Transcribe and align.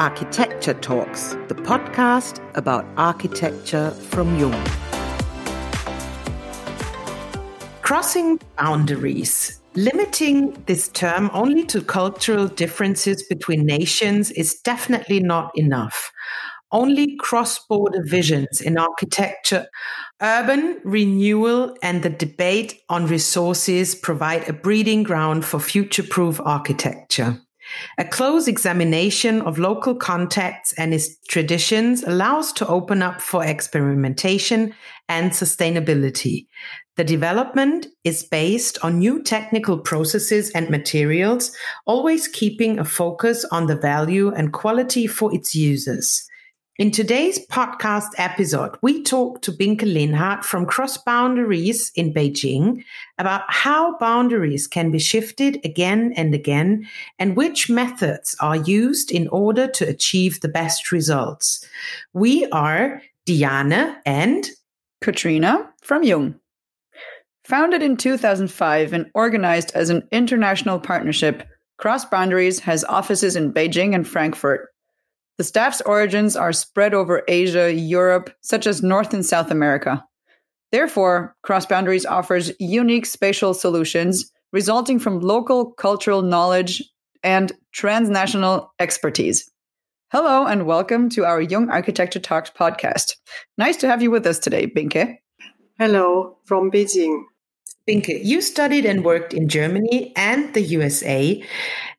Architecture 0.00 0.72
Talks, 0.72 1.36
the 1.48 1.54
podcast 1.54 2.40
about 2.56 2.86
architecture 2.96 3.90
from 3.90 4.34
Jung. 4.38 4.66
Crossing 7.82 8.40
boundaries. 8.56 9.60
Limiting 9.74 10.52
this 10.64 10.88
term 10.88 11.28
only 11.34 11.66
to 11.66 11.82
cultural 11.82 12.48
differences 12.48 13.22
between 13.24 13.66
nations 13.66 14.30
is 14.30 14.54
definitely 14.60 15.20
not 15.20 15.50
enough. 15.54 16.10
Only 16.72 17.16
cross 17.16 17.58
border 17.66 18.02
visions 18.02 18.62
in 18.62 18.78
architecture, 18.78 19.66
urban 20.22 20.80
renewal, 20.82 21.76
and 21.82 22.02
the 22.02 22.08
debate 22.08 22.80
on 22.88 23.06
resources 23.06 23.94
provide 23.94 24.48
a 24.48 24.54
breeding 24.54 25.02
ground 25.02 25.44
for 25.44 25.60
future 25.60 26.04
proof 26.04 26.40
architecture. 26.42 27.38
A 27.98 28.04
close 28.04 28.48
examination 28.48 29.40
of 29.42 29.58
local 29.58 29.94
contexts 29.94 30.72
and 30.78 30.94
its 30.94 31.16
traditions 31.28 32.02
allows 32.02 32.52
to 32.54 32.66
open 32.66 33.02
up 33.02 33.20
for 33.20 33.44
experimentation 33.44 34.74
and 35.08 35.32
sustainability. 35.32 36.46
The 36.96 37.04
development 37.04 37.86
is 38.04 38.22
based 38.22 38.78
on 38.82 38.98
new 38.98 39.22
technical 39.22 39.78
processes 39.78 40.50
and 40.50 40.68
materials, 40.68 41.56
always 41.86 42.28
keeping 42.28 42.78
a 42.78 42.84
focus 42.84 43.44
on 43.50 43.66
the 43.66 43.76
value 43.76 44.30
and 44.30 44.52
quality 44.52 45.06
for 45.06 45.34
its 45.34 45.54
users. 45.54 46.29
In 46.78 46.90
today's 46.90 47.44
podcast 47.48 48.08
episode, 48.16 48.76
we 48.80 49.02
talk 49.02 49.42
to 49.42 49.52
Binke 49.52 49.82
Lenhardt 49.82 50.44
from 50.44 50.64
Cross 50.64 50.98
Boundaries 50.98 51.92
in 51.94 52.14
Beijing 52.14 52.84
about 53.18 53.42
how 53.48 53.98
boundaries 53.98 54.66
can 54.66 54.90
be 54.90 54.98
shifted 54.98 55.60
again 55.62 56.14
and 56.16 56.34
again 56.34 56.88
and 57.18 57.36
which 57.36 57.68
methods 57.68 58.34
are 58.40 58.56
used 58.56 59.10
in 59.10 59.28
order 59.28 59.66
to 59.66 59.86
achieve 59.86 60.40
the 60.40 60.48
best 60.48 60.90
results. 60.90 61.66
We 62.14 62.46
are 62.46 63.02
Diane 63.26 63.96
and 64.06 64.48
Katrina 65.02 65.68
from 65.82 66.02
Jung. 66.02 66.36
Founded 67.44 67.82
in 67.82 67.96
2005 67.96 68.92
and 68.94 69.10
organized 69.14 69.72
as 69.74 69.90
an 69.90 70.08
international 70.12 70.78
partnership, 70.78 71.46
Cross 71.76 72.06
Boundaries 72.06 72.60
has 72.60 72.84
offices 72.84 73.36
in 73.36 73.52
Beijing 73.52 73.94
and 73.94 74.08
Frankfurt. 74.08 74.69
The 75.40 75.44
staff's 75.44 75.80
origins 75.80 76.36
are 76.36 76.52
spread 76.52 76.92
over 76.92 77.22
Asia, 77.26 77.72
Europe, 77.72 78.28
such 78.42 78.66
as 78.66 78.82
North 78.82 79.14
and 79.14 79.24
South 79.24 79.50
America. 79.50 80.04
Therefore, 80.70 81.34
Cross 81.42 81.64
Boundaries 81.64 82.04
offers 82.04 82.52
unique 82.60 83.06
spatial 83.06 83.54
solutions 83.54 84.30
resulting 84.52 84.98
from 84.98 85.20
local 85.20 85.72
cultural 85.72 86.20
knowledge 86.20 86.84
and 87.22 87.52
transnational 87.72 88.70
expertise. 88.78 89.50
Hello, 90.12 90.44
and 90.44 90.66
welcome 90.66 91.08
to 91.08 91.24
our 91.24 91.40
Jung 91.40 91.70
Architecture 91.70 92.20
Talks 92.20 92.50
podcast. 92.50 93.14
Nice 93.56 93.78
to 93.78 93.88
have 93.88 94.02
you 94.02 94.10
with 94.10 94.26
us 94.26 94.38
today, 94.38 94.66
Binke. 94.66 95.16
Hello 95.78 96.36
from 96.44 96.70
Beijing. 96.70 97.22
Binke, 97.88 98.24
you 98.24 98.40
studied 98.40 98.84
and 98.84 99.04
worked 99.04 99.34
in 99.34 99.48
Germany 99.48 100.12
and 100.16 100.52
the 100.54 100.60
USA, 100.60 101.42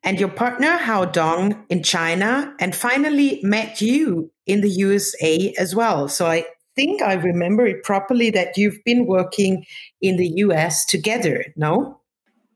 and 0.02 0.18
your 0.18 0.28
partner 0.28 0.76
Hao 0.78 1.04
Dong 1.04 1.64
in 1.68 1.82
China, 1.82 2.54
and 2.58 2.74
finally 2.74 3.40
met 3.42 3.80
you 3.80 4.30
in 4.46 4.60
the 4.60 4.70
USA 4.70 5.52
as 5.58 5.74
well. 5.74 6.08
So 6.08 6.26
I 6.26 6.46
think 6.74 7.02
I 7.02 7.14
remember 7.14 7.66
it 7.66 7.84
properly 7.84 8.30
that 8.30 8.56
you've 8.56 8.82
been 8.84 9.06
working 9.06 9.66
in 10.00 10.16
the 10.16 10.28
US 10.36 10.84
together, 10.86 11.44
no? 11.56 12.00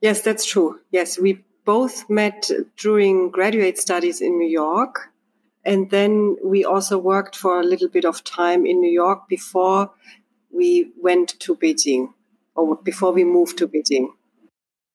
Yes, 0.01 0.23
that's 0.23 0.45
true. 0.47 0.81
Yes, 0.91 1.19
we 1.19 1.45
both 1.65 2.09
met 2.09 2.51
during 2.77 3.31
graduate 3.31 3.79
studies 3.79 4.21
in 4.21 4.39
New 4.39 4.49
York. 4.49 5.13
And 5.65 5.91
then 5.91 6.37
we 6.45 6.65
also 6.65 6.97
worked 6.97 7.35
for 7.35 7.61
a 7.61 7.65
little 7.65 7.89
bit 7.89 8.05
of 8.05 8.23
time 8.23 8.67
in 8.67 8.81
New 8.81 8.91
York 8.91 9.29
before 9.29 9.91
we 10.53 10.93
went 10.97 11.39
to 11.41 11.57
Beijing 11.57 12.15
or 12.57 12.77
before 12.83 13.13
we 13.13 13.25
moved 13.25 13.59
to 13.59 13.69
Beijing. 13.69 14.09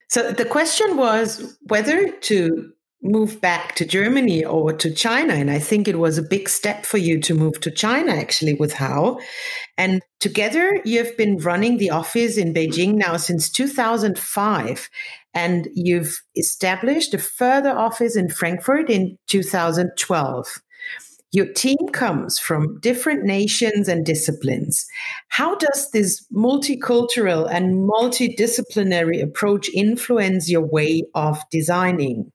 So 0.10 0.32
the 0.32 0.46
question 0.46 0.98
was 0.98 1.58
whether 1.68 2.12
to 2.12 2.74
move 3.04 3.42
back 3.42 3.76
to 3.76 3.86
Germany 3.86 4.46
or 4.46 4.74
to 4.74 4.94
China. 4.94 5.34
And 5.34 5.50
I 5.50 5.58
think 5.58 5.88
it 5.88 5.98
was 5.98 6.18
a 6.18 6.24
big 6.24 6.48
step 6.48 6.86
for 6.86 6.98
you 6.98 7.20
to 7.22 7.34
move 7.34 7.60
to 7.62 7.72
China 7.72 8.12
actually 8.12 8.54
with 8.54 8.74
Hao. 8.74 9.20
And 9.78 10.02
together 10.20 10.80
you've 10.86 11.18
been 11.18 11.38
running 11.38 11.78
the 11.78 11.90
office 11.90 12.38
in 12.38 12.54
Beijing 12.54 12.96
now 12.96 13.18
since 13.18 13.50
2005. 13.50 14.90
And 15.34 15.68
you've 15.74 16.22
established 16.36 17.14
a 17.14 17.18
further 17.18 17.72
office 17.72 18.16
in 18.16 18.30
Frankfurt 18.30 18.90
in 18.90 19.18
2012. 19.28 20.62
Your 21.34 21.46
team 21.46 21.78
comes 21.94 22.40
from 22.40 22.78
different 22.82 23.24
nations 23.24 23.88
and 23.88 24.06
disciplines. 24.06 24.86
How 25.30 25.56
does 25.56 25.90
this 25.92 26.28
multicultural 26.34 27.50
and 27.50 27.90
multidisciplinary 27.90 29.24
approach 29.24 29.70
influence 29.70 30.50
your 30.50 30.66
way 30.66 31.04
of 31.16 31.40
designing? 31.50 32.34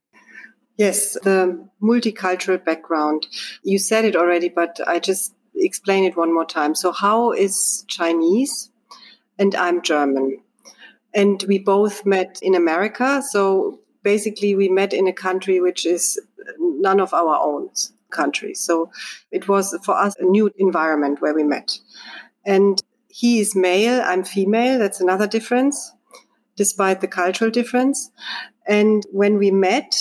Yes, 0.77 1.13
the 1.23 1.63
multicultural 1.81 2.63
background. 2.63 3.27
You 3.63 3.77
said 3.77 4.03
it 4.03 4.15
already, 4.15 4.49
but 4.49 4.79
I 4.87 4.97
just 4.97 5.31
explain 5.55 6.03
it 6.03 6.17
one 6.17 6.33
more 6.33 6.45
time. 6.45 6.73
So, 6.73 6.91
Hao 6.91 7.31
is 7.31 7.85
Chinese 7.87 8.71
and 9.37 9.53
I'm 9.53 9.83
German. 9.83 10.39
And 11.13 11.43
we 11.47 11.59
both 11.59 12.03
met 12.03 12.39
in 12.41 12.55
America. 12.55 13.21
So, 13.29 13.79
basically, 14.01 14.55
we 14.55 14.69
met 14.69 14.91
in 14.91 15.07
a 15.07 15.13
country 15.13 15.61
which 15.61 15.85
is 15.85 16.19
none 16.59 16.99
of 16.99 17.13
our 17.13 17.37
own 17.37 17.69
countries. 18.11 18.61
So 18.61 18.91
it 19.31 19.47
was 19.47 19.77
for 19.83 19.95
us 19.95 20.15
a 20.19 20.25
new 20.25 20.51
environment 20.57 21.21
where 21.21 21.33
we 21.33 21.43
met. 21.43 21.79
And 22.45 22.81
he 23.09 23.39
is 23.39 23.55
male, 23.55 24.01
I'm 24.03 24.23
female. 24.23 24.79
That's 24.79 25.01
another 25.01 25.27
difference, 25.27 25.91
despite 26.55 27.01
the 27.01 27.07
cultural 27.07 27.51
difference. 27.51 28.11
And 28.67 29.05
when 29.11 29.37
we 29.37 29.51
met, 29.51 29.95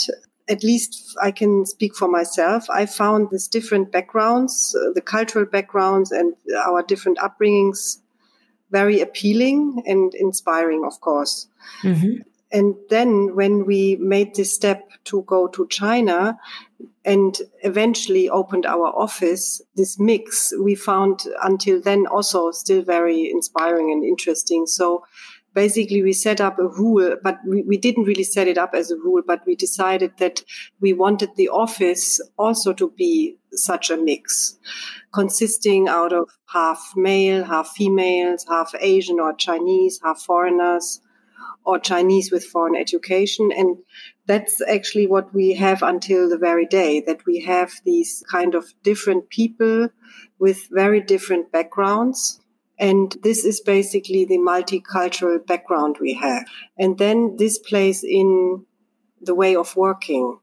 at 0.48 0.62
least 0.62 1.16
I 1.20 1.30
can 1.32 1.66
speak 1.66 1.96
for 1.96 2.08
myself. 2.08 2.68
I 2.70 2.86
found 2.86 3.28
these 3.30 3.48
different 3.48 3.90
backgrounds, 3.90 4.76
uh, 4.78 4.92
the 4.94 5.00
cultural 5.00 5.44
backgrounds 5.46 6.12
and 6.12 6.34
our 6.66 6.82
different 6.82 7.18
upbringings 7.18 7.98
very 8.70 9.00
appealing 9.00 9.82
and 9.86 10.14
inspiring, 10.14 10.84
of 10.84 11.00
course. 11.00 11.48
Mm-hmm. 11.82 12.22
And 12.52 12.74
then 12.90 13.34
when 13.34 13.66
we 13.66 13.96
made 13.96 14.34
this 14.34 14.54
step 14.54 14.90
to 15.04 15.22
go 15.22 15.48
to 15.48 15.66
China 15.68 16.38
and 17.06 17.38
eventually 17.62 18.28
opened 18.28 18.66
our 18.66 18.88
office, 18.88 19.62
this 19.76 19.98
mix 19.98 20.52
we 20.60 20.74
found 20.74 21.20
until 21.42 21.80
then 21.80 22.04
also 22.06 22.50
still 22.50 22.82
very 22.82 23.30
inspiring 23.30 23.92
and 23.92 24.04
interesting. 24.04 24.66
So 24.66 25.04
basically 25.54 26.02
we 26.02 26.12
set 26.12 26.40
up 26.40 26.58
a 26.58 26.66
rule, 26.66 27.16
but 27.22 27.38
we, 27.46 27.62
we 27.62 27.76
didn't 27.78 28.04
really 28.04 28.24
set 28.24 28.48
it 28.48 28.58
up 28.58 28.74
as 28.74 28.90
a 28.90 28.96
rule, 28.96 29.22
but 29.24 29.40
we 29.46 29.54
decided 29.54 30.18
that 30.18 30.42
we 30.80 30.92
wanted 30.92 31.30
the 31.36 31.48
office 31.48 32.20
also 32.38 32.72
to 32.72 32.90
be 32.90 33.38
such 33.52 33.88
a 33.88 33.96
mix 33.96 34.58
consisting 35.14 35.86
out 35.86 36.12
of 36.12 36.28
half 36.52 36.92
male, 36.96 37.44
half 37.44 37.68
females, 37.68 38.44
half 38.48 38.74
Asian 38.80 39.20
or 39.20 39.32
Chinese, 39.32 40.00
half 40.02 40.20
foreigners 40.20 41.00
or 41.66 41.80
Chinese 41.80 42.30
with 42.30 42.44
foreign 42.44 42.76
education. 42.76 43.50
And 43.50 43.78
that's 44.26 44.62
actually 44.68 45.08
what 45.08 45.34
we 45.34 45.54
have 45.54 45.82
until 45.82 46.28
the 46.28 46.38
very 46.38 46.64
day 46.64 47.00
that 47.00 47.26
we 47.26 47.40
have 47.40 47.72
these 47.84 48.22
kind 48.30 48.54
of 48.54 48.72
different 48.84 49.28
people 49.28 49.88
with 50.38 50.68
very 50.70 51.00
different 51.00 51.50
backgrounds. 51.50 52.40
And 52.78 53.16
this 53.22 53.44
is 53.44 53.60
basically 53.60 54.24
the 54.24 54.38
multicultural 54.38 55.44
background 55.44 55.96
we 56.00 56.14
have. 56.14 56.44
And 56.78 56.98
then 56.98 57.36
this 57.36 57.58
plays 57.58 58.04
in 58.04 58.64
the 59.20 59.34
way 59.34 59.56
of 59.56 59.76
working. 59.76 60.38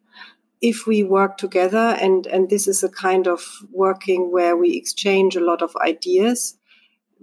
If 0.62 0.88
we 0.88 1.04
work 1.04 1.38
together 1.38 1.98
and, 2.02 2.26
and 2.28 2.50
this 2.50 2.68
is 2.68 2.84
a 2.84 2.90
kind 2.90 3.28
of 3.28 3.46
working 3.72 4.32
where 4.32 4.58
we 4.58 4.76
exchange 4.76 5.36
a 5.36 5.44
lot 5.44 5.62
of 5.62 5.76
ideas, 5.78 6.58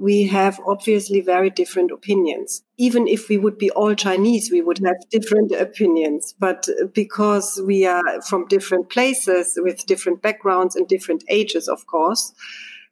we 0.00 0.26
have 0.26 0.58
obviously 0.67 1.20
very 1.20 1.50
different 1.50 1.91
opinions. 1.91 2.62
Even 2.79 3.06
if 3.06 3.29
we 3.29 3.37
would 3.37 3.58
be 3.58 3.70
all 3.73 3.94
Chinese, 3.94 4.50
we 4.50 4.62
would 4.62 4.79
have 4.79 4.97
different 5.11 5.52
opinions. 5.52 6.35
But 6.38 6.67
because 6.94 7.61
we 7.67 7.85
are 7.85 8.23
from 8.23 8.47
different 8.49 8.88
places 8.88 9.58
with 9.62 9.85
different 9.85 10.23
backgrounds 10.23 10.75
and 10.75 10.88
different 10.88 11.23
ages, 11.29 11.69
of 11.69 11.87
course, 11.87 12.32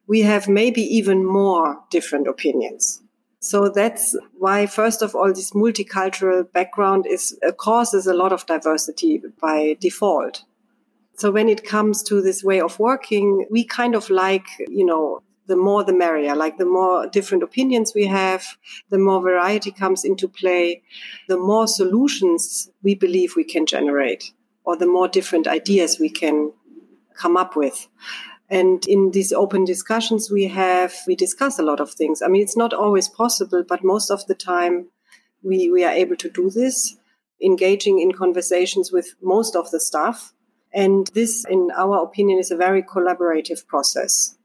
we 0.06 0.20
have 0.20 0.49
maybe 0.49 0.82
even 0.82 1.25
more 1.25 1.78
different 1.90 2.28
opinions. 2.28 3.00
So 3.40 3.70
that's 3.70 4.14
why, 4.37 4.66
first 4.66 5.00
of 5.00 5.14
all, 5.14 5.28
this 5.32 5.52
multicultural 5.52 6.52
background 6.52 7.06
is 7.06 7.38
uh, 7.46 7.52
causes 7.52 8.06
a 8.06 8.12
lot 8.12 8.34
of 8.34 8.44
diversity 8.44 9.22
by 9.40 9.78
default. 9.81 10.43
So 11.16 11.31
when 11.31 11.49
it 11.49 11.64
comes 11.64 12.02
to 12.04 12.20
this 12.20 12.44
way 12.44 12.61
of 12.61 12.78
working, 12.78 13.46
we 13.50 13.64
kind 13.64 13.94
of 13.94 14.11
like, 14.11 14.46
you 14.69 14.84
know, 14.84 15.22
the 15.49 15.56
more 15.56 15.83
the 15.83 15.93
merrier. 15.93 16.37
Like 16.37 16.59
the 16.59 16.65
more 16.65 17.09
different 17.09 17.43
opinions 17.43 17.93
we 17.95 18.06
have, 18.06 18.45
the 18.91 18.99
more 18.99 19.21
variety 19.21 19.73
comes 19.73 20.05
into 20.05 20.29
play, 20.29 20.83
the 21.27 21.39
more 21.39 21.67
solutions 21.67 22.71
we 22.83 22.95
believe 22.95 23.35
we 23.35 23.45
can 23.45 23.67
generate, 23.67 24.33
or 24.65 24.77
the 24.77 24.87
more 24.87 25.09
different 25.09 25.49
ideas 25.49 25.99
we 25.99 26.11
can 26.11 26.53
come 27.15 27.37
up 27.37 27.56
with. 27.56 27.89
And 28.50 28.87
in 28.87 29.11
these 29.11 29.33
open 29.33 29.65
discussions 29.65 30.31
we 30.31 30.47
have, 30.49 30.95
we 31.06 31.17
discuss 31.17 31.59
a 31.59 31.62
lot 31.62 31.81
of 31.81 31.91
things. 31.91 32.23
I 32.23 32.29
mean, 32.29 32.43
it's 32.43 32.56
not 32.56 32.73
always 32.73 33.09
possible, 33.09 33.65
but 33.67 33.85
most 33.85 34.11
of 34.11 34.27
the 34.27 34.35
time 34.35 34.87
we, 35.43 35.71
we 35.71 35.85
are 35.85 35.93
able 35.93 36.17
to 36.17 36.31
do 36.31 36.50
this, 36.50 36.97
engaging 37.43 38.00
in 38.00 38.12
conversations 38.12 38.91
with 38.91 39.15
most 39.23 39.55
of 39.56 39.71
the 39.71 39.81
staff. 39.81 40.33
And 40.73 41.09
this, 41.15 41.45
in 41.49 41.71
our 41.77 42.03
opinion, 42.03 42.39
is 42.39 42.50
a 42.50 42.56
very 42.56 42.83
collaborative 42.83 43.67
process. 43.67 44.38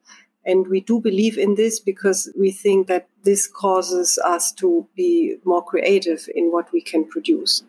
And 0.45 0.67
we 0.67 0.81
do 0.81 0.99
believe 0.99 1.37
in 1.37 1.55
this 1.55 1.79
because 1.79 2.29
we 2.37 2.51
think 2.51 2.87
that 2.87 3.07
this 3.23 3.47
causes 3.47 4.19
us 4.23 4.51
to 4.53 4.87
be 4.95 5.37
more 5.45 5.63
creative 5.63 6.27
in 6.35 6.51
what 6.51 6.71
we 6.73 6.81
can 6.81 7.05
produce. 7.07 7.63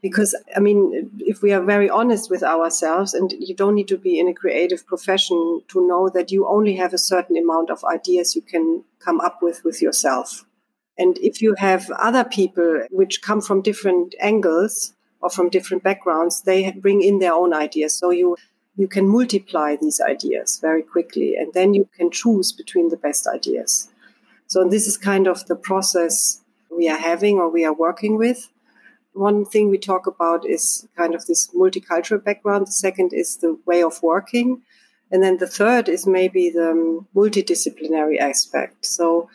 Because, 0.00 0.34
I 0.54 0.60
mean, 0.60 1.10
if 1.20 1.40
we 1.40 1.52
are 1.52 1.62
very 1.62 1.88
honest 1.88 2.30
with 2.30 2.42
ourselves, 2.42 3.14
and 3.14 3.32
you 3.38 3.54
don't 3.54 3.74
need 3.74 3.88
to 3.88 3.96
be 3.96 4.18
in 4.18 4.28
a 4.28 4.34
creative 4.34 4.86
profession 4.86 5.62
to 5.68 5.86
know 5.86 6.10
that 6.10 6.30
you 6.30 6.46
only 6.46 6.76
have 6.76 6.92
a 6.92 6.98
certain 6.98 7.36
amount 7.36 7.70
of 7.70 7.84
ideas 7.84 8.36
you 8.36 8.42
can 8.42 8.84
come 8.98 9.20
up 9.20 9.38
with 9.40 9.64
with 9.64 9.80
yourself. 9.80 10.44
And 10.98 11.18
if 11.18 11.42
you 11.42 11.54
have 11.58 11.90
other 11.98 12.24
people 12.24 12.86
which 12.90 13.22
come 13.22 13.40
from 13.40 13.62
different 13.62 14.14
angles 14.20 14.94
or 15.20 15.30
from 15.30 15.48
different 15.48 15.82
backgrounds, 15.82 16.42
they 16.42 16.70
bring 16.72 17.02
in 17.02 17.18
their 17.18 17.32
own 17.32 17.54
ideas. 17.54 17.98
So 17.98 18.10
you 18.10 18.36
you 18.76 18.88
can 18.88 19.08
multiply 19.08 19.76
these 19.76 20.00
ideas 20.00 20.58
very 20.60 20.82
quickly 20.82 21.36
and 21.36 21.52
then 21.54 21.74
you 21.74 21.88
can 21.96 22.10
choose 22.10 22.52
between 22.52 22.88
the 22.88 22.96
best 22.96 23.26
ideas. 23.26 23.90
So 24.46 24.68
this 24.68 24.86
is 24.86 24.96
kind 24.96 25.26
of 25.26 25.46
the 25.46 25.56
process 25.56 26.40
we 26.70 26.88
are 26.88 26.98
having 26.98 27.38
or 27.38 27.48
we 27.48 27.64
are 27.64 27.72
working 27.72 28.18
with. 28.18 28.50
One 29.12 29.44
thing 29.44 29.70
we 29.70 29.78
talk 29.78 30.06
about 30.06 30.44
is 30.44 30.88
kind 30.96 31.14
of 31.14 31.26
this 31.26 31.48
multicultural 31.54 32.22
background. 32.22 32.66
The 32.66 32.72
second 32.72 33.12
is 33.12 33.36
the 33.36 33.56
way 33.64 33.82
of 33.82 34.02
working. 34.02 34.62
And 35.10 35.22
then 35.22 35.36
the 35.38 35.46
third 35.46 35.88
is 35.88 36.06
maybe 36.06 36.50
the 36.50 37.04
multidisciplinary 37.14 38.18
aspect. 38.18 38.84
So 38.84 39.30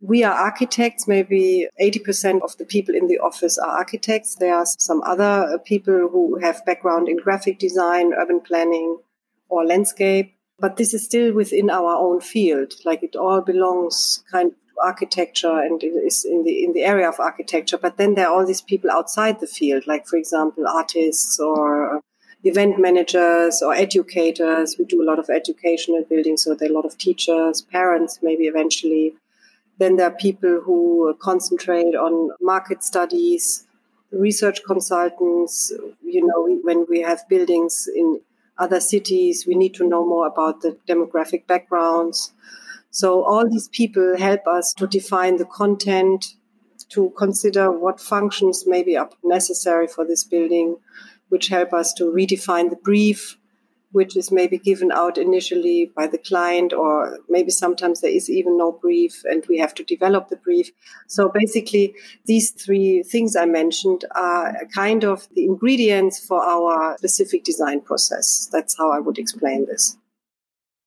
we 0.00 0.24
are 0.24 0.32
architects. 0.32 1.06
Maybe 1.06 1.68
80% 1.80 2.42
of 2.42 2.56
the 2.56 2.64
people 2.64 2.94
in 2.94 3.06
the 3.06 3.18
office 3.18 3.58
are 3.58 3.78
architects. 3.78 4.36
There 4.36 4.54
are 4.54 4.66
some 4.66 5.02
other 5.02 5.54
uh, 5.54 5.58
people 5.58 6.08
who 6.10 6.38
have 6.40 6.64
background 6.64 7.08
in 7.08 7.18
graphic 7.18 7.58
design, 7.58 8.12
urban 8.14 8.40
planning, 8.40 8.98
or 9.48 9.64
landscape. 9.64 10.34
But 10.58 10.76
this 10.76 10.94
is 10.94 11.04
still 11.04 11.32
within 11.32 11.70
our 11.70 11.94
own 11.96 12.20
field. 12.20 12.74
Like 12.84 13.02
it 13.02 13.16
all 13.16 13.40
belongs 13.40 14.22
kind 14.30 14.48
of 14.48 14.54
to 14.54 14.80
architecture 14.82 15.58
and 15.58 15.82
is 15.82 16.24
in 16.24 16.44
the, 16.44 16.64
in 16.64 16.72
the 16.72 16.82
area 16.82 17.08
of 17.08 17.20
architecture. 17.20 17.78
But 17.78 17.96
then 17.96 18.14
there 18.14 18.28
are 18.28 18.34
all 18.34 18.46
these 18.46 18.62
people 18.62 18.90
outside 18.90 19.40
the 19.40 19.46
field, 19.46 19.86
like, 19.86 20.06
for 20.06 20.16
example, 20.16 20.66
artists 20.66 21.38
or 21.38 21.96
uh, 21.96 22.00
event 22.44 22.78
managers 22.78 23.62
or 23.62 23.74
educators. 23.74 24.76
We 24.78 24.86
do 24.86 25.02
a 25.02 25.08
lot 25.08 25.18
of 25.18 25.28
educational 25.28 26.04
building. 26.08 26.38
So 26.38 26.54
there 26.54 26.68
are 26.68 26.72
a 26.72 26.74
lot 26.74 26.86
of 26.86 26.96
teachers, 26.96 27.60
parents, 27.60 28.20
maybe 28.22 28.44
eventually 28.44 29.14
then 29.80 29.96
there 29.96 30.08
are 30.08 30.16
people 30.16 30.60
who 30.62 31.16
concentrate 31.20 31.94
on 31.94 32.32
market 32.38 32.84
studies, 32.84 33.66
research 34.12 34.60
consultants. 34.66 35.72
You 36.04 36.26
know, 36.26 36.60
when 36.62 36.84
we 36.90 37.00
have 37.00 37.26
buildings 37.30 37.88
in 37.96 38.20
other 38.58 38.78
cities, 38.78 39.46
we 39.46 39.54
need 39.54 39.72
to 39.74 39.88
know 39.88 40.06
more 40.06 40.26
about 40.26 40.60
the 40.60 40.76
demographic 40.86 41.46
backgrounds. 41.46 42.34
So 42.90 43.24
all 43.24 43.48
these 43.48 43.68
people 43.68 44.18
help 44.18 44.46
us 44.46 44.74
to 44.74 44.86
define 44.86 45.38
the 45.38 45.46
content, 45.46 46.34
to 46.90 47.10
consider 47.16 47.72
what 47.72 48.00
functions 48.00 48.64
maybe 48.66 48.98
are 48.98 49.08
necessary 49.24 49.86
for 49.86 50.04
this 50.06 50.24
building, 50.24 50.76
which 51.30 51.48
help 51.48 51.72
us 51.72 51.94
to 51.94 52.04
redefine 52.04 52.68
the 52.68 52.76
brief 52.76 53.38
which 53.92 54.16
is 54.16 54.30
maybe 54.30 54.58
given 54.58 54.92
out 54.92 55.18
initially 55.18 55.90
by 55.96 56.06
the 56.06 56.18
client, 56.18 56.72
or 56.72 57.18
maybe 57.28 57.50
sometimes 57.50 58.00
there 58.00 58.10
is 58.10 58.30
even 58.30 58.56
no 58.56 58.72
brief 58.72 59.22
and 59.24 59.44
we 59.48 59.58
have 59.58 59.74
to 59.74 59.84
develop 59.84 60.28
the 60.28 60.36
brief. 60.36 60.70
So 61.08 61.28
basically, 61.28 61.94
these 62.26 62.50
three 62.50 63.02
things 63.02 63.36
I 63.36 63.46
mentioned 63.46 64.04
are 64.14 64.54
kind 64.74 65.04
of 65.04 65.28
the 65.34 65.44
ingredients 65.44 66.24
for 66.24 66.40
our 66.42 66.96
specific 66.98 67.44
design 67.44 67.80
process. 67.80 68.48
That's 68.52 68.76
how 68.76 68.92
I 68.92 69.00
would 69.00 69.18
explain 69.18 69.66
this. 69.66 69.96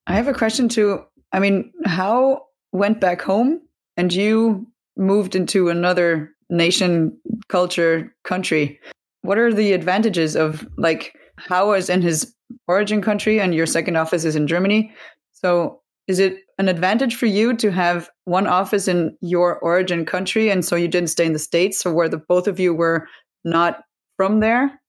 I 0.07 0.13
have 0.13 0.27
a 0.27 0.33
question 0.33 0.69
too. 0.69 1.05
I 1.31 1.39
mean, 1.39 1.71
Hao 1.85 2.45
went 2.71 2.99
back 2.99 3.21
home 3.21 3.61
and 3.97 4.13
you 4.13 4.67
moved 4.97 5.35
into 5.35 5.69
another 5.69 6.31
nation, 6.49 7.17
culture, 7.47 8.13
country? 8.23 8.79
What 9.21 9.37
are 9.37 9.53
the 9.53 9.73
advantages 9.73 10.35
of 10.35 10.67
like 10.77 11.15
Hao 11.37 11.69
was 11.69 11.89
in 11.89 12.01
his 12.01 12.33
origin 12.67 13.01
country 13.01 13.39
and 13.39 13.53
your 13.53 13.65
second 13.65 13.95
office 13.95 14.25
is 14.25 14.35
in 14.35 14.47
Germany. 14.47 14.91
So 15.31 15.81
is 16.07 16.19
it 16.19 16.37
an 16.57 16.69
advantage 16.69 17.15
for 17.15 17.25
you 17.25 17.55
to 17.57 17.71
have 17.71 18.09
one 18.25 18.47
office 18.47 18.87
in 18.87 19.17
your 19.21 19.57
origin 19.59 20.05
country 20.05 20.49
and 20.49 20.63
so 20.63 20.75
you 20.75 20.87
didn't 20.87 21.09
stay 21.09 21.25
in 21.25 21.33
the 21.33 21.39
States, 21.39 21.79
so 21.79 21.91
where 21.93 22.09
the 22.09 22.17
both 22.17 22.47
of 22.47 22.59
you 22.59 22.73
were 22.73 23.07
not 23.43 23.83
from 24.17 24.39
there? 24.39 24.79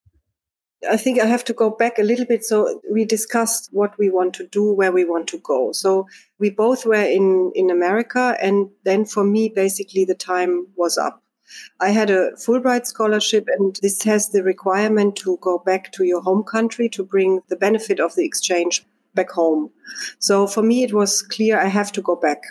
I 0.90 0.96
think 0.96 1.18
I 1.18 1.26
have 1.26 1.44
to 1.44 1.54
go 1.54 1.70
back 1.70 1.98
a 1.98 2.02
little 2.02 2.26
bit. 2.26 2.44
So 2.44 2.80
we 2.92 3.04
discussed 3.04 3.70
what 3.72 3.96
we 3.98 4.10
want 4.10 4.34
to 4.34 4.46
do, 4.46 4.72
where 4.72 4.92
we 4.92 5.04
want 5.04 5.28
to 5.28 5.38
go. 5.38 5.72
So 5.72 6.06
we 6.38 6.50
both 6.50 6.84
were 6.84 6.94
in, 6.94 7.52
in 7.54 7.70
America. 7.70 8.36
And 8.40 8.68
then 8.84 9.06
for 9.06 9.24
me, 9.24 9.48
basically 9.48 10.04
the 10.04 10.14
time 10.14 10.66
was 10.76 10.98
up. 10.98 11.23
I 11.80 11.90
had 11.90 12.10
a 12.10 12.32
Fulbright 12.32 12.86
scholarship, 12.86 13.48
and 13.48 13.78
this 13.82 14.02
has 14.04 14.30
the 14.30 14.42
requirement 14.42 15.16
to 15.16 15.38
go 15.40 15.58
back 15.58 15.92
to 15.92 16.04
your 16.04 16.22
home 16.22 16.42
country 16.42 16.88
to 16.90 17.04
bring 17.04 17.40
the 17.48 17.56
benefit 17.56 18.00
of 18.00 18.14
the 18.14 18.24
exchange 18.24 18.84
back 19.14 19.30
home. 19.30 19.70
So 20.18 20.46
for 20.46 20.62
me, 20.62 20.82
it 20.82 20.92
was 20.92 21.22
clear 21.22 21.58
I 21.58 21.68
have 21.68 21.92
to 21.92 22.02
go 22.02 22.16
back 22.16 22.42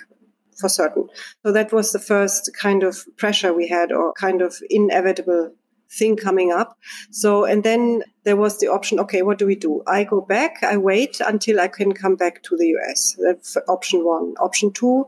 for 0.57 0.69
certain. 0.69 1.09
So 1.44 1.51
that 1.51 1.73
was 1.73 1.91
the 1.91 2.00
first 2.00 2.51
kind 2.59 2.83
of 2.83 3.05
pressure 3.17 3.53
we 3.53 3.67
had, 3.67 3.91
or 3.91 4.13
kind 4.13 4.41
of 4.41 4.55
inevitable 4.69 5.53
thing 5.89 6.15
coming 6.15 6.51
up. 6.51 6.77
So, 7.11 7.45
and 7.45 7.63
then 7.63 8.03
there 8.23 8.35
was 8.35 8.59
the 8.59 8.67
option, 8.67 9.00
okay, 9.00 9.21
what 9.21 9.38
do 9.38 9.45
we 9.45 9.55
do? 9.55 9.83
I 9.88 10.03
go 10.03 10.21
back, 10.21 10.63
I 10.63 10.77
wait 10.77 11.19
until 11.19 11.59
I 11.59 11.67
can 11.67 11.94
come 11.94 12.15
back 12.15 12.44
to 12.44 12.57
the 12.57 12.75
US. 12.77 13.15
That's 13.19 13.57
option 13.67 14.05
one. 14.05 14.33
Option 14.39 14.71
two, 14.71 15.07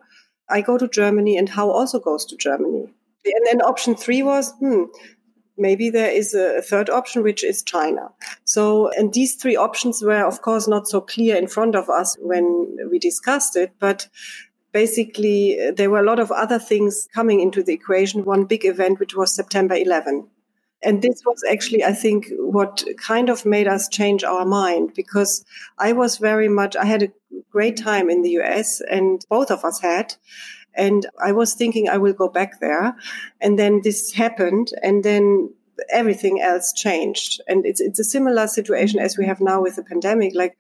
I 0.50 0.62
go 0.62 0.78
to 0.78 0.88
Germany 0.88 1.38
and 1.38 1.50
Hao 1.50 1.70
also 1.70 2.00
goes 2.00 2.26
to 2.26 2.38
Germany. 2.38 2.94
And 3.26 3.46
then 3.46 3.62
option 3.62 3.96
three 3.96 4.24
was, 4.24 4.52
hmm, 4.60 4.84
maybe 5.58 5.90
there 5.90 6.12
is 6.12 6.34
a 6.34 6.62
third 6.62 6.90
option, 6.90 7.24
which 7.24 7.44
is 7.44 7.64
China. 7.64 8.10
So, 8.44 8.90
and 8.92 9.14
these 9.14 9.36
three 9.36 9.56
options 9.56 10.02
were, 10.02 10.26
of 10.26 10.42
course, 10.42 10.68
not 10.68 10.88
so 10.88 11.02
clear 11.02 11.36
in 11.36 11.48
front 11.48 11.76
of 11.76 11.90
us 11.90 12.16
when 12.20 12.78
we 12.90 13.00
discussed 13.00 13.56
it, 13.56 13.72
but 13.80 14.08
basically 14.72 15.72
there 15.72 15.90
were 15.90 16.00
a 16.00 16.06
lot 16.06 16.20
of 16.20 16.32
other 16.32 16.60
things 16.60 17.08
coming 17.14 17.40
into 17.40 17.64
the 17.64 17.74
equation. 17.74 18.26
One 18.26 18.46
big 18.46 18.66
event, 18.66 19.00
which 19.00 19.16
was 19.16 19.34
September 19.34 19.76
11. 19.76 20.28
And 20.84 21.02
this 21.02 21.22
was 21.26 21.42
actually, 21.50 21.84
I 21.84 21.94
think, 21.94 22.28
what 22.38 22.84
kind 22.98 23.30
of 23.30 23.46
made 23.46 23.68
us 23.68 23.88
change 23.88 24.24
our 24.24 24.46
mind 24.46 24.92
because 24.94 25.44
I 25.80 25.94
was 25.94 26.18
very 26.18 26.50
much, 26.50 26.76
I 26.76 26.86
had 26.86 27.04
a 27.04 27.12
great 27.50 27.78
time 27.78 28.10
in 28.10 28.22
the 28.22 28.32
US 28.42 28.82
and 28.82 29.26
both 29.30 29.50
of 29.50 29.64
us 29.64 29.80
had. 29.80 30.16
And 30.78 31.06
I 31.24 31.32
was 31.32 31.54
thinking 31.54 31.90
I 31.90 31.98
will 31.98 32.14
go 32.14 32.30
back 32.30 32.60
there. 32.60 32.96
And 33.42 33.58
then 33.58 33.82
this 33.84 34.12
happened. 34.12 34.72
And 34.82 35.04
then 35.04 35.54
everything 35.90 36.42
else 36.42 36.74
changed. 36.74 37.42
And 37.48 37.66
it's, 37.66 37.82
it's 37.82 38.00
a 38.00 38.04
similar 38.04 38.48
situation 38.48 39.00
as 39.00 39.18
we 39.18 39.26
have 39.26 39.42
now 39.42 39.62
with 39.62 39.76
the 39.76 39.84
pandemic. 39.84 40.34
Like 40.36 40.58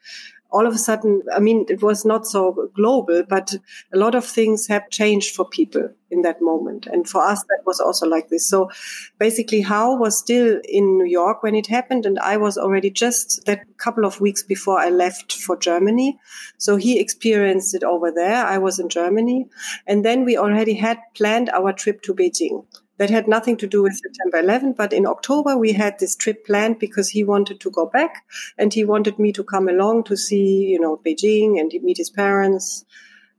all 0.55 0.65
of 0.65 0.73
a 0.73 0.77
sudden, 0.77 1.21
I 1.33 1.39
mean, 1.39 1.65
it 1.67 1.83
was 1.83 2.05
not 2.05 2.25
so 2.25 2.69
global, 2.73 3.23
but 3.27 3.53
a 3.93 3.97
lot 3.97 4.15
of 4.15 4.23
things 4.23 4.67
have 4.67 4.89
changed 4.89 5.35
for 5.35 5.43
people 5.43 5.89
in 6.09 6.21
that 6.21 6.41
moment. 6.41 6.87
And 6.87 7.09
for 7.09 7.21
us, 7.21 7.43
that 7.43 7.63
was 7.65 7.81
also 7.81 8.07
like 8.07 8.29
this. 8.29 8.47
So 8.47 8.71
basically, 9.19 9.59
Hao 9.59 9.97
was 9.97 10.17
still 10.17 10.61
in 10.63 10.97
New 10.97 11.05
York 11.05 11.43
when 11.43 11.55
it 11.55 11.67
happened. 11.67 12.05
And 12.05 12.17
I 12.19 12.37
was 12.37 12.57
already 12.57 12.89
just 12.89 13.45
that 13.47 13.65
couple 13.77 14.05
of 14.05 14.21
weeks 14.21 14.43
before 14.43 14.79
I 14.79 14.91
left 14.91 15.33
for 15.33 15.57
Germany. 15.57 16.17
So 16.57 16.77
he 16.77 17.01
experienced 17.01 17.75
it 17.75 17.83
over 17.83 18.09
there. 18.09 18.45
I 18.45 18.57
was 18.57 18.79
in 18.79 18.87
Germany. 18.87 19.49
And 19.85 20.05
then 20.05 20.23
we 20.23 20.37
already 20.37 20.75
had 20.75 20.99
planned 21.15 21.49
our 21.49 21.73
trip 21.73 22.01
to 22.03 22.13
Beijing 22.13 22.65
that 22.97 23.09
had 23.09 23.27
nothing 23.27 23.57
to 23.57 23.67
do 23.67 23.83
with 23.83 23.95
September 23.97 24.39
11. 24.39 24.73
But 24.73 24.93
in 24.93 25.05
October, 25.05 25.57
we 25.57 25.73
had 25.73 25.99
this 25.99 26.15
trip 26.15 26.45
planned 26.45 26.79
because 26.79 27.09
he 27.09 27.23
wanted 27.23 27.59
to 27.59 27.69
go 27.71 27.85
back 27.85 28.23
and 28.57 28.73
he 28.73 28.85
wanted 28.85 29.19
me 29.19 29.31
to 29.33 29.43
come 29.43 29.67
along 29.67 30.05
to 30.05 30.15
see, 30.15 30.65
you 30.65 30.79
know, 30.79 31.01
Beijing 31.05 31.59
and 31.59 31.71
meet 31.83 31.97
his 31.97 32.09
parents 32.09 32.85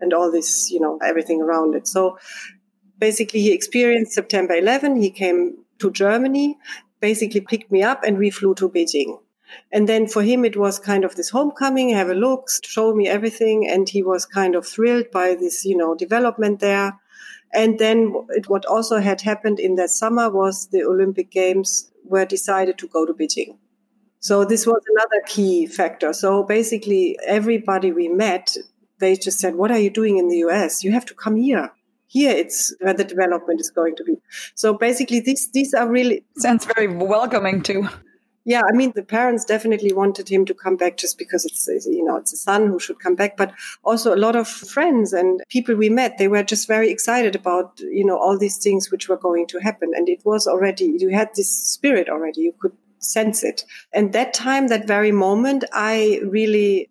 and 0.01 0.13
all 0.13 0.31
this, 0.31 0.71
you 0.71 0.81
know, 0.81 0.99
everything 1.03 1.41
around 1.41 1.75
it. 1.75 1.89
So 1.89 2.19
basically 2.99 3.41
he 3.41 3.53
experienced 3.53 4.13
September 4.13 4.55
11. 4.55 4.97
He 4.97 5.11
came 5.11 5.57
to 5.79 5.91
Germany, 5.91 6.59
basically 7.01 7.41
picked 7.41 7.73
me 7.73 7.83
up 7.83 8.03
and 8.05 8.19
we 8.19 8.31
flew 8.31 8.55
to 8.57 8.69
Beijing. 8.69 9.19
And 9.73 9.89
then 9.89 10.07
for 10.07 10.23
him, 10.23 10.45
it 10.45 10.57
was 10.57 10.79
kind 10.79 11.05
of 11.05 11.15
this 11.15 11.31
homecoming, 11.31 11.91
have 11.91 12.09
a 12.09 12.15
look, 12.15 12.49
show 12.65 12.95
me 12.95 13.09
everything. 13.09 13.67
And 13.69 13.89
he 13.89 14.03
was 14.03 14.27
kind 14.27 14.55
of 14.55 14.67
thrilled 14.67 15.11
by 15.13 15.35
this, 15.35 15.65
you 15.65 15.77
know, 15.77 15.95
development 15.95 16.61
there. 16.61 16.99
And 17.57 17.79
then 17.79 18.15
it, 18.31 18.51
what 18.51 18.67
also 18.67 19.01
had 19.01 19.23
happened 19.23 19.59
in 19.59 19.77
that 19.77 19.89
summer 19.89 20.29
was 20.31 20.69
the 20.69 20.83
Olympic 20.83 21.31
Games 21.31 21.91
were 22.05 22.27
decided 22.27 22.77
to 22.79 22.87
go 22.87 23.07
to 23.07 23.15
Beijing. 23.15 23.57
So 24.21 24.45
this 24.45 24.67
was 24.67 24.83
another 24.95 25.23
key 25.27 25.67
factor. 25.67 26.13
So 26.13 26.43
basically, 26.43 27.19
everybody 27.27 27.93
we 27.93 28.09
met, 28.09 28.57
they 28.99 29.17
just 29.17 29.41
said, 29.41 29.55
"What 29.55 29.71
are 29.71 29.79
you 29.79 29.89
doing 29.91 30.19
in 30.19 30.29
the 30.29 30.39
US? 30.49 30.85
You 30.85 30.93
have 30.93 31.07
to 31.07 31.15
come 31.15 31.37
here." 31.37 31.73
Here, 32.09 32.31
it's 32.31 32.75
where 32.81 32.95
the 32.95 33.05
development 33.05 33.61
is 33.61 33.71
going 33.71 33.97
to 33.97 34.05
be. 34.05 34.17
So 34.55 34.75
basically, 34.75 35.21
these 35.21 35.51
these 35.51 35.75
are 35.75 35.89
really 35.89 36.25
sounds 36.37 36.67
very 36.67 36.89
welcoming 36.89 37.63
too. 37.63 37.89
Yeah, 38.49 38.63
I 38.67 38.77
mean, 38.77 38.93
the 38.95 39.03
parents 39.03 39.45
definitely 39.45 39.93
wanted 39.93 40.29
him 40.29 40.45
to 40.45 40.55
come 40.55 40.77
back 40.77 40.97
just 40.97 41.19
because 41.19 41.45
it's, 41.45 41.67
you 41.85 42.05
know, 42.05 42.17
it's 42.17 42.33
a 42.33 42.37
son 42.37 42.69
who 42.69 42.79
should 42.79 43.01
come 43.01 43.17
back. 43.17 43.37
But 43.37 43.53
also 43.83 44.15
a 44.15 44.23
lot 44.25 44.37
of 44.37 44.47
friends 44.47 45.13
and 45.13 45.43
people 45.49 45.75
we 45.75 45.91
met, 45.91 46.17
they 46.17 46.29
were 46.29 46.45
just 46.45 46.69
very 46.69 46.89
excited 46.89 47.35
about, 47.35 47.81
you 47.81 48.05
know, 48.05 48.17
all 48.17 48.39
these 48.39 48.59
things 48.59 48.89
which 48.89 49.09
were 49.09 49.17
going 49.17 49.49
to 49.49 49.59
happen. 49.59 49.91
And 49.97 50.09
it 50.09 50.21
was 50.25 50.47
already, 50.47 50.97
you 50.97 51.09
had 51.09 51.31
this 51.35 51.51
spirit 51.51 52.09
already. 52.09 52.43
You 52.43 52.55
could 52.61 52.77
sense 53.01 53.43
it. 53.43 53.65
And 53.93 54.13
that 54.13 54.33
time, 54.33 54.69
that 54.69 54.87
very 54.87 55.11
moment, 55.11 55.65
I 55.73 56.21
really 56.25 56.89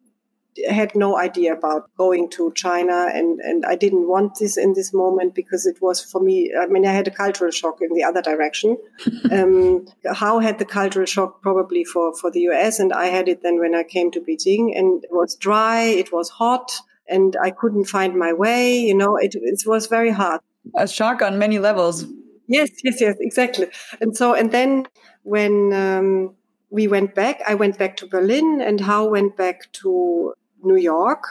had 0.69 0.95
no 0.95 1.17
idea 1.17 1.53
about 1.53 1.89
going 1.97 2.29
to 2.29 2.51
China 2.53 3.07
and, 3.13 3.39
and 3.41 3.65
I 3.65 3.75
didn't 3.75 4.07
want 4.07 4.39
this 4.39 4.57
in 4.57 4.73
this 4.73 4.93
moment 4.93 5.35
because 5.35 5.65
it 5.65 5.81
was 5.81 6.03
for 6.03 6.21
me, 6.21 6.53
I 6.57 6.65
mean, 6.67 6.85
I 6.85 6.93
had 6.93 7.07
a 7.07 7.11
cultural 7.11 7.51
shock 7.51 7.81
in 7.81 7.93
the 7.93 8.03
other 8.03 8.21
direction. 8.21 8.77
um, 9.31 9.85
Hao 10.05 10.39
had 10.39 10.59
the 10.59 10.65
cultural 10.65 11.05
shock 11.05 11.41
probably 11.41 11.83
for, 11.83 12.15
for 12.15 12.31
the 12.31 12.41
US 12.51 12.79
and 12.79 12.93
I 12.93 13.07
had 13.07 13.27
it 13.27 13.43
then 13.43 13.59
when 13.59 13.75
I 13.75 13.83
came 13.83 14.11
to 14.11 14.21
Beijing 14.21 14.77
and 14.77 15.03
it 15.03 15.11
was 15.11 15.35
dry, 15.35 15.81
it 15.81 16.11
was 16.13 16.29
hot 16.29 16.71
and 17.07 17.35
I 17.41 17.51
couldn't 17.51 17.85
find 17.85 18.15
my 18.15 18.33
way. 18.33 18.77
You 18.77 18.95
know, 18.95 19.17
it, 19.17 19.35
it 19.35 19.63
was 19.65 19.87
very 19.87 20.11
hard. 20.11 20.41
A 20.75 20.87
shock 20.87 21.21
on 21.21 21.37
many 21.37 21.59
levels. 21.59 22.05
Yes, 22.47 22.69
yes, 22.83 23.01
yes, 23.01 23.15
exactly. 23.19 23.67
And 23.99 24.15
so, 24.15 24.33
and 24.33 24.51
then 24.51 24.87
when, 25.23 25.73
um, 25.73 26.35
we 26.75 26.87
went 26.87 27.15
back. 27.15 27.41
I 27.47 27.55
went 27.55 27.77
back 27.77 27.95
to 27.97 28.05
Berlin 28.05 28.61
and 28.61 28.81
Hao 28.81 29.05
went 29.07 29.37
back 29.37 29.71
to 29.79 30.33
New 30.65 30.77
York 30.77 31.25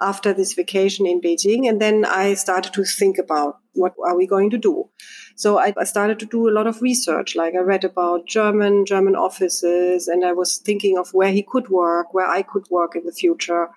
after 0.00 0.32
this 0.32 0.52
vacation 0.52 1.06
in 1.06 1.20
Beijing. 1.20 1.68
And 1.68 1.80
then 1.80 2.04
I 2.04 2.34
started 2.34 2.72
to 2.74 2.84
think 2.84 3.18
about 3.18 3.58
what 3.72 3.94
are 4.04 4.16
we 4.16 4.26
going 4.26 4.50
to 4.50 4.58
do? 4.58 4.88
So 5.36 5.58
I, 5.58 5.72
started 5.84 6.18
to 6.20 6.26
do 6.26 6.48
a 6.48 6.52
lot 6.52 6.66
of 6.66 6.80
research. 6.82 7.36
Like 7.36 7.54
I 7.54 7.58
read 7.58 7.84
about 7.84 8.26
German, 8.26 8.86
German 8.86 9.14
offices, 9.14 10.08
and 10.08 10.24
I 10.24 10.32
was 10.32 10.58
thinking 10.58 10.96
of 10.98 11.12
where 11.12 11.30
he 11.30 11.42
could 11.42 11.68
work, 11.68 12.14
where 12.14 12.26
I 12.26 12.42
could 12.42 12.66
work 12.70 12.96
in 12.96 13.04
the 13.04 13.12
future. 13.12 13.68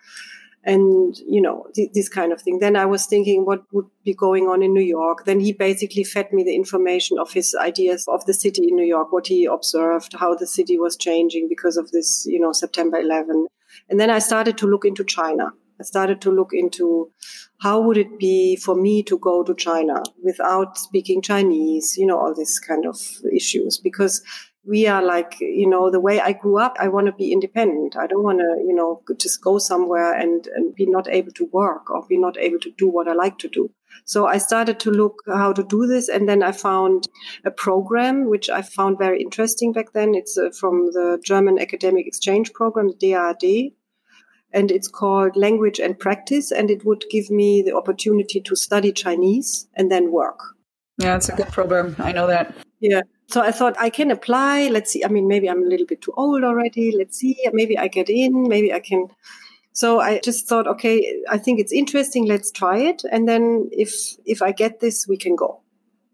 And, 0.63 1.17
you 1.25 1.41
know, 1.41 1.67
th- 1.73 1.91
this 1.93 2.09
kind 2.09 2.33
of 2.33 2.41
thing. 2.41 2.59
Then 2.59 2.75
I 2.75 2.85
was 2.85 3.05
thinking 3.05 3.45
what 3.45 3.63
would 3.71 3.85
be 4.03 4.13
going 4.13 4.47
on 4.47 4.61
in 4.61 4.73
New 4.73 4.83
York. 4.83 5.23
Then 5.25 5.39
he 5.39 5.53
basically 5.53 6.03
fed 6.03 6.33
me 6.33 6.43
the 6.43 6.53
information 6.53 7.17
of 7.17 7.31
his 7.31 7.55
ideas 7.55 8.05
of 8.09 8.25
the 8.25 8.33
city 8.33 8.67
in 8.67 8.75
New 8.75 8.85
York, 8.85 9.11
what 9.11 9.27
he 9.27 9.45
observed, 9.45 10.15
how 10.19 10.35
the 10.35 10.47
city 10.47 10.77
was 10.77 10.97
changing 10.97 11.47
because 11.47 11.77
of 11.77 11.91
this, 11.91 12.25
you 12.27 12.39
know, 12.41 12.51
September 12.51 12.99
11 12.99 13.47
and 13.89 13.99
then 13.99 14.09
I 14.09 14.19
started 14.19 14.57
to 14.59 14.67
look 14.67 14.85
into 14.85 15.03
China. 15.03 15.51
I 15.79 15.83
started 15.83 16.19
to 16.21 16.31
look 16.31 16.49
into 16.51 17.09
how 17.61 17.81
would 17.81 17.97
it 17.97 18.19
be 18.19 18.57
for 18.57 18.75
me 18.75 19.01
to 19.03 19.17
go 19.17 19.43
to 19.43 19.55
China 19.55 20.03
without 20.23 20.77
speaking 20.77 21.21
Chinese, 21.21 21.95
you 21.97 22.05
know, 22.05 22.17
all 22.17 22.35
these 22.35 22.59
kind 22.59 22.85
of 22.85 22.97
issues 23.33 23.77
because 23.77 24.21
we 24.69 24.85
are 24.85 25.01
like, 25.01 25.37
you 25.39 25.67
know, 25.67 25.89
the 25.89 25.99
way 25.99 26.21
I 26.21 26.31
grew 26.31 26.59
up, 26.59 26.77
I 26.79 26.89
want 26.89 27.07
to 27.07 27.11
be 27.11 27.31
independent. 27.31 27.97
I 27.97 28.05
don't 28.05 28.21
want 28.23 28.37
to, 28.37 28.63
you 28.67 28.75
know, 28.75 29.01
just 29.17 29.41
go 29.41 29.57
somewhere 29.57 30.13
and, 30.13 30.45
and 30.55 30.75
be 30.75 30.85
not 30.85 31.07
able 31.09 31.31
to 31.31 31.49
work 31.51 31.89
or 31.89 32.05
be 32.07 32.17
not 32.17 32.37
able 32.37 32.59
to 32.59 32.71
do 32.77 32.87
what 32.87 33.07
I 33.07 33.13
like 33.13 33.39
to 33.39 33.47
do. 33.47 33.71
So 34.05 34.27
I 34.27 34.37
started 34.37 34.79
to 34.81 34.91
look 34.91 35.23
how 35.25 35.53
to 35.53 35.63
do 35.63 35.87
this. 35.87 36.07
And 36.07 36.29
then 36.29 36.43
I 36.43 36.51
found 36.51 37.07
a 37.43 37.49
program, 37.49 38.29
which 38.29 38.47
I 38.47 38.61
found 38.61 38.99
very 38.99 39.19
interesting 39.23 39.73
back 39.73 39.93
then. 39.93 40.13
It's 40.13 40.37
uh, 40.37 40.51
from 40.51 40.91
the 40.91 41.19
German 41.25 41.57
Academic 41.57 42.05
Exchange 42.05 42.53
Program, 42.53 42.89
the 42.89 43.07
DAAD. 43.07 43.73
And 44.53 44.71
it's 44.71 44.87
called 44.87 45.35
Language 45.35 45.79
and 45.79 45.97
Practice. 45.97 46.51
And 46.51 46.69
it 46.69 46.85
would 46.85 47.05
give 47.09 47.31
me 47.31 47.63
the 47.63 47.75
opportunity 47.75 48.39
to 48.41 48.55
study 48.55 48.91
Chinese 48.91 49.67
and 49.73 49.91
then 49.91 50.11
work. 50.11 50.39
Yeah, 50.99 51.15
it's 51.15 51.29
a 51.29 51.35
good 51.35 51.47
program. 51.47 51.95
I 51.97 52.11
know 52.11 52.27
that. 52.27 52.53
Yeah. 52.79 53.01
So 53.29 53.41
I 53.41 53.51
thought 53.51 53.75
I 53.79 53.89
can 53.89 54.11
apply. 54.11 54.69
Let's 54.69 54.91
see. 54.91 55.03
I 55.05 55.07
mean, 55.07 55.27
maybe 55.27 55.49
I'm 55.49 55.63
a 55.63 55.67
little 55.67 55.85
bit 55.85 56.01
too 56.01 56.13
old 56.17 56.43
already. 56.43 56.91
Let's 56.95 57.17
see. 57.17 57.37
Maybe 57.53 57.77
I 57.77 57.87
get 57.87 58.09
in. 58.09 58.47
Maybe 58.47 58.73
I 58.73 58.79
can 58.79 59.07
so 59.79 60.01
I 60.01 60.19
just 60.19 60.47
thought, 60.47 60.67
okay, 60.67 61.21
I 61.29 61.37
think 61.37 61.59
it's 61.61 61.71
interesting. 61.71 62.25
Let's 62.25 62.51
try 62.51 62.79
it. 62.79 63.03
And 63.09 63.29
then 63.29 63.69
if, 63.71 63.93
if 64.25 64.41
I 64.41 64.51
get 64.51 64.81
this, 64.81 65.07
we 65.07 65.15
can 65.15 65.37
go. 65.37 65.61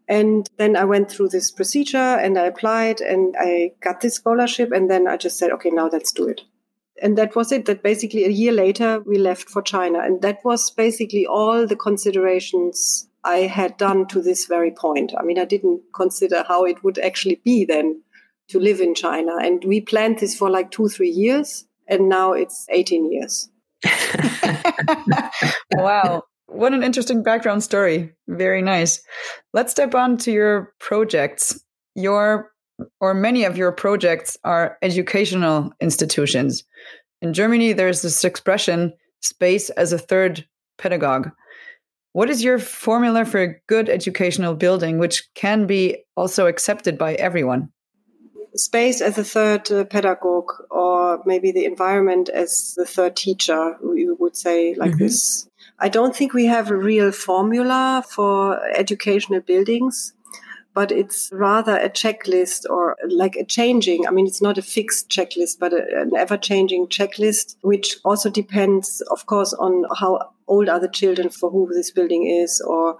And 0.08 0.48
then 0.56 0.76
I 0.76 0.84
went 0.84 1.10
through 1.10 1.30
this 1.30 1.50
procedure 1.50 1.96
and 1.96 2.38
I 2.38 2.44
applied 2.44 3.00
and 3.00 3.34
I 3.36 3.72
got 3.80 4.00
this 4.00 4.14
scholarship. 4.14 4.70
And 4.70 4.88
then 4.88 5.08
I 5.08 5.16
just 5.16 5.36
said, 5.36 5.50
okay, 5.50 5.70
now 5.70 5.88
let's 5.92 6.12
do 6.12 6.28
it. 6.28 6.42
And 7.02 7.18
that 7.18 7.34
was 7.34 7.50
it. 7.50 7.64
That 7.64 7.82
basically 7.82 8.24
a 8.24 8.30
year 8.30 8.52
later, 8.52 9.00
we 9.00 9.18
left 9.18 9.50
for 9.50 9.62
China. 9.62 9.98
And 9.98 10.22
that 10.22 10.44
was 10.44 10.70
basically 10.70 11.26
all 11.26 11.66
the 11.66 11.74
considerations 11.74 13.08
I 13.26 13.48
had 13.48 13.76
done 13.76 14.06
to 14.08 14.22
this 14.22 14.46
very 14.46 14.70
point. 14.70 15.12
I 15.18 15.22
mean, 15.22 15.38
I 15.38 15.44
didn't 15.44 15.82
consider 15.94 16.44
how 16.46 16.64
it 16.64 16.82
would 16.84 16.98
actually 16.98 17.40
be 17.44 17.64
then 17.64 18.02
to 18.48 18.60
live 18.60 18.80
in 18.80 18.94
China. 18.94 19.36
And 19.40 19.64
we 19.64 19.80
planned 19.80 20.20
this 20.20 20.36
for 20.36 20.48
like 20.48 20.70
two, 20.70 20.88
three 20.88 21.10
years. 21.10 21.64
And 21.88 22.08
now 22.08 22.32
it's 22.32 22.66
18 22.70 23.12
years. 23.12 23.48
wow. 25.74 26.22
What 26.46 26.72
an 26.72 26.84
interesting 26.84 27.24
background 27.24 27.64
story. 27.64 28.14
Very 28.28 28.62
nice. 28.62 29.02
Let's 29.52 29.72
step 29.72 29.94
on 29.94 30.16
to 30.18 30.30
your 30.30 30.72
projects. 30.78 31.60
Your 31.96 32.52
or 33.00 33.14
many 33.14 33.44
of 33.44 33.56
your 33.56 33.72
projects 33.72 34.36
are 34.44 34.78
educational 34.82 35.72
institutions. 35.80 36.62
In 37.22 37.32
Germany, 37.32 37.72
there's 37.72 38.02
this 38.02 38.22
expression, 38.24 38.92
space 39.22 39.70
as 39.70 39.92
a 39.92 39.98
third 39.98 40.46
pedagogue. 40.78 41.30
What 42.16 42.30
is 42.30 42.42
your 42.42 42.58
formula 42.58 43.26
for 43.26 43.42
a 43.42 43.60
good 43.66 43.90
educational 43.90 44.54
building, 44.54 44.96
which 44.96 45.28
can 45.34 45.66
be 45.66 45.98
also 46.16 46.46
accepted 46.46 46.96
by 46.96 47.12
everyone? 47.12 47.68
space 48.54 49.02
as 49.02 49.18
a 49.18 49.24
third 49.24 49.70
uh, 49.70 49.84
pedagogue 49.84 50.50
or 50.70 51.22
maybe 51.26 51.52
the 51.52 51.66
environment 51.66 52.30
as 52.30 52.72
the 52.74 52.86
third 52.86 53.16
teacher, 53.16 53.76
we 53.84 54.08
would 54.10 54.34
say 54.34 54.74
like 54.76 54.92
mm-hmm. 54.92 55.04
this. 55.04 55.46
I 55.78 55.90
don't 55.90 56.16
think 56.16 56.32
we 56.32 56.46
have 56.46 56.70
a 56.70 56.76
real 56.76 57.12
formula 57.12 58.02
for 58.08 58.64
educational 58.70 59.42
buildings, 59.42 60.14
but 60.76 60.92
it's 60.92 61.30
rather 61.32 61.74
a 61.78 61.88
checklist 61.88 62.68
or 62.68 62.98
like 63.08 63.34
a 63.34 63.46
changing. 63.46 64.06
I 64.06 64.10
mean, 64.10 64.26
it's 64.26 64.42
not 64.42 64.58
a 64.58 64.62
fixed 64.62 65.08
checklist, 65.08 65.58
but 65.58 65.72
a, 65.72 66.02
an 66.02 66.10
ever 66.14 66.36
changing 66.36 66.88
checklist, 66.88 67.56
which 67.62 67.96
also 68.04 68.28
depends, 68.28 69.00
of 69.10 69.24
course, 69.24 69.54
on 69.54 69.86
how 69.98 70.34
old 70.46 70.68
are 70.68 70.78
the 70.78 70.90
children 70.90 71.30
for 71.30 71.50
who 71.50 71.66
this 71.72 71.90
building 71.90 72.26
is 72.26 72.60
or 72.60 72.98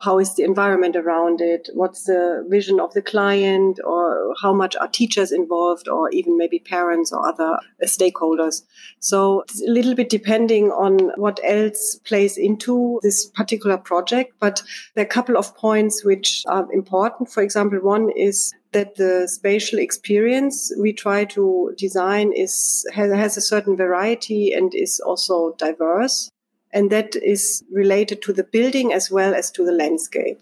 how 0.00 0.18
is 0.18 0.34
the 0.34 0.42
environment 0.42 0.94
around 0.94 1.40
it? 1.40 1.68
What's 1.72 2.04
the 2.04 2.46
vision 2.48 2.80
of 2.80 2.92
the 2.92 3.02
client? 3.02 3.80
Or 3.84 4.34
how 4.42 4.52
much 4.52 4.76
are 4.76 4.88
teachers 4.88 5.32
involved? 5.32 5.88
Or 5.88 6.10
even 6.10 6.36
maybe 6.36 6.58
parents 6.58 7.12
or 7.12 7.26
other 7.26 7.58
stakeholders? 7.84 8.62
So 9.00 9.40
it's 9.42 9.62
a 9.62 9.70
little 9.70 9.94
bit 9.94 10.10
depending 10.10 10.70
on 10.70 11.12
what 11.16 11.40
else 11.42 11.98
plays 12.04 12.36
into 12.36 13.00
this 13.02 13.26
particular 13.26 13.78
project. 13.78 14.34
But 14.38 14.62
there 14.94 15.04
are 15.04 15.06
a 15.06 15.10
couple 15.10 15.38
of 15.38 15.56
points 15.56 16.04
which 16.04 16.42
are 16.46 16.70
important. 16.72 17.30
For 17.30 17.42
example 17.42 17.78
one 17.80 18.10
is 18.10 18.52
that 18.72 18.96
the 18.96 19.26
spatial 19.26 19.78
experience 19.78 20.70
we 20.78 20.92
try 20.92 21.24
to 21.24 21.72
design 21.78 22.32
is 22.32 22.84
has, 22.92 23.10
has 23.12 23.36
a 23.38 23.40
certain 23.40 23.76
variety 23.76 24.52
and 24.52 24.74
is 24.74 25.00
also 25.00 25.54
diverse 25.56 26.30
and 26.72 26.90
that 26.90 27.16
is 27.16 27.64
related 27.70 28.22
to 28.22 28.32
the 28.32 28.44
building 28.44 28.92
as 28.92 29.10
well 29.10 29.34
as 29.34 29.50
to 29.52 29.64
the 29.64 29.72
landscape. 29.72 30.40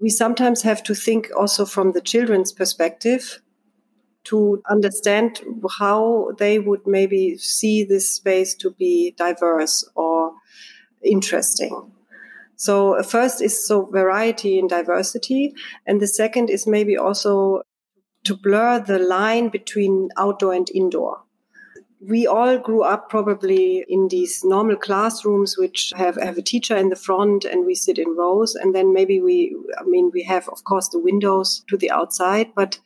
We 0.00 0.10
sometimes 0.10 0.62
have 0.62 0.82
to 0.84 0.94
think 0.94 1.30
also 1.36 1.64
from 1.64 1.92
the 1.92 2.00
children's 2.00 2.52
perspective 2.52 3.40
to 4.24 4.62
understand 4.68 5.40
how 5.78 6.32
they 6.38 6.58
would 6.58 6.86
maybe 6.86 7.36
see 7.36 7.84
this 7.84 8.10
space 8.10 8.54
to 8.54 8.70
be 8.70 9.14
diverse 9.16 9.88
or 9.94 10.32
interesting. 11.02 11.92
So 12.56 13.02
first 13.02 13.42
is 13.42 13.66
so 13.66 13.84
variety 13.84 14.58
and 14.58 14.68
diversity. 14.68 15.54
And 15.86 16.00
the 16.00 16.06
second 16.06 16.48
is 16.50 16.66
maybe 16.66 16.96
also 16.96 17.62
to 18.24 18.36
blur 18.36 18.80
the 18.80 18.98
line 18.98 19.50
between 19.50 20.08
outdoor 20.16 20.54
and 20.54 20.70
indoor 20.70 21.22
we 22.06 22.26
all 22.26 22.58
grew 22.58 22.82
up 22.82 23.08
probably 23.08 23.84
in 23.88 24.08
these 24.08 24.44
normal 24.44 24.76
classrooms 24.76 25.56
which 25.56 25.92
have, 25.96 26.16
have 26.16 26.36
a 26.36 26.42
teacher 26.42 26.76
in 26.76 26.90
the 26.90 26.96
front 26.96 27.44
and 27.44 27.64
we 27.64 27.74
sit 27.74 27.98
in 27.98 28.16
rows 28.16 28.54
and 28.54 28.74
then 28.74 28.92
maybe 28.92 29.20
we 29.20 29.56
i 29.78 29.84
mean 29.84 30.10
we 30.12 30.22
have 30.22 30.48
of 30.48 30.64
course 30.64 30.88
the 30.88 30.98
windows 30.98 31.64
to 31.68 31.76
the 31.76 31.90
outside 31.90 32.48
but 32.54 32.78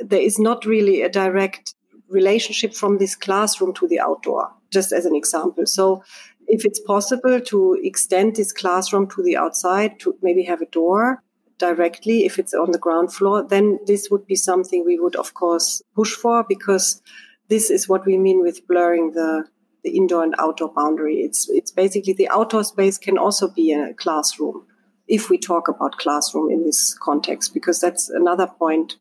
there 0.00 0.20
is 0.20 0.38
not 0.38 0.64
really 0.66 1.02
a 1.02 1.08
direct 1.08 1.74
relationship 2.08 2.74
from 2.74 2.98
this 2.98 3.14
classroom 3.14 3.72
to 3.74 3.86
the 3.88 4.00
outdoor 4.00 4.50
just 4.70 4.92
as 4.92 5.06
an 5.06 5.14
example. 5.14 5.66
So 5.66 6.02
if 6.46 6.64
it's 6.64 6.80
possible 6.80 7.40
to 7.40 7.78
extend 7.82 8.36
this 8.36 8.52
classroom 8.52 9.08
to 9.10 9.22
the 9.22 9.36
outside 9.36 10.00
to 10.00 10.16
maybe 10.22 10.42
have 10.44 10.60
a 10.60 10.66
door 10.66 11.22
directly 11.58 12.24
if 12.24 12.38
it's 12.38 12.54
on 12.54 12.72
the 12.72 12.78
ground 12.78 13.12
floor 13.12 13.46
then 13.46 13.78
this 13.86 14.08
would 14.10 14.26
be 14.26 14.34
something 14.34 14.82
we 14.82 14.98
would 14.98 15.14
of 15.14 15.34
course 15.34 15.82
push 15.94 16.14
for 16.14 16.42
because 16.48 17.02
this 17.50 17.68
is 17.68 17.88
what 17.88 18.06
we 18.06 18.16
mean 18.16 18.40
with 18.40 18.66
blurring 18.66 19.12
the 19.12 19.44
the 19.82 19.96
indoor 19.96 20.22
and 20.22 20.34
outdoor 20.38 20.72
boundary. 20.72 21.20
It's 21.20 21.48
it's 21.50 21.72
basically 21.72 22.14
the 22.14 22.28
outdoor 22.28 22.64
space 22.64 22.98
can 22.98 23.18
also 23.18 23.48
be 23.48 23.72
a 23.72 23.94
classroom 23.94 24.66
if 25.08 25.28
we 25.28 25.38
talk 25.38 25.68
about 25.68 25.98
classroom 25.98 26.50
in 26.50 26.64
this 26.64 26.94
context, 26.94 27.52
because 27.52 27.80
that's 27.80 28.08
another 28.08 28.46
point 28.46 28.96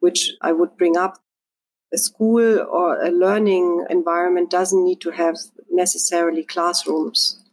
which 0.00 0.32
I 0.40 0.52
would 0.52 0.76
bring 0.76 0.96
up. 0.96 1.18
A 1.92 1.98
school 1.98 2.58
or 2.58 2.98
a 3.02 3.10
learning 3.10 3.84
environment 3.90 4.48
doesn't 4.48 4.82
need 4.82 5.02
to 5.02 5.10
have 5.10 5.36
necessarily 5.70 6.42
classrooms 6.42 7.44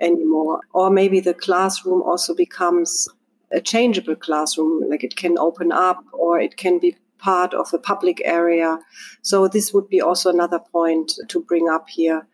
anymore. 0.00 0.60
Or 0.74 0.90
maybe 0.90 1.20
the 1.20 1.32
classroom 1.32 2.02
also 2.02 2.34
becomes 2.34 3.08
a 3.50 3.60
changeable 3.60 4.16
classroom, 4.16 4.84
like 4.90 5.02
it 5.02 5.16
can 5.16 5.38
open 5.38 5.72
up 5.72 6.04
or 6.12 6.38
it 6.38 6.58
can 6.58 6.78
be 6.78 6.96
part 7.18 7.54
of 7.54 7.70
the 7.70 7.78
public 7.78 8.20
area. 8.24 8.78
So 9.22 9.48
this 9.48 9.72
would 9.72 9.88
be 9.88 10.00
also 10.00 10.30
another 10.30 10.60
point 10.72 11.12
to 11.28 11.40
bring 11.40 11.68
up 11.68 11.88
here. 11.88 12.26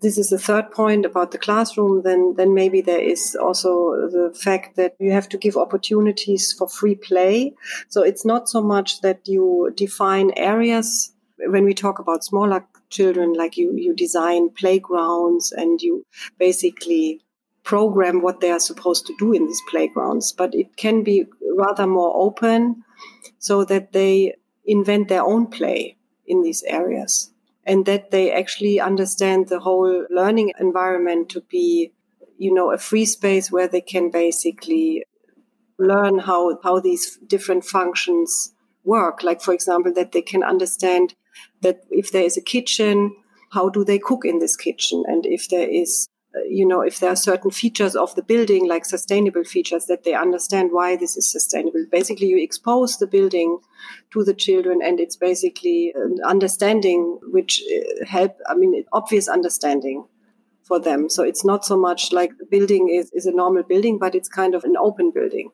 This 0.00 0.16
is 0.16 0.30
the 0.30 0.38
third 0.38 0.70
point 0.70 1.04
about 1.04 1.30
the 1.30 1.38
classroom. 1.38 2.02
Then, 2.02 2.34
then 2.36 2.54
maybe 2.54 2.80
there 2.80 3.00
is 3.00 3.36
also 3.36 4.08
the 4.10 4.34
fact 4.34 4.76
that 4.76 4.94
you 4.98 5.12
have 5.12 5.28
to 5.30 5.38
give 5.38 5.56
opportunities 5.56 6.52
for 6.52 6.68
free 6.68 6.94
play. 6.94 7.54
So 7.88 8.02
it's 8.02 8.24
not 8.24 8.48
so 8.48 8.62
much 8.62 9.02
that 9.02 9.20
you 9.26 9.72
define 9.76 10.30
areas 10.36 11.12
when 11.46 11.64
we 11.64 11.74
talk 11.74 11.98
about 11.98 12.24
smaller 12.24 12.66
children, 12.90 13.32
like 13.32 13.56
you, 13.56 13.72
you 13.76 13.94
design 13.94 14.50
playgrounds 14.50 15.52
and 15.52 15.80
you 15.80 16.04
basically 16.38 17.20
program 17.62 18.22
what 18.22 18.40
they 18.40 18.50
are 18.50 18.60
supposed 18.60 19.06
to 19.06 19.14
do 19.18 19.32
in 19.32 19.46
these 19.46 19.62
playgrounds. 19.70 20.32
But 20.32 20.54
it 20.54 20.76
can 20.76 21.02
be 21.02 21.26
rather 21.56 21.86
more 21.86 22.12
open 22.14 22.84
so 23.38 23.64
that 23.64 23.92
they 23.92 24.34
invent 24.64 25.08
their 25.08 25.22
own 25.22 25.46
play 25.46 25.96
in 26.26 26.42
these 26.42 26.62
areas 26.64 27.32
and 27.64 27.86
that 27.86 28.10
they 28.10 28.32
actually 28.32 28.80
understand 28.80 29.48
the 29.48 29.60
whole 29.60 30.06
learning 30.10 30.52
environment 30.58 31.28
to 31.28 31.40
be, 31.42 31.92
you 32.38 32.52
know, 32.52 32.72
a 32.72 32.78
free 32.78 33.04
space 33.04 33.50
where 33.50 33.68
they 33.68 33.80
can 33.80 34.10
basically 34.10 35.04
learn 35.78 36.18
how, 36.18 36.58
how 36.62 36.80
these 36.80 37.18
different 37.26 37.64
functions 37.64 38.54
work. 38.84 39.22
Like, 39.22 39.40
for 39.40 39.52
example, 39.52 39.92
that 39.94 40.12
they 40.12 40.22
can 40.22 40.42
understand 40.42 41.14
that 41.62 41.84
if 41.90 42.12
there 42.12 42.24
is 42.24 42.36
a 42.36 42.42
kitchen, 42.42 43.14
how 43.52 43.68
do 43.68 43.84
they 43.84 43.98
cook 43.98 44.24
in 44.24 44.38
this 44.38 44.56
kitchen? 44.56 45.04
And 45.06 45.26
if 45.26 45.48
there 45.48 45.68
is 45.68 46.08
you 46.48 46.66
know, 46.66 46.80
if 46.80 47.00
there 47.00 47.10
are 47.10 47.16
certain 47.16 47.50
features 47.50 47.96
of 47.96 48.14
the 48.14 48.22
building, 48.22 48.68
like 48.68 48.84
sustainable 48.84 49.44
features, 49.44 49.86
that 49.86 50.04
they 50.04 50.14
understand 50.14 50.70
why 50.72 50.96
this 50.96 51.16
is 51.16 51.30
sustainable. 51.30 51.84
Basically, 51.90 52.28
you 52.28 52.42
expose 52.42 52.98
the 52.98 53.06
building 53.06 53.58
to 54.12 54.24
the 54.24 54.34
children, 54.34 54.80
and 54.82 55.00
it's 55.00 55.16
basically 55.16 55.92
an 55.94 56.18
understanding 56.24 57.18
which 57.22 57.62
uh, 57.62 58.06
help. 58.06 58.36
I 58.48 58.54
mean, 58.54 58.84
obvious 58.92 59.28
understanding 59.28 60.06
for 60.62 60.78
them. 60.78 61.08
So 61.08 61.24
it's 61.24 61.44
not 61.44 61.64
so 61.64 61.76
much 61.76 62.12
like 62.12 62.30
the 62.38 62.46
building 62.46 62.88
is, 62.88 63.10
is 63.12 63.26
a 63.26 63.32
normal 63.32 63.64
building, 63.64 63.98
but 63.98 64.14
it's 64.14 64.28
kind 64.28 64.54
of 64.54 64.62
an 64.62 64.76
open 64.76 65.10
building. 65.10 65.50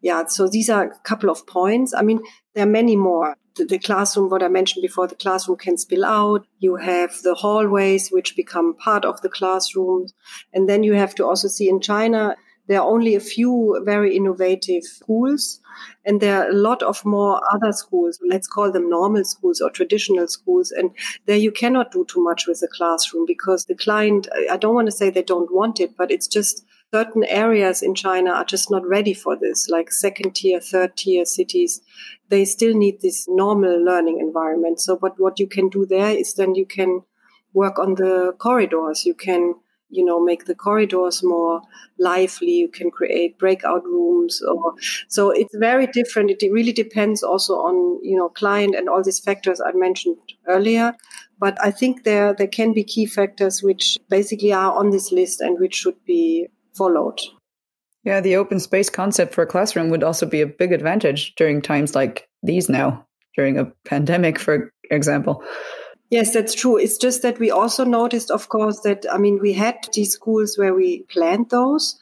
Yeah. 0.00 0.26
So 0.26 0.48
these 0.48 0.68
are 0.68 0.84
a 0.84 0.98
couple 1.04 1.30
of 1.30 1.46
points. 1.46 1.94
I 1.94 2.02
mean, 2.02 2.20
there 2.54 2.64
are 2.64 2.70
many 2.70 2.96
more 2.96 3.36
the 3.66 3.78
classroom, 3.78 4.30
what 4.30 4.42
I 4.42 4.48
mentioned 4.48 4.82
before, 4.82 5.06
the 5.06 5.14
classroom 5.14 5.58
can 5.58 5.76
spill 5.76 6.04
out. 6.04 6.46
You 6.58 6.76
have 6.76 7.22
the 7.22 7.34
hallways, 7.34 8.10
which 8.10 8.36
become 8.36 8.74
part 8.74 9.04
of 9.04 9.20
the 9.22 9.28
classroom. 9.28 10.06
And 10.52 10.68
then 10.68 10.82
you 10.82 10.94
have 10.94 11.14
to 11.16 11.26
also 11.26 11.48
see 11.48 11.68
in 11.68 11.80
China, 11.80 12.36
there 12.68 12.80
are 12.80 12.88
only 12.88 13.14
a 13.14 13.20
few 13.20 13.80
very 13.84 14.14
innovative 14.14 14.84
schools. 14.84 15.60
And 16.04 16.20
there 16.20 16.42
are 16.42 16.50
a 16.50 16.54
lot 16.54 16.82
of 16.82 17.04
more 17.04 17.40
other 17.52 17.72
schools. 17.72 18.18
Let's 18.28 18.46
call 18.46 18.70
them 18.70 18.90
normal 18.90 19.24
schools 19.24 19.60
or 19.60 19.70
traditional 19.70 20.28
schools. 20.28 20.70
And 20.70 20.90
there 21.26 21.36
you 21.36 21.50
cannot 21.50 21.92
do 21.92 22.04
too 22.04 22.22
much 22.22 22.46
with 22.46 22.60
the 22.60 22.68
classroom 22.68 23.24
because 23.26 23.64
the 23.64 23.74
client, 23.74 24.28
I 24.50 24.56
don't 24.56 24.74
want 24.74 24.86
to 24.86 24.92
say 24.92 25.08
they 25.08 25.22
don't 25.22 25.52
want 25.52 25.80
it, 25.80 25.96
but 25.96 26.10
it's 26.10 26.26
just 26.26 26.64
certain 26.92 27.24
areas 27.24 27.82
in 27.82 27.94
China 27.94 28.30
are 28.30 28.44
just 28.44 28.70
not 28.70 28.86
ready 28.86 29.12
for 29.12 29.36
this, 29.36 29.68
like 29.68 29.92
second 29.92 30.34
tier, 30.34 30.60
third 30.60 30.96
tier 30.96 31.24
cities. 31.24 31.80
They 32.28 32.44
still 32.44 32.74
need 32.74 33.00
this 33.00 33.26
normal 33.28 33.84
learning 33.84 34.18
environment. 34.20 34.80
So, 34.80 34.96
but 34.96 35.14
what 35.18 35.38
you 35.38 35.46
can 35.46 35.68
do 35.68 35.84
there 35.86 36.10
is 36.10 36.34
then 36.34 36.54
you 36.54 36.66
can 36.66 37.02
work 37.52 37.78
on 37.78 37.94
the 37.94 38.34
corridors. 38.38 39.04
You 39.04 39.14
can, 39.14 39.54
you 39.90 40.04
know, 40.04 40.22
make 40.22 40.46
the 40.46 40.54
corridors 40.54 41.22
more 41.22 41.60
lively. 41.98 42.52
You 42.52 42.68
can 42.68 42.90
create 42.90 43.38
breakout 43.38 43.84
rooms 43.84 44.42
or, 44.42 44.74
so 45.08 45.30
it's 45.30 45.54
very 45.56 45.86
different. 45.86 46.30
It 46.30 46.52
really 46.52 46.72
depends 46.72 47.22
also 47.22 47.54
on, 47.54 47.98
you 48.02 48.16
know, 48.16 48.28
client 48.30 48.74
and 48.74 48.88
all 48.88 49.02
these 49.02 49.20
factors 49.20 49.60
I 49.60 49.72
mentioned 49.72 50.16
earlier. 50.46 50.94
But 51.38 51.56
I 51.62 51.70
think 51.70 52.04
there, 52.04 52.34
there 52.34 52.48
can 52.48 52.72
be 52.72 52.82
key 52.82 53.06
factors 53.06 53.62
which 53.62 53.98
basically 54.08 54.52
are 54.52 54.72
on 54.72 54.90
this 54.90 55.12
list 55.12 55.40
and 55.40 55.58
which 55.58 55.74
should 55.74 56.02
be 56.04 56.48
followed. 56.78 57.20
Yeah, 58.04 58.20
the 58.20 58.36
open 58.36 58.60
space 58.60 58.88
concept 58.88 59.34
for 59.34 59.42
a 59.42 59.46
classroom 59.46 59.90
would 59.90 60.04
also 60.04 60.24
be 60.24 60.40
a 60.40 60.46
big 60.46 60.72
advantage 60.72 61.34
during 61.34 61.60
times 61.60 61.94
like 61.94 62.28
these 62.42 62.68
now, 62.68 63.06
during 63.36 63.58
a 63.58 63.66
pandemic, 63.84 64.38
for 64.38 64.72
example. 64.90 65.42
Yes, 66.10 66.32
that's 66.32 66.54
true. 66.54 66.78
It's 66.78 66.96
just 66.96 67.20
that 67.22 67.38
we 67.38 67.50
also 67.50 67.84
noticed, 67.84 68.30
of 68.30 68.48
course, 68.48 68.80
that, 68.80 69.04
I 69.12 69.18
mean, 69.18 69.40
we 69.42 69.52
had 69.52 69.76
these 69.92 70.12
schools 70.12 70.56
where 70.56 70.72
we 70.72 71.02
planned 71.10 71.50
those, 71.50 71.98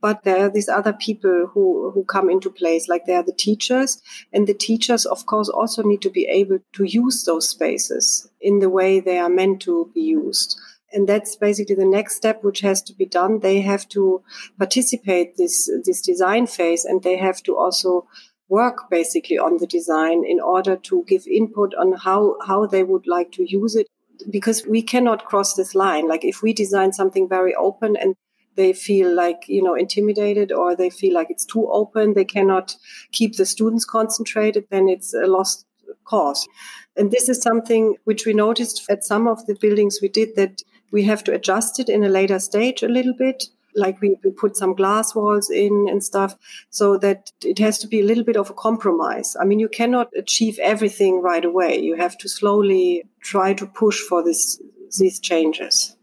but 0.00 0.22
there 0.22 0.46
are 0.46 0.50
these 0.50 0.70
other 0.70 0.94
people 0.94 1.50
who, 1.52 1.90
who 1.90 2.04
come 2.04 2.30
into 2.30 2.48
place, 2.48 2.88
like 2.88 3.04
they 3.04 3.14
are 3.14 3.22
the 3.22 3.34
teachers. 3.34 4.00
And 4.32 4.46
the 4.46 4.54
teachers, 4.54 5.04
of 5.04 5.26
course, 5.26 5.50
also 5.50 5.82
need 5.82 6.00
to 6.02 6.10
be 6.10 6.24
able 6.26 6.60
to 6.72 6.84
use 6.84 7.24
those 7.24 7.50
spaces 7.50 8.30
in 8.40 8.60
the 8.60 8.70
way 8.70 8.98
they 8.98 9.18
are 9.18 9.28
meant 9.28 9.60
to 9.62 9.90
be 9.94 10.00
used 10.00 10.58
and 10.92 11.08
that's 11.08 11.36
basically 11.36 11.74
the 11.74 11.86
next 11.86 12.16
step 12.16 12.42
which 12.42 12.60
has 12.60 12.82
to 12.82 12.94
be 12.94 13.06
done. 13.06 13.40
They 13.40 13.60
have 13.60 13.88
to 13.90 14.22
participate 14.58 15.36
this 15.36 15.70
this 15.84 16.00
design 16.00 16.46
phase 16.46 16.84
and 16.84 17.02
they 17.02 17.16
have 17.16 17.42
to 17.44 17.56
also 17.56 18.06
work 18.48 18.90
basically 18.90 19.38
on 19.38 19.58
the 19.58 19.66
design 19.66 20.24
in 20.24 20.40
order 20.40 20.76
to 20.76 21.04
give 21.06 21.26
input 21.26 21.74
on 21.74 21.92
how 21.92 22.36
how 22.46 22.66
they 22.66 22.82
would 22.82 23.06
like 23.06 23.32
to 23.32 23.50
use 23.50 23.76
it. 23.76 23.86
Because 24.28 24.66
we 24.66 24.82
cannot 24.82 25.24
cross 25.24 25.54
this 25.54 25.74
line. 25.74 26.06
Like 26.08 26.24
if 26.24 26.42
we 26.42 26.52
design 26.52 26.92
something 26.92 27.28
very 27.28 27.54
open 27.54 27.96
and 27.96 28.16
they 28.56 28.72
feel 28.72 29.14
like 29.14 29.44
you 29.46 29.62
know 29.62 29.74
intimidated 29.74 30.52
or 30.52 30.76
they 30.76 30.90
feel 30.90 31.14
like 31.14 31.30
it's 31.30 31.46
too 31.46 31.70
open 31.70 32.14
they 32.14 32.24
cannot 32.24 32.74
keep 33.12 33.36
the 33.36 33.46
students 33.46 33.84
concentrated 33.84 34.64
then 34.70 34.88
it's 34.88 35.14
a 35.14 35.26
lost 35.26 35.66
cause. 36.04 36.46
And 36.96 37.10
this 37.10 37.28
is 37.28 37.40
something 37.40 37.96
which 38.04 38.26
we 38.26 38.34
noticed 38.34 38.84
at 38.90 39.04
some 39.04 39.28
of 39.28 39.46
the 39.46 39.54
buildings 39.54 40.00
we 40.02 40.08
did 40.08 40.36
that 40.36 40.62
we 40.90 41.04
have 41.04 41.24
to 41.24 41.32
adjust 41.32 41.78
it 41.78 41.88
in 41.88 42.04
a 42.04 42.08
later 42.08 42.38
stage 42.38 42.82
a 42.82 42.88
little 42.88 43.14
bit 43.14 43.44
like 43.76 44.00
we, 44.00 44.16
we 44.24 44.32
put 44.32 44.56
some 44.56 44.74
glass 44.74 45.14
walls 45.14 45.48
in 45.48 45.86
and 45.88 46.02
stuff 46.02 46.36
so 46.70 46.98
that 46.98 47.30
it 47.44 47.58
has 47.58 47.78
to 47.78 47.86
be 47.86 48.00
a 48.00 48.04
little 48.04 48.24
bit 48.24 48.36
of 48.36 48.50
a 48.50 48.54
compromise 48.54 49.36
i 49.40 49.44
mean 49.44 49.58
you 49.58 49.68
cannot 49.68 50.08
achieve 50.16 50.58
everything 50.60 51.22
right 51.22 51.44
away 51.44 51.78
you 51.78 51.96
have 51.96 52.18
to 52.18 52.28
slowly 52.28 53.04
try 53.20 53.52
to 53.52 53.66
push 53.66 54.00
for 54.00 54.24
this 54.24 54.60
these 54.98 55.20
changes 55.20 55.96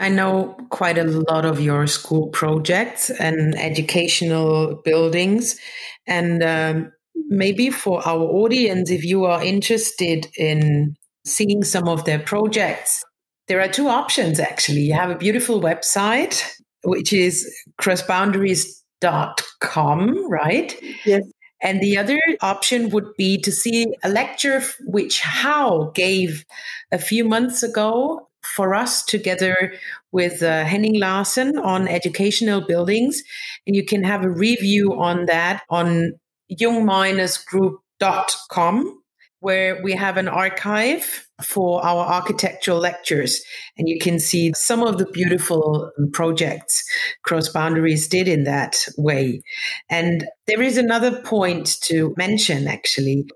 I 0.00 0.10
know 0.10 0.56
quite 0.70 0.96
a 0.96 1.04
lot 1.04 1.44
of 1.44 1.60
your 1.60 1.86
school 1.88 2.28
projects 2.28 3.10
and 3.10 3.58
educational 3.58 4.80
buildings. 4.84 5.58
And 6.06 6.42
um, 6.42 6.92
maybe 7.28 7.70
for 7.70 8.06
our 8.06 8.22
audience, 8.22 8.90
if 8.90 9.04
you 9.04 9.24
are 9.24 9.42
interested 9.42 10.28
in 10.36 10.96
seeing 11.26 11.64
some 11.64 11.88
of 11.88 12.04
their 12.04 12.20
projects, 12.20 13.04
there 13.48 13.60
are 13.60 13.68
two 13.68 13.88
options 13.88 14.38
actually. 14.38 14.82
You 14.82 14.94
have 14.94 15.10
a 15.10 15.16
beautiful 15.16 15.60
website, 15.60 16.40
which 16.84 17.12
is 17.12 17.52
crossboundaries.com, 17.80 20.30
right? 20.30 20.80
Yes. 21.04 21.24
And 21.60 21.80
the 21.80 21.98
other 21.98 22.20
option 22.40 22.90
would 22.90 23.16
be 23.16 23.36
to 23.38 23.50
see 23.50 23.92
a 24.04 24.08
lecture 24.08 24.62
which 24.86 25.20
Hao 25.20 25.90
gave 25.94 26.44
a 26.92 26.98
few 26.98 27.24
months 27.24 27.64
ago 27.64 28.28
for 28.44 28.76
us 28.76 29.04
together 29.04 29.74
with 30.12 30.40
uh, 30.42 30.64
Henning 30.64 30.96
Larsen 30.98 31.58
on 31.58 31.88
educational 31.88 32.60
buildings. 32.60 33.24
And 33.66 33.74
you 33.74 33.84
can 33.84 34.04
have 34.04 34.22
a 34.22 34.30
review 34.30 34.94
on 34.94 35.26
that 35.26 35.64
on 35.68 36.12
jung-group.com 36.48 39.02
where 39.40 39.82
we 39.82 39.92
have 39.92 40.16
an 40.16 40.28
archive 40.28 41.27
for 41.42 41.84
our 41.84 42.04
architectural 42.04 42.78
lectures. 42.78 43.42
And 43.76 43.88
you 43.88 43.98
can 43.98 44.18
see 44.18 44.52
some 44.54 44.82
of 44.82 44.98
the 44.98 45.06
beautiful 45.06 45.90
projects 46.12 46.84
Cross 47.22 47.50
Boundaries 47.50 48.08
did 48.08 48.28
in 48.28 48.44
that 48.44 48.76
way. 48.96 49.42
And 49.88 50.26
there 50.46 50.62
is 50.62 50.76
another 50.76 51.22
point 51.22 51.80
to 51.82 52.14
mention, 52.16 52.66
actually. 52.66 53.26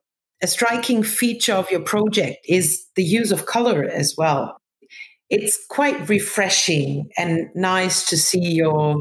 A 0.43 0.49
striking 0.49 1.05
feature 1.05 1.55
of 1.55 1.71
your 1.71 1.83
project 1.83 2.39
is 2.49 2.87
the 2.97 3.05
use 3.05 3.31
of 3.31 3.47
color 3.47 3.85
as 3.85 4.15
well. 4.19 4.57
It's 5.31 5.59
quite 5.71 6.09
refreshing 6.09 7.09
and 7.17 7.49
nice 7.55 8.07
to 8.07 8.17
see 8.17 8.53
your 8.53 8.97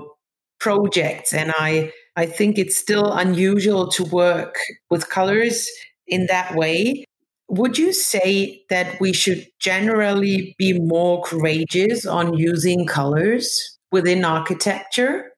projects. 0.59 1.33
And 1.33 1.51
I, 1.57 1.91
I 2.15 2.27
think 2.27 2.59
it's 2.59 2.77
still 2.77 3.11
unusual 3.11 3.89
to 3.89 4.03
work 4.03 4.55
with 4.89 5.09
colors 5.09 5.67
in 6.07 6.27
that 6.27 6.55
way. 6.55 7.05
Would 7.51 7.77
you 7.77 7.91
say 7.91 8.63
that 8.69 8.97
we 9.01 9.11
should 9.11 9.45
generally 9.59 10.55
be 10.57 10.79
more 10.79 11.21
courageous 11.21 12.05
on 12.05 12.33
using 12.33 12.85
colors 12.85 13.77
within 13.91 14.23
architecture? 14.23 15.31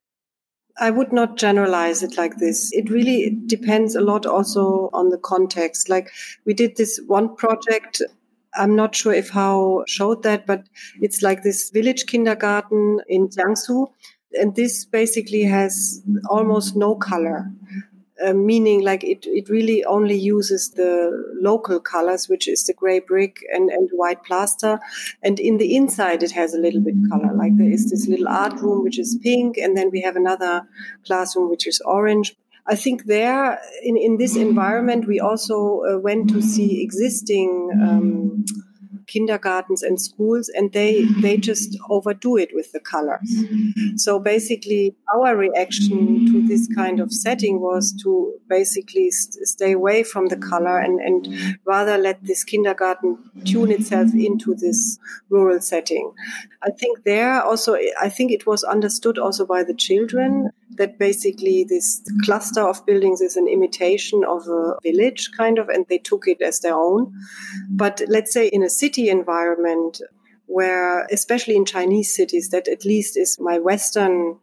I 0.79 0.91
would 0.91 1.11
not 1.11 1.37
generalize 1.37 2.03
it 2.03 2.15
like 2.15 2.37
this. 2.37 2.71
It 2.71 2.91
really 2.91 3.35
depends 3.47 3.95
a 3.95 4.01
lot 4.01 4.27
also 4.27 4.91
on 4.93 5.09
the 5.09 5.17
context. 5.17 5.89
Like 5.89 6.11
we 6.45 6.53
did 6.53 6.77
this 6.77 7.01
one 7.07 7.35
project. 7.35 7.99
I'm 8.53 8.75
not 8.75 8.93
sure 8.93 9.13
if 9.13 9.31
Hao 9.31 9.83
showed 9.87 10.21
that, 10.21 10.45
but 10.45 10.65
it's 11.01 11.23
like 11.23 11.41
this 11.41 11.71
village 11.71 12.05
kindergarten 12.05 12.99
in 13.07 13.29
Jiangsu. 13.29 13.87
And 14.33 14.55
this 14.55 14.85
basically 14.85 15.45
has 15.45 16.03
almost 16.29 16.75
no 16.75 16.93
color. 16.93 17.51
Uh, 18.23 18.31
meaning 18.31 18.83
like 18.83 19.03
it, 19.03 19.25
it 19.25 19.49
really 19.49 19.83
only 19.85 20.15
uses 20.15 20.69
the 20.71 21.11
local 21.41 21.79
colors, 21.79 22.29
which 22.29 22.47
is 22.47 22.63
the 22.65 22.73
gray 22.73 22.99
brick 22.99 23.39
and, 23.51 23.71
and 23.71 23.89
white 23.91 24.23
plaster. 24.23 24.79
And 25.23 25.39
in 25.39 25.57
the 25.57 25.75
inside, 25.75 26.21
it 26.21 26.31
has 26.31 26.53
a 26.53 26.59
little 26.59 26.79
bit 26.79 26.93
color. 27.09 27.33
Like 27.33 27.57
there 27.57 27.71
is 27.71 27.89
this 27.89 28.07
little 28.07 28.27
art 28.27 28.61
room, 28.61 28.83
which 28.83 28.99
is 28.99 29.17
pink. 29.23 29.57
And 29.57 29.75
then 29.75 29.89
we 29.89 30.01
have 30.01 30.15
another 30.15 30.67
classroom, 31.05 31.49
which 31.49 31.65
is 31.65 31.81
orange. 31.81 32.35
I 32.65 32.75
think 32.75 33.05
there 33.05 33.59
in, 33.83 33.97
in 33.97 34.17
this 34.17 34.35
environment, 34.35 35.07
we 35.07 35.19
also 35.19 35.81
uh, 35.81 35.97
went 35.97 36.29
to 36.29 36.41
see 36.41 36.81
existing, 36.81 37.71
um, 37.81 38.45
kindergartens 39.07 39.83
and 39.83 39.99
schools 39.99 40.49
and 40.49 40.71
they 40.73 41.03
they 41.21 41.35
mm-hmm. 41.35 41.41
just 41.41 41.77
overdo 41.89 42.37
it 42.37 42.49
with 42.53 42.71
the 42.71 42.79
colors. 42.79 43.29
Mm-hmm. 43.35 43.97
So 43.97 44.19
basically 44.19 44.95
our 45.13 45.35
reaction 45.35 46.25
to 46.27 46.47
this 46.47 46.67
kind 46.75 46.99
of 46.99 47.11
setting 47.11 47.61
was 47.61 47.93
to 48.03 48.33
basically 48.49 49.11
st- 49.11 49.47
stay 49.47 49.71
away 49.73 50.03
from 50.03 50.27
the 50.27 50.37
color 50.37 50.79
and 50.79 50.99
and 50.99 51.57
rather 51.65 51.97
let 51.97 52.23
this 52.23 52.43
kindergarten 52.43 53.17
tune 53.45 53.71
itself 53.71 54.13
into 54.13 54.55
this 54.55 54.99
rural 55.29 55.61
setting. 55.61 56.11
I 56.61 56.71
think 56.71 57.03
there 57.03 57.41
also 57.41 57.77
i 58.01 58.09
think 58.09 58.31
it 58.31 58.45
was 58.45 58.63
understood 58.63 59.17
also 59.17 59.45
by 59.45 59.63
the 59.63 59.73
children 59.73 60.49
that 60.77 60.99
basically 60.99 61.63
this 61.63 62.01
cluster 62.23 62.61
of 62.61 62.85
buildings 62.85 63.21
is 63.21 63.35
an 63.35 63.47
imitation 63.47 64.23
of 64.23 64.47
a 64.47 64.75
village 64.83 65.31
kind 65.35 65.59
of 65.59 65.69
and 65.69 65.85
they 65.89 65.97
took 65.97 66.27
it 66.27 66.41
as 66.41 66.59
their 66.59 66.75
own. 66.75 67.13
But 67.69 68.01
let's 68.07 68.33
say 68.33 68.47
in 68.47 68.63
a 68.63 68.69
city 68.69 69.09
environment 69.09 70.01
where 70.45 71.05
especially 71.05 71.55
in 71.55 71.63
chinese 71.63 72.13
cities 72.13 72.49
that 72.49 72.67
at 72.67 72.83
least 72.83 73.17
is 73.17 73.39
my 73.39 73.57
western 73.57 74.37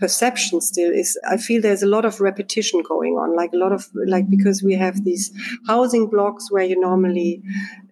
perception 0.00 0.60
still 0.60 0.90
is 0.90 1.16
I 1.28 1.36
feel 1.36 1.60
there's 1.60 1.82
a 1.82 1.86
lot 1.86 2.04
of 2.04 2.20
repetition 2.20 2.82
going 2.82 3.14
on, 3.14 3.36
like 3.36 3.52
a 3.52 3.58
lot 3.58 3.70
of 3.70 3.88
like 4.06 4.28
because 4.28 4.62
we 4.62 4.74
have 4.74 5.04
these 5.04 5.30
housing 5.66 6.08
blocks 6.08 6.50
where 6.50 6.64
you 6.64 6.80
normally 6.80 7.42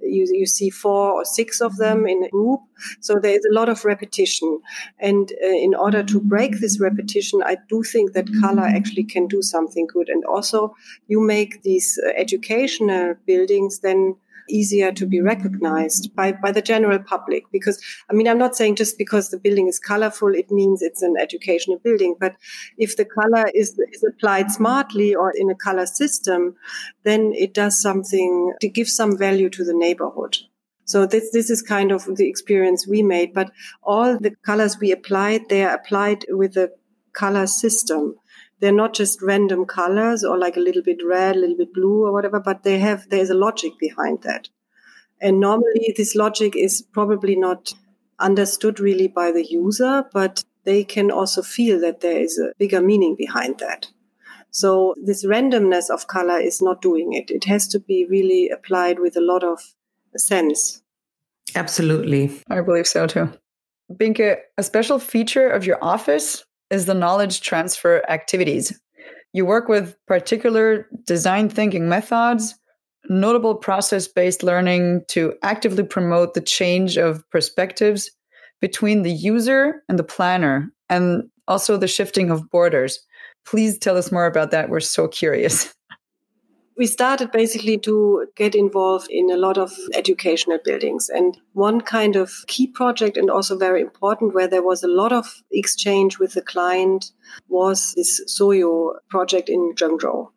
you, 0.09 0.27
you 0.31 0.47
see 0.47 0.71
four 0.71 1.13
or 1.13 1.25
six 1.25 1.61
of 1.61 1.77
them 1.77 2.07
in 2.07 2.25
a 2.25 2.29
group. 2.29 2.61
So 3.01 3.19
there 3.21 3.35
is 3.35 3.45
a 3.45 3.55
lot 3.55 3.69
of 3.69 3.85
repetition. 3.85 4.61
And 4.99 5.33
uh, 5.43 5.47
in 5.47 5.75
order 5.75 6.03
to 6.03 6.21
break 6.21 6.61
this 6.61 6.81
repetition, 6.81 7.43
I 7.45 7.57
do 7.69 7.83
think 7.83 8.13
that 8.13 8.29
color 8.41 8.63
actually 8.63 9.05
can 9.05 9.27
do 9.27 9.43
something 9.43 9.87
good. 9.87 10.09
And 10.09 10.25
also 10.25 10.75
you 11.07 11.21
make 11.21 11.63
these 11.63 11.99
uh, 12.05 12.11
educational 12.17 13.15
buildings 13.27 13.81
then 13.81 14.17
easier 14.49 14.93
to 14.93 15.07
be 15.07 15.21
recognized 15.21 16.15
by, 16.15 16.33
by 16.33 16.53
the 16.53 16.63
general 16.63 16.99
public. 16.99 17.45
Because, 17.53 17.83
I 18.11 18.15
mean, 18.15 18.29
I'm 18.29 18.39
not 18.39 18.57
saying 18.57 18.77
just 18.77 18.99
because 18.99 19.31
the 19.31 19.39
building 19.39 19.69
is 19.69 19.79
colorful, 19.79 20.35
it 20.35 20.51
means 20.51 20.83
it's 20.83 21.03
an 21.03 21.17
educational 21.21 21.79
building. 21.79 22.17
But 22.19 22.37
if 22.77 22.97
the 22.97 23.05
color 23.05 23.47
is, 23.55 23.79
is 23.93 24.05
applied 24.05 24.51
smartly 24.51 25.15
or 25.15 25.33
in 25.35 25.51
a 25.51 25.55
color 25.55 25.87
system, 25.87 26.57
then 27.05 27.33
it 27.35 27.55
does 27.55 27.81
something 27.81 28.55
to 28.61 28.69
give 28.69 28.89
some 28.89 29.17
value 29.17 29.51
to 29.51 29.65
the 29.65 29.75
neighborhood. 29.75 30.37
So 30.85 31.05
this, 31.05 31.31
this 31.33 31.51
is 31.51 31.61
kind 31.61 31.93
of 31.93 32.17
the 32.17 32.29
experience 32.29 32.89
we 32.89 33.03
made, 33.03 33.35
but 33.35 33.51
all 33.83 34.19
the 34.19 34.35
colors 34.47 34.79
we 34.81 34.91
applied, 34.91 35.51
they 35.51 35.63
are 35.63 35.75
applied 35.75 36.25
with 36.31 36.57
a 36.57 36.71
color 37.13 37.47
system 37.47 38.15
they're 38.61 38.73
not 38.73 38.95
just 38.95 39.23
random 39.23 39.65
colors 39.65 40.25
or 40.25 40.39
like 40.39 40.57
a 40.57 40.61
little 40.61 40.83
bit 40.83 40.99
red, 41.05 41.37
a 41.37 41.39
little 41.39 41.57
bit 41.57 41.73
blue 41.73 42.05
or 42.05 42.13
whatever, 42.13 42.41
but 42.41 42.63
they 42.63 42.79
have, 42.79 43.09
there's 43.09 43.31
a 43.31 43.35
logic 43.35 43.73
behind 43.79 44.23
that. 44.23 44.49
And 45.21 45.41
normally 45.41 45.95
this 45.97 46.15
logic 46.15 46.57
is 46.57 46.83
probably 46.83 47.37
not 47.37 47.73
understood 48.19 48.81
really 48.81 49.09
by 49.09 49.33
the 49.33 49.45
user, 49.45 50.05
but 50.13 50.45
they 50.65 50.85
can 50.85 51.11
also 51.11 51.43
feel 51.43 51.81
that 51.81 52.01
there 52.01 52.21
is 52.21 52.39
a 52.39 52.53
bigger 52.59 52.81
meaning 52.81 53.17
behind 53.17 53.59
that. 53.59 53.87
So 54.51 54.95
this 55.03 55.25
randomness 55.25 55.91
of 55.91 56.07
color 56.07 56.39
is 56.39 56.61
not 56.63 56.83
doing 56.83 57.13
it. 57.13 57.31
It 57.31 57.45
has 57.45 57.69
to 57.69 57.81
be 57.81 58.07
really 58.09 58.49
applied 58.49 58.99
with 58.99 59.17
a 59.17 59.21
lot 59.21 59.45
of 59.45 59.61
sense. 60.17 60.83
Absolutely. 61.55 62.43
I 62.49 62.61
believe 62.61 62.87
so 62.87 63.07
too. 63.07 63.31
Binke, 63.93 64.37
a 64.57 64.63
special 64.63 64.99
feature 64.99 65.49
of 65.49 65.65
your 65.65 65.83
office 65.83 66.45
is 66.71 66.87
the 66.87 66.95
knowledge 66.95 67.41
transfer 67.41 68.03
activities. 68.09 68.79
You 69.33 69.45
work 69.45 69.69
with 69.69 69.95
particular 70.07 70.87
design 71.07 71.49
thinking 71.49 71.89
methods, 71.89 72.55
notable 73.09 73.55
process 73.55 74.09
based 74.09 74.43
learning 74.43 75.03
to 75.09 75.35
actively 75.43 75.85
promote 75.85 76.35
the 76.35 76.41
change 76.41 76.97
of 76.97 77.29
perspectives 77.31 78.11
between 78.61 79.03
the 79.03 79.13
user 79.13 79.83
and 79.89 79.99
the 79.99 80.05
planner, 80.05 80.71
and 80.89 81.25
also 81.47 81.77
the 81.77 81.87
shifting 81.87 82.31
of 82.31 82.51
borders. 82.51 82.99
Please 83.47 83.79
tell 83.79 83.97
us 83.97 84.11
more 84.11 84.27
about 84.27 84.51
that. 84.51 84.69
We're 84.69 84.81
so 84.81 85.09
curious. 85.09 85.73
we 86.79 86.87
started 86.87 87.33
basically 87.33 87.77
to 87.77 88.27
get 88.37 88.55
involved 88.55 89.09
in 89.11 89.31
a 89.33 89.37
lot 89.37 89.59
of 89.59 89.73
educational 89.95 90.59
buildings. 90.65 91.09
And 91.09 91.37
one 91.53 91.81
kind 91.81 92.15
of 92.15 92.33
key 92.47 92.69
project 92.69 93.17
and 93.17 93.29
also 93.29 93.59
very 93.59 93.81
important 93.81 94.33
where 94.33 94.47
there 94.47 94.63
was 94.63 94.85
a 94.85 94.89
lot 94.89 95.13
of 95.13 95.43
exchange 95.51 96.21
with 96.21 96.35
the 96.35 96.43
client 96.43 97.11
was 97.49 97.95
this 97.95 98.21
Soyo 98.33 98.93
project 99.11 99.49
in 99.49 99.75
Zhengzhou. 99.75 100.29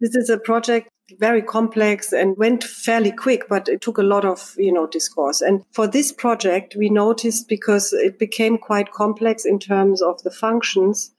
This 0.00 0.16
is 0.16 0.30
a 0.30 0.38
project 0.38 0.88
very 1.18 1.42
complex 1.42 2.12
and 2.12 2.36
went 2.36 2.64
fairly 2.64 3.10
quick, 3.12 3.48
but 3.48 3.68
it 3.68 3.80
took 3.80 3.98
a 3.98 4.02
lot 4.02 4.24
of, 4.24 4.54
you 4.56 4.72
know, 4.72 4.86
discourse. 4.86 5.40
And 5.40 5.64
for 5.72 5.86
this 5.86 6.12
project, 6.12 6.76
we 6.78 6.88
noticed 6.88 7.48
because 7.48 7.92
it 7.92 8.18
became 8.18 8.58
quite 8.58 8.92
complex 8.92 9.44
in 9.44 9.58
terms 9.58 10.00
of 10.00 10.22
the 10.22 10.30
functions, 10.30 11.12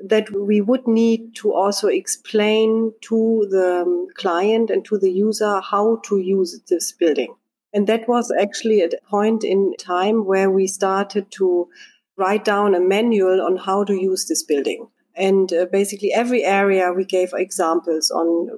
that 0.00 0.30
we 0.30 0.60
would 0.60 0.86
need 0.86 1.34
to 1.36 1.52
also 1.52 1.88
explain 1.88 2.92
to 3.02 3.46
the 3.50 3.82
um, 3.82 4.06
client 4.14 4.70
and 4.70 4.84
to 4.84 4.98
the 4.98 5.10
user 5.10 5.60
how 5.60 6.00
to 6.04 6.18
use 6.18 6.60
this 6.68 6.92
building. 6.92 7.34
And 7.72 7.86
that 7.86 8.08
was 8.08 8.32
actually 8.40 8.82
a 8.82 8.88
point 9.08 9.44
in 9.44 9.74
time 9.78 10.24
where 10.24 10.50
we 10.50 10.66
started 10.66 11.30
to 11.32 11.68
write 12.16 12.44
down 12.44 12.74
a 12.74 12.80
manual 12.80 13.42
on 13.42 13.56
how 13.56 13.84
to 13.84 13.94
use 13.94 14.26
this 14.26 14.42
building. 14.42 14.88
And 15.14 15.52
uh, 15.52 15.66
basically 15.66 16.12
every 16.12 16.44
area 16.44 16.92
we 16.92 17.04
gave 17.04 17.30
examples 17.34 18.10
on 18.10 18.50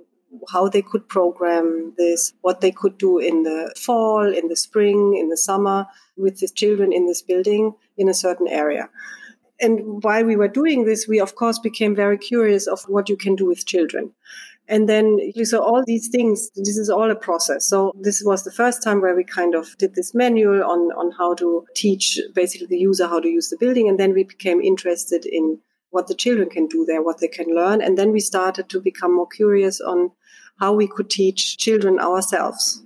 how 0.52 0.68
they 0.68 0.82
could 0.82 1.08
program 1.08 1.94
this, 1.98 2.32
what 2.42 2.60
they 2.60 2.70
could 2.70 2.98
do 2.98 3.18
in 3.18 3.42
the 3.42 3.74
fall, 3.76 4.32
in 4.32 4.48
the 4.48 4.56
spring, 4.56 5.16
in 5.18 5.28
the 5.28 5.36
summer 5.36 5.86
with 6.16 6.38
the 6.38 6.48
children 6.48 6.92
in 6.92 7.06
this 7.06 7.22
building 7.22 7.74
in 7.96 8.08
a 8.08 8.14
certain 8.14 8.46
area 8.46 8.88
and 9.60 10.02
while 10.02 10.24
we 10.24 10.36
were 10.36 10.48
doing 10.48 10.84
this, 10.84 11.06
we 11.06 11.20
of 11.20 11.34
course 11.34 11.58
became 11.58 11.94
very 11.94 12.18
curious 12.18 12.66
of 12.66 12.82
what 12.84 13.08
you 13.08 13.16
can 13.16 13.36
do 13.36 13.46
with 13.46 13.66
children. 13.66 14.12
And 14.68 14.88
then, 14.88 15.18
so 15.42 15.60
all 15.62 15.82
these 15.84 16.08
things, 16.08 16.48
this 16.54 16.78
is 16.78 16.88
all 16.88 17.10
a 17.10 17.16
process. 17.16 17.68
So 17.68 17.92
this 18.00 18.22
was 18.24 18.44
the 18.44 18.52
first 18.52 18.84
time 18.84 19.00
where 19.00 19.16
we 19.16 19.24
kind 19.24 19.56
of 19.56 19.76
did 19.78 19.96
this 19.96 20.14
manual 20.14 20.62
on, 20.62 20.92
on 20.92 21.10
how 21.18 21.34
to 21.34 21.66
teach 21.74 22.20
basically 22.34 22.68
the 22.68 22.78
user 22.78 23.08
how 23.08 23.18
to 23.18 23.28
use 23.28 23.48
the 23.48 23.56
building. 23.58 23.88
And 23.88 23.98
then 23.98 24.12
we 24.12 24.22
became 24.22 24.60
interested 24.60 25.26
in 25.26 25.58
what 25.90 26.06
the 26.06 26.14
children 26.14 26.48
can 26.48 26.68
do 26.68 26.84
there, 26.84 27.02
what 27.02 27.18
they 27.18 27.26
can 27.26 27.52
learn. 27.52 27.82
And 27.82 27.98
then 27.98 28.12
we 28.12 28.20
started 28.20 28.68
to 28.68 28.80
become 28.80 29.16
more 29.16 29.26
curious 29.26 29.80
on 29.80 30.12
how 30.60 30.72
we 30.72 30.86
could 30.86 31.10
teach 31.10 31.58
children 31.58 31.98
ourselves. 31.98 32.80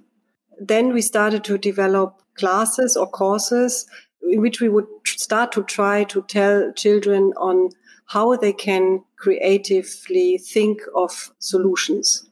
Then 0.58 0.94
we 0.94 1.02
started 1.02 1.44
to 1.44 1.58
develop 1.58 2.22
classes 2.38 2.96
or 2.96 3.06
courses 3.06 3.86
in 4.30 4.40
which 4.40 4.60
we 4.60 4.68
would 4.68 4.86
start 5.06 5.52
to 5.52 5.62
try 5.62 6.04
to 6.04 6.22
tell 6.22 6.72
children 6.72 7.32
on 7.36 7.70
how 8.06 8.36
they 8.36 8.52
can 8.52 9.02
creatively 9.16 10.38
think 10.38 10.80
of 10.94 11.32
solutions. 11.38 12.28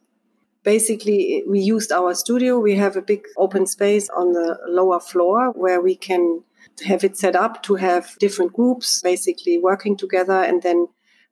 Basically, 0.62 1.42
we 1.48 1.60
used 1.60 1.90
our 1.90 2.14
studio. 2.14 2.58
We 2.58 2.76
have 2.76 2.96
a 2.96 3.02
big 3.02 3.24
open 3.36 3.66
space 3.66 4.08
on 4.10 4.32
the 4.32 4.58
lower 4.68 5.00
floor 5.00 5.50
where 5.52 5.80
we 5.80 5.96
can 5.96 6.44
have 6.86 7.04
it 7.04 7.16
set 7.16 7.34
up 7.34 7.62
to 7.64 7.74
have 7.74 8.16
different 8.18 8.52
groups 8.52 9.02
basically 9.02 9.58
working 9.58 9.96
together 9.96 10.42
and 10.42 10.62
then 10.62 10.86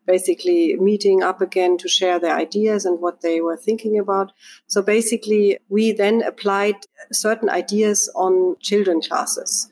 basically 0.06 0.74
meeting 0.76 1.22
up 1.22 1.40
again 1.40 1.78
to 1.78 1.88
share 1.88 2.18
their 2.18 2.34
ideas 2.34 2.84
and 2.84 3.00
what 3.00 3.20
they 3.20 3.40
were 3.40 3.56
thinking 3.56 3.98
about. 3.98 4.32
So 4.66 4.82
basically, 4.82 5.58
we 5.68 5.92
then 5.92 6.22
applied 6.22 6.76
certain 7.12 7.48
ideas 7.48 8.10
on 8.16 8.56
children 8.60 9.00
classes 9.00 9.70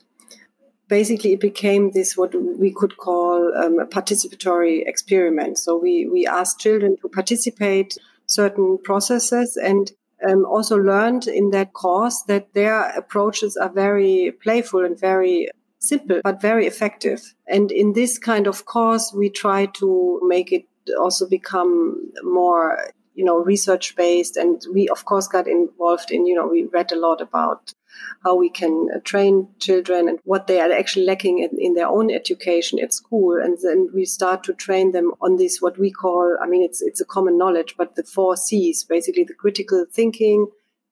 basically 0.89 1.33
it 1.33 1.39
became 1.39 1.91
this 1.91 2.17
what 2.17 2.33
we 2.59 2.73
could 2.73 2.97
call 2.97 3.53
um, 3.55 3.79
a 3.79 3.85
participatory 3.85 4.85
experiment. 4.85 5.57
So 5.57 5.77
we 5.77 6.07
we 6.07 6.27
asked 6.27 6.59
children 6.59 6.97
to 7.01 7.07
participate 7.07 7.97
certain 8.25 8.77
processes 8.83 9.55
and 9.55 9.91
um, 10.27 10.45
also 10.45 10.75
learned 10.75 11.27
in 11.27 11.51
that 11.51 11.73
course 11.73 12.23
that 12.27 12.53
their 12.53 12.89
approaches 12.97 13.55
are 13.55 13.71
very 13.71 14.33
playful 14.43 14.83
and 14.83 14.99
very 14.99 15.49
simple, 15.79 16.19
but 16.23 16.41
very 16.41 16.67
effective. 16.67 17.21
And 17.47 17.71
in 17.71 17.93
this 17.93 18.17
kind 18.17 18.47
of 18.47 18.65
course, 18.65 19.13
we 19.15 19.29
try 19.29 19.67
to 19.79 20.19
make 20.23 20.51
it 20.51 20.65
also 20.99 21.27
become 21.27 22.11
more 22.23 22.91
you 23.13 23.25
know 23.25 23.37
research 23.37 23.95
based 23.95 24.37
and 24.37 24.61
we 24.73 24.87
of 24.87 25.03
course 25.05 25.27
got 25.27 25.47
involved 25.47 26.09
in 26.09 26.25
you 26.25 26.33
know 26.33 26.47
we 26.47 26.63
read 26.63 26.91
a 26.91 26.99
lot 26.99 27.19
about 27.21 27.73
how 28.23 28.35
we 28.35 28.49
can 28.49 28.87
uh, 28.95 28.99
train 29.03 29.47
children 29.59 30.07
and 30.09 30.19
what 30.23 30.47
they 30.47 30.59
are 30.59 30.71
actually 30.71 31.05
lacking 31.05 31.39
in, 31.39 31.49
in, 31.57 31.73
their 31.73 31.87
own 31.87 32.11
education 32.11 32.79
at 32.79 32.93
school. 32.93 33.37
And 33.41 33.57
then 33.61 33.89
we 33.93 34.05
start 34.05 34.43
to 34.43 34.53
train 34.53 34.91
them 34.91 35.11
on 35.21 35.37
this 35.37 35.61
what 35.61 35.77
we 35.77 35.91
call 35.91 36.37
i 36.41 36.47
mean 36.47 36.63
it's 36.63 36.81
it's 36.81 37.01
a 37.01 37.05
common 37.05 37.37
knowledge 37.37 37.75
but 37.77 37.95
the 37.95 38.03
four 38.03 38.35
c's 38.35 38.83
basically 38.83 39.23
the 39.23 39.33
critical 39.33 39.85
thinking 39.91 40.47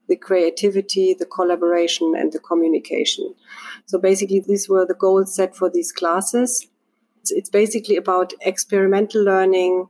the 0.08 0.16
creativity 0.16 1.14
the 1.14 1.26
collaboration 1.26 2.14
and 2.18 2.32
the 2.32 2.40
communication. 2.40 3.34
So 3.86 4.00
basically 4.00 4.40
these 4.40 4.68
were 4.70 4.86
the 4.86 4.94
goals 4.94 5.36
set 5.36 5.56
for 5.56 5.70
these 5.70 5.92
classes. 5.92 6.68
It's, 7.22 7.32
it's 7.32 7.50
basically 7.50 7.98
about 7.98 8.34
experimental 8.42 9.24
learning 9.24 9.88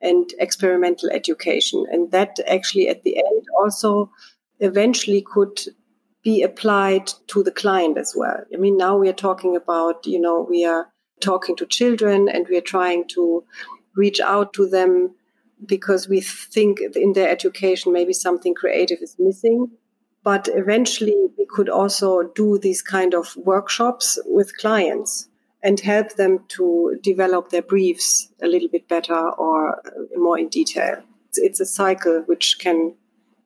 and 0.00 0.32
experimental 0.38 1.10
education. 1.10 1.86
And 1.90 2.10
that 2.10 2.36
actually 2.48 2.88
at 2.88 3.02
the 3.04 3.16
end 3.16 3.46
also 3.58 4.10
eventually 4.60 5.22
could 5.22 5.60
be 6.24 6.42
applied 6.42 7.12
to 7.28 7.42
the 7.42 7.52
client 7.52 7.98
as 7.98 8.14
well. 8.16 8.42
I 8.52 8.56
mean, 8.56 8.76
now 8.76 8.96
we 8.96 9.08
are 9.08 9.20
talking 9.28 9.56
about, 9.56 10.06
you 10.06 10.18
know, 10.18 10.46
we 10.48 10.64
are 10.64 10.88
talking 11.20 11.54
to 11.56 11.66
children 11.66 12.28
and 12.28 12.46
we 12.48 12.56
are 12.56 12.62
trying 12.62 13.06
to 13.08 13.44
reach 13.94 14.20
out 14.20 14.54
to 14.54 14.66
them 14.66 15.14
because 15.64 16.08
we 16.08 16.20
think 16.20 16.80
in 16.96 17.12
their 17.12 17.28
education 17.28 17.92
maybe 17.92 18.12
something 18.12 18.54
creative 18.54 18.98
is 19.02 19.16
missing. 19.18 19.70
But 20.22 20.48
eventually 20.50 21.26
we 21.36 21.46
could 21.48 21.68
also 21.68 22.22
do 22.34 22.58
these 22.58 22.80
kind 22.80 23.14
of 23.14 23.36
workshops 23.36 24.18
with 24.24 24.56
clients 24.56 25.28
and 25.62 25.78
help 25.80 26.14
them 26.14 26.44
to 26.48 26.98
develop 27.02 27.50
their 27.50 27.62
briefs 27.62 28.32
a 28.42 28.46
little 28.46 28.68
bit 28.68 28.88
better 28.88 29.14
or 29.14 29.82
more 30.16 30.38
in 30.38 30.48
detail. 30.48 31.02
It's 31.34 31.60
a 31.60 31.66
cycle 31.66 32.22
which 32.26 32.58
can 32.58 32.94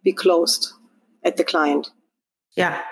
be 0.04 0.12
closed 0.12 0.72
at 1.24 1.36
the 1.36 1.44
client. 1.44 1.90
Yeah. 2.58 2.82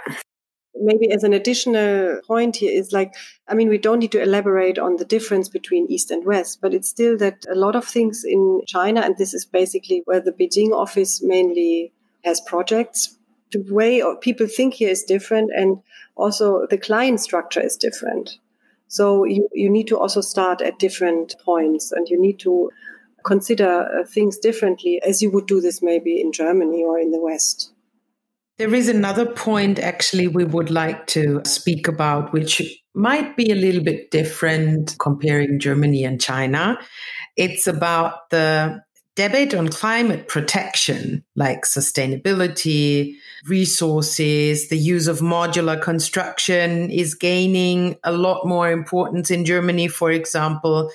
Maybe 0.75 1.11
as 1.11 1.25
an 1.25 1.33
additional 1.33 2.21
point 2.27 2.57
here 2.57 2.71
is 2.71 2.93
like, 2.93 3.15
I 3.49 3.55
mean, 3.55 3.69
we 3.69 3.79
don't 3.79 3.99
need 3.99 4.13
to 4.13 4.23
elaborate 4.23 4.79
on 4.79 4.97
the 4.97 5.07
difference 5.07 5.49
between 5.49 5.91
East 5.91 6.11
and 6.11 6.25
West, 6.25 6.61
but 6.61 6.75
it's 6.75 6.89
still 6.89 7.17
that 7.19 7.45
a 7.51 7.55
lot 7.55 7.75
of 7.75 7.85
things 7.85 8.25
in 8.25 8.61
China, 8.67 9.01
and 9.01 9.17
this 9.17 9.33
is 9.33 9.47
basically 9.47 10.03
where 10.05 10.21
the 10.21 10.33
Beijing 10.33 10.73
office 10.73 11.23
mainly 11.23 11.93
has 12.25 12.41
projects. 12.43 13.17
The 13.53 13.65
way 13.71 14.03
people 14.21 14.47
think 14.47 14.75
here 14.75 14.91
is 14.91 15.05
different, 15.05 15.51
and 15.57 15.83
also 16.15 16.67
the 16.69 16.79
client 16.79 17.21
structure 17.21 17.61
is 17.61 17.77
different. 17.77 18.39
So 18.89 19.25
you, 19.25 19.49
you 19.53 19.69
need 19.71 19.89
to 19.89 19.99
also 19.99 20.21
start 20.21 20.61
at 20.61 20.79
different 20.79 21.35
points 21.45 21.93
and 21.93 22.09
you 22.09 22.21
need 22.21 22.39
to 22.41 22.71
consider 23.25 23.83
uh, 23.83 24.07
things 24.07 24.39
differently 24.39 25.01
as 25.03 25.21
you 25.21 25.31
would 25.33 25.47
do 25.47 25.61
this 25.61 25.83
maybe 25.83 26.21
in 26.21 26.33
Germany 26.33 26.85
or 26.85 26.99
in 26.99 27.11
the 27.11 27.21
West. 27.21 27.73
There 28.59 28.75
is 28.75 28.89
another 28.89 29.27
point 29.27 29.79
actually 29.79 30.29
we 30.29 30.45
would 30.45 30.71
like 30.71 31.07
to 31.09 31.43
speak 31.45 31.89
about, 31.89 32.33
which 32.33 32.63
might 32.95 33.37
be 33.37 33.51
a 33.51 33.55
little 33.55 33.83
bit 33.83 34.11
different 34.11 34.97
comparing 34.99 35.59
Germany 35.59 36.05
and 36.05 36.19
China. 36.19 36.79
It's 37.37 37.67
about 37.67 38.31
the 38.31 38.83
debate 39.15 39.55
on 39.55 39.69
climate 39.69 40.29
protection, 40.29 41.23
like 41.35 41.65
sustainability, 41.65 43.17
resources, 43.47 44.69
the 44.69 44.79
use 44.79 45.07
of 45.07 45.21
modular 45.21 45.81
construction 45.81 46.91
is 46.91 47.15
gaining 47.15 47.97
a 48.05 48.13
lot 48.13 48.47
more 48.47 48.71
importance 48.71 49.31
in 49.31 49.45
Germany, 49.45 49.89
for 49.89 50.11
example. 50.11 50.91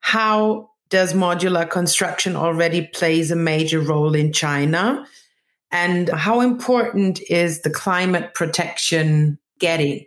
How 0.00 0.70
does 0.88 1.12
modular 1.12 1.68
construction 1.68 2.34
already 2.34 2.88
plays 2.88 3.30
a 3.30 3.36
major 3.36 3.80
role 3.80 4.14
in 4.14 4.32
China? 4.32 5.06
And 5.70 6.08
how 6.08 6.40
important 6.40 7.20
is 7.28 7.62
the 7.62 7.70
climate 7.70 8.34
protection 8.34 9.38
getting? 9.58 10.06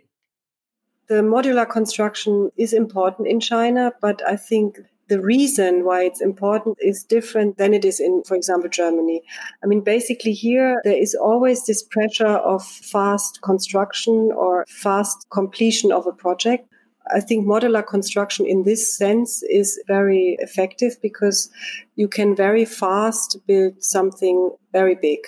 The 1.08 1.22
modular 1.22 1.68
construction 1.68 2.50
is 2.56 2.72
important 2.72 3.28
in 3.28 3.38
China, 3.38 3.92
but 4.00 4.22
I 4.26 4.36
think 4.36 4.78
the 5.08 5.20
reason 5.20 5.84
why 5.84 6.04
it's 6.04 6.22
important 6.22 6.78
is 6.80 7.04
different 7.04 7.58
than 7.58 7.74
it 7.74 7.84
is 7.84 8.00
in, 8.00 8.22
for 8.24 8.34
example, 8.34 8.70
Germany. 8.70 9.22
I 9.62 9.66
mean, 9.66 9.82
basically, 9.82 10.32
here 10.32 10.80
there 10.84 10.96
is 10.96 11.14
always 11.14 11.66
this 11.66 11.82
pressure 11.82 12.24
of 12.24 12.64
fast 12.64 13.40
construction 13.42 14.30
or 14.34 14.64
fast 14.68 15.26
completion 15.30 15.92
of 15.92 16.06
a 16.06 16.12
project. 16.12 16.66
I 17.14 17.20
think 17.20 17.46
modular 17.46 17.86
construction 17.86 18.46
in 18.46 18.62
this 18.62 18.96
sense 18.96 19.42
is 19.42 19.78
very 19.86 20.36
effective 20.38 20.96
because 21.02 21.50
you 21.96 22.08
can 22.08 22.34
very 22.34 22.64
fast 22.64 23.36
build 23.46 23.82
something 23.82 24.50
very 24.72 24.94
big. 24.94 25.18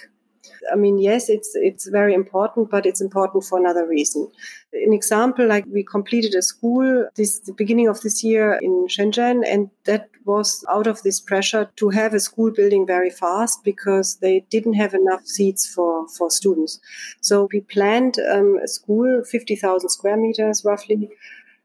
I 0.72 0.76
mean, 0.76 0.98
yes, 0.98 1.28
it's 1.28 1.52
it's 1.54 1.88
very 1.88 2.14
important, 2.14 2.70
but 2.70 2.86
it's 2.86 3.00
important 3.00 3.44
for 3.44 3.58
another 3.58 3.86
reason. 3.86 4.30
An 4.72 4.92
example, 4.92 5.46
like 5.46 5.64
we 5.66 5.84
completed 5.84 6.34
a 6.34 6.42
school 6.42 7.08
this 7.16 7.40
the 7.40 7.52
beginning 7.52 7.88
of 7.88 8.00
this 8.00 8.24
year 8.24 8.58
in 8.62 8.86
Shenzhen, 8.88 9.42
and 9.46 9.70
that 9.84 10.08
was 10.24 10.64
out 10.70 10.86
of 10.86 11.02
this 11.02 11.20
pressure 11.20 11.68
to 11.76 11.90
have 11.90 12.14
a 12.14 12.20
school 12.20 12.50
building 12.50 12.86
very 12.86 13.10
fast 13.10 13.62
because 13.64 14.16
they 14.16 14.44
didn't 14.50 14.74
have 14.74 14.94
enough 14.94 15.26
seats 15.26 15.66
for 15.66 16.08
for 16.08 16.30
students. 16.30 16.80
So 17.20 17.48
we 17.52 17.60
planned 17.60 18.18
um, 18.30 18.58
a 18.64 18.68
school, 18.68 19.22
fifty 19.24 19.56
thousand 19.56 19.90
square 19.90 20.16
meters 20.16 20.64
roughly, 20.64 21.10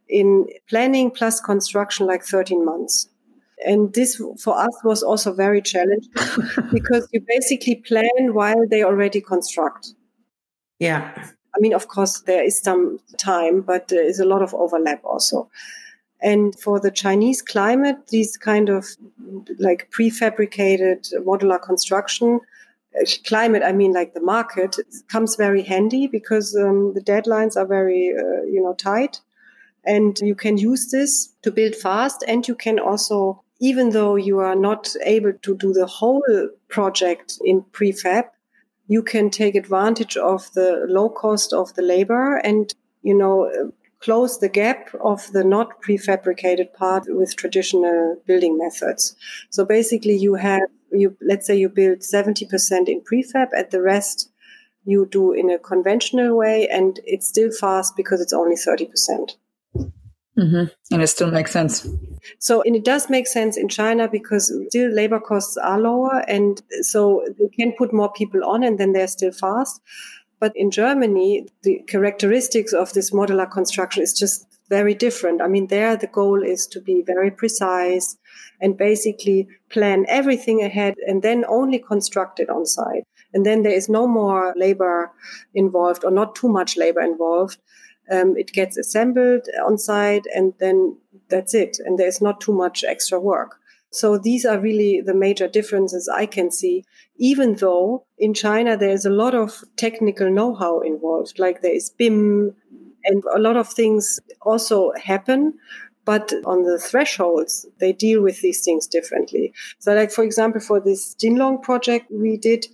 in 0.08 0.48
planning 0.68 1.12
plus 1.12 1.40
construction, 1.40 2.08
like 2.08 2.24
thirteen 2.24 2.66
months. 2.66 3.10
And 3.66 3.94
this 3.94 4.22
for 4.42 4.58
us 4.58 4.76
was 4.84 5.04
also 5.04 5.34
very 5.34 5.62
challenging 5.62 6.12
because 6.72 7.08
you 7.12 7.22
basically 7.28 7.76
plan 7.76 8.34
while 8.34 8.68
they 8.70 8.84
already 8.84 9.22
construct. 9.22 9.94
Yeah. 10.80 11.14
I 11.56 11.60
mean, 11.60 11.74
of 11.74 11.88
course, 11.88 12.22
there 12.22 12.44
is 12.44 12.62
some 12.62 13.00
time, 13.18 13.62
but 13.62 13.90
there 13.90 14.06
is 14.06 14.20
a 14.20 14.26
lot 14.26 14.42
of 14.42 14.54
overlap 14.54 15.04
also. 15.04 15.50
And 16.22 16.58
for 16.60 16.80
the 16.80 16.92
Chinese 16.92 17.42
climate, 17.42 18.08
these 18.10 18.38
kind 18.38 18.70
of 18.70 18.86
like 19.58 19.90
prefabricated 19.92 21.14
modular 21.26 21.62
construction, 21.62 22.42
uh, 23.00 23.06
climate, 23.26 23.64
I 23.66 23.72
mean, 23.72 23.94
like 23.94 24.14
the 24.14 24.22
market 24.22 24.76
comes 25.08 25.36
very 25.36 25.64
handy 25.64 26.08
because 26.08 26.56
um, 26.56 26.94
the 26.94 27.02
deadlines 27.02 27.56
are 27.56 27.66
very, 27.66 28.14
uh, 28.18 28.44
you 28.44 28.62
know, 28.62 28.74
tight. 28.74 29.22
And 29.86 30.20
you 30.20 30.36
can 30.36 30.58
use 30.58 30.92
this 30.92 31.34
to 31.42 31.52
build 31.52 31.76
fast 31.76 32.24
and 32.28 32.46
you 32.48 32.56
can 32.56 32.80
also 32.80 33.44
even 33.60 33.90
though 33.90 34.16
you 34.16 34.40
are 34.40 34.56
not 34.56 34.96
able 35.04 35.34
to 35.34 35.56
do 35.58 35.74
the 35.74 35.86
whole 35.86 36.50
project 36.70 37.38
in 37.44 37.64
prefab, 37.72 38.26
you 38.88 39.04
can 39.04 39.30
take 39.30 39.56
advantage 39.56 40.18
of 40.18 40.52
the 40.54 40.86
low 40.88 41.10
cost 41.10 41.54
of 41.54 41.74
the 41.76 41.82
labor 41.82 42.38
and, 42.38 42.74
you 43.04 43.16
know, 43.16 43.72
close 44.00 44.40
the 44.40 44.50
gap 44.50 44.90
of 45.02 45.32
the 45.34 45.44
not 45.44 45.82
prefabricated 45.82 46.74
part 46.74 47.04
with 47.08 47.36
traditional 47.36 48.16
building 48.26 48.58
methods. 48.58 49.16
So 49.50 49.66
basically 49.66 50.16
you 50.16 50.36
have, 50.36 50.62
you, 50.92 51.18
let's 51.22 51.46
say 51.46 51.56
you 51.58 51.70
build 51.70 52.00
70% 52.00 52.88
in 52.88 53.02
prefab 53.02 53.50
and 53.56 53.70
the 53.70 53.82
rest 53.82 54.32
you 54.86 55.06
do 55.06 55.34
in 55.34 55.50
a 55.50 55.60
conventional 55.60 56.36
way 56.36 56.68
and 56.70 57.00
it's 57.04 57.28
still 57.28 57.52
fast 57.52 57.96
because 57.98 58.22
it's 58.22 58.34
only 58.34 58.56
30%. 58.56 59.36
Mm-hmm. 60.40 60.94
And 60.94 61.02
it 61.02 61.08
still 61.08 61.32
makes 61.32 61.52
sense. 61.52 61.88
So, 62.40 62.62
and 62.62 62.76
it 62.76 62.86
does 62.86 63.10
make 63.10 63.28
sense 63.28 63.58
in 63.58 63.68
China 63.68 64.08
because 64.08 64.54
still 64.70 64.90
labor 64.90 65.20
costs 65.20 65.58
are 65.58 65.80
lower. 65.80 66.24
And 66.28 66.62
so 66.82 67.26
they 67.38 67.50
can 67.50 67.74
put 67.78 67.94
more 67.94 68.12
people 68.12 68.46
on 68.46 68.64
and 68.64 68.80
then 68.80 68.94
they're 68.94 69.08
still 69.08 69.32
fast. 69.32 69.82
But 70.40 70.54
in 70.56 70.72
Germany, 70.72 71.48
the 71.64 71.84
characteristics 71.88 72.72
of 72.72 72.94
this 72.94 73.12
modular 73.12 73.52
construction 73.52 74.02
is 74.04 74.14
just 74.14 74.46
very 74.70 74.94
different. 74.94 75.42
I 75.42 75.48
mean, 75.48 75.68
there 75.68 75.98
the 75.98 76.08
goal 76.08 76.44
is 76.44 76.68
to 76.68 76.80
be 76.80 77.04
very 77.06 77.32
precise 77.32 78.18
and 78.62 78.78
basically 78.78 79.48
plan 79.70 80.06
everything 80.08 80.62
ahead 80.62 80.96
and 81.08 81.22
then 81.22 81.44
only 81.48 81.80
construct 81.80 82.40
it 82.40 82.50
on 82.50 82.66
site. 82.66 83.04
And 83.34 83.46
then 83.46 83.64
there 83.64 83.74
is 83.74 83.90
no 83.90 84.08
more 84.08 84.54
labor 84.56 85.12
involved 85.54 86.06
or 86.06 86.12
not 86.12 86.36
too 86.36 86.50
much 86.50 86.78
labor 86.78 87.02
involved. 87.02 87.58
Um, 88.12 88.36
it 88.38 88.54
gets 88.54 88.78
assembled 88.78 89.48
on 89.66 89.78
site 89.78 90.26
and 90.36 90.54
then 90.60 90.98
that's 91.30 91.54
it. 91.54 91.78
And 91.84 91.98
there's 91.98 92.22
not 92.22 92.42
too 92.42 92.54
much 92.54 92.84
extra 92.84 93.20
work. 93.20 93.56
So 93.92 94.18
these 94.18 94.46
are 94.46 94.60
really 94.60 95.02
the 95.02 95.16
major 95.16 95.48
differences 95.48 96.08
I 96.08 96.26
can 96.26 96.52
see, 96.52 96.84
even 97.18 97.56
though 97.56 98.06
in 98.18 98.34
China 98.34 98.78
there's 98.78 99.06
a 99.06 99.10
lot 99.10 99.34
of 99.34 99.64
technical 99.78 100.30
know-how 100.30 100.82
involved, 100.82 101.40
like 101.40 101.62
there 101.62 101.76
is 101.76 101.90
BIM 101.90 102.56
and 103.06 103.24
a 103.34 103.40
lot 103.40 103.58
of 103.58 103.68
things 103.68 104.20
also 104.42 104.92
happen. 105.02 105.54
But 106.06 106.34
on 106.46 106.64
the 106.64 106.80
thresholds, 106.80 107.68
they 107.80 107.94
deal 107.94 108.22
with 108.24 108.42
these 108.42 108.64
things 108.64 108.88
differently. 108.88 109.54
So 109.78 109.94
like, 109.94 110.12
for 110.12 110.24
example, 110.24 110.60
for 110.62 110.80
this 110.80 111.16
Jinlong 111.16 111.62
project 111.62 112.08
we 112.12 112.38
did, 112.38 112.66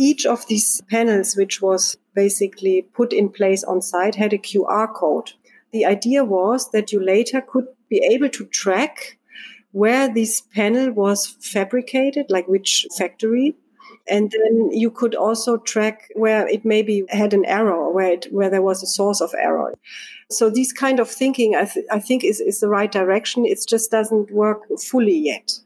each 0.00 0.24
of 0.24 0.46
these 0.46 0.80
panels, 0.88 1.36
which 1.36 1.60
was 1.60 1.98
basically 2.14 2.82
put 2.94 3.12
in 3.12 3.28
place 3.28 3.62
on 3.62 3.82
site, 3.82 4.14
had 4.14 4.32
a 4.32 4.38
QR 4.38 4.92
code. 4.92 5.32
The 5.72 5.84
idea 5.84 6.24
was 6.24 6.70
that 6.70 6.90
you 6.90 7.04
later 7.04 7.42
could 7.42 7.66
be 7.90 7.98
able 8.10 8.30
to 8.30 8.46
track 8.46 9.18
where 9.72 10.12
this 10.12 10.40
panel 10.40 10.90
was 10.90 11.36
fabricated, 11.40 12.26
like 12.30 12.48
which 12.48 12.86
factory. 12.96 13.54
And 14.08 14.32
then 14.32 14.70
you 14.72 14.90
could 14.90 15.14
also 15.14 15.58
track 15.58 16.08
where 16.14 16.48
it 16.48 16.64
maybe 16.64 17.04
had 17.10 17.34
an 17.34 17.44
error, 17.44 17.92
where 17.92 18.12
it, 18.12 18.26
where 18.32 18.48
there 18.48 18.62
was 18.62 18.82
a 18.82 18.86
source 18.86 19.20
of 19.20 19.34
error. 19.38 19.74
So 20.30 20.48
this 20.48 20.72
kind 20.72 20.98
of 20.98 21.10
thinking, 21.10 21.54
I, 21.54 21.66
th- 21.66 21.86
I 21.92 22.00
think, 22.00 22.24
is, 22.24 22.40
is 22.40 22.60
the 22.60 22.68
right 22.68 22.90
direction. 22.90 23.44
It 23.44 23.58
just 23.68 23.90
doesn't 23.90 24.30
work 24.30 24.62
fully 24.78 25.18
yet. 25.18 25.60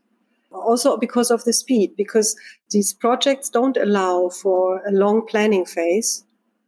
Also 0.51 0.97
because 0.97 1.31
of 1.31 1.45
the 1.45 1.53
speed, 1.53 1.97
because 1.97 2.37
these 2.75 2.93
projects 2.93 3.49
don't 3.49 3.77
allow 3.77 4.29
for 4.29 4.83
a 4.85 4.91
long 4.91 5.25
planning 5.27 5.65
phase. 5.65 6.25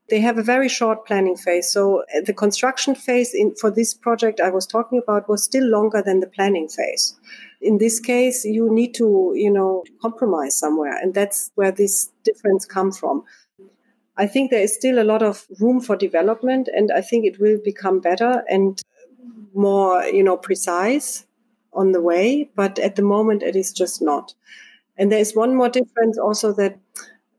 They 0.09 0.21
have 0.21 0.39
a 0.39 0.43
very 0.43 0.69
short 0.69 1.05
planning 1.05 1.37
phase. 1.37 1.69
So 1.73 2.05
uh, 2.17 2.21
the 2.25 2.33
construction 2.33 2.95
phase 2.95 3.35
in, 3.35 3.57
for 3.57 3.73
this 3.73 3.93
project 3.93 4.41
I 4.41 4.51
was 4.51 4.69
talking 4.69 5.01
about 5.03 5.29
was 5.29 5.43
still 5.43 5.67
longer 5.67 6.01
than 6.01 6.21
the 6.21 6.29
planning 6.29 6.69
phase. 6.69 7.17
In 7.61 7.79
this 7.79 7.99
case, 7.99 8.45
you 8.45 8.73
need 8.73 8.95
to, 8.95 9.33
you 9.35 9.51
know, 9.51 9.83
compromise 10.01 10.57
somewhere. 10.57 10.97
And 10.97 11.13
that's 11.13 11.51
where 11.57 11.73
this 11.73 12.13
difference 12.23 12.65
come 12.65 12.93
from. 12.93 13.25
I 14.17 14.29
think 14.29 14.53
there 14.53 14.63
is 14.63 14.75
still 14.75 15.03
a 15.03 15.11
lot 15.13 15.25
of 15.25 15.45
room 15.59 15.81
for 15.81 15.97
development 15.97 16.69
and 16.73 16.93
I 16.93 17.01
think 17.01 17.27
it 17.27 17.41
will 17.41 17.59
become 17.65 17.99
better 17.99 18.45
and 18.49 18.81
more, 19.55 20.05
you 20.05 20.23
know, 20.23 20.37
precise 20.37 21.27
on 21.73 21.91
the 21.91 22.01
way. 22.01 22.49
But 22.55 22.79
at 22.79 22.95
the 22.95 23.03
moment, 23.03 23.43
it 23.43 23.57
is 23.57 23.73
just 23.73 24.01
not. 24.01 24.35
And 24.99 25.13
there 25.13 25.19
is 25.19 25.35
one 25.35 25.55
more 25.55 25.69
difference 25.69 26.19
also 26.19 26.53
that 26.55 26.79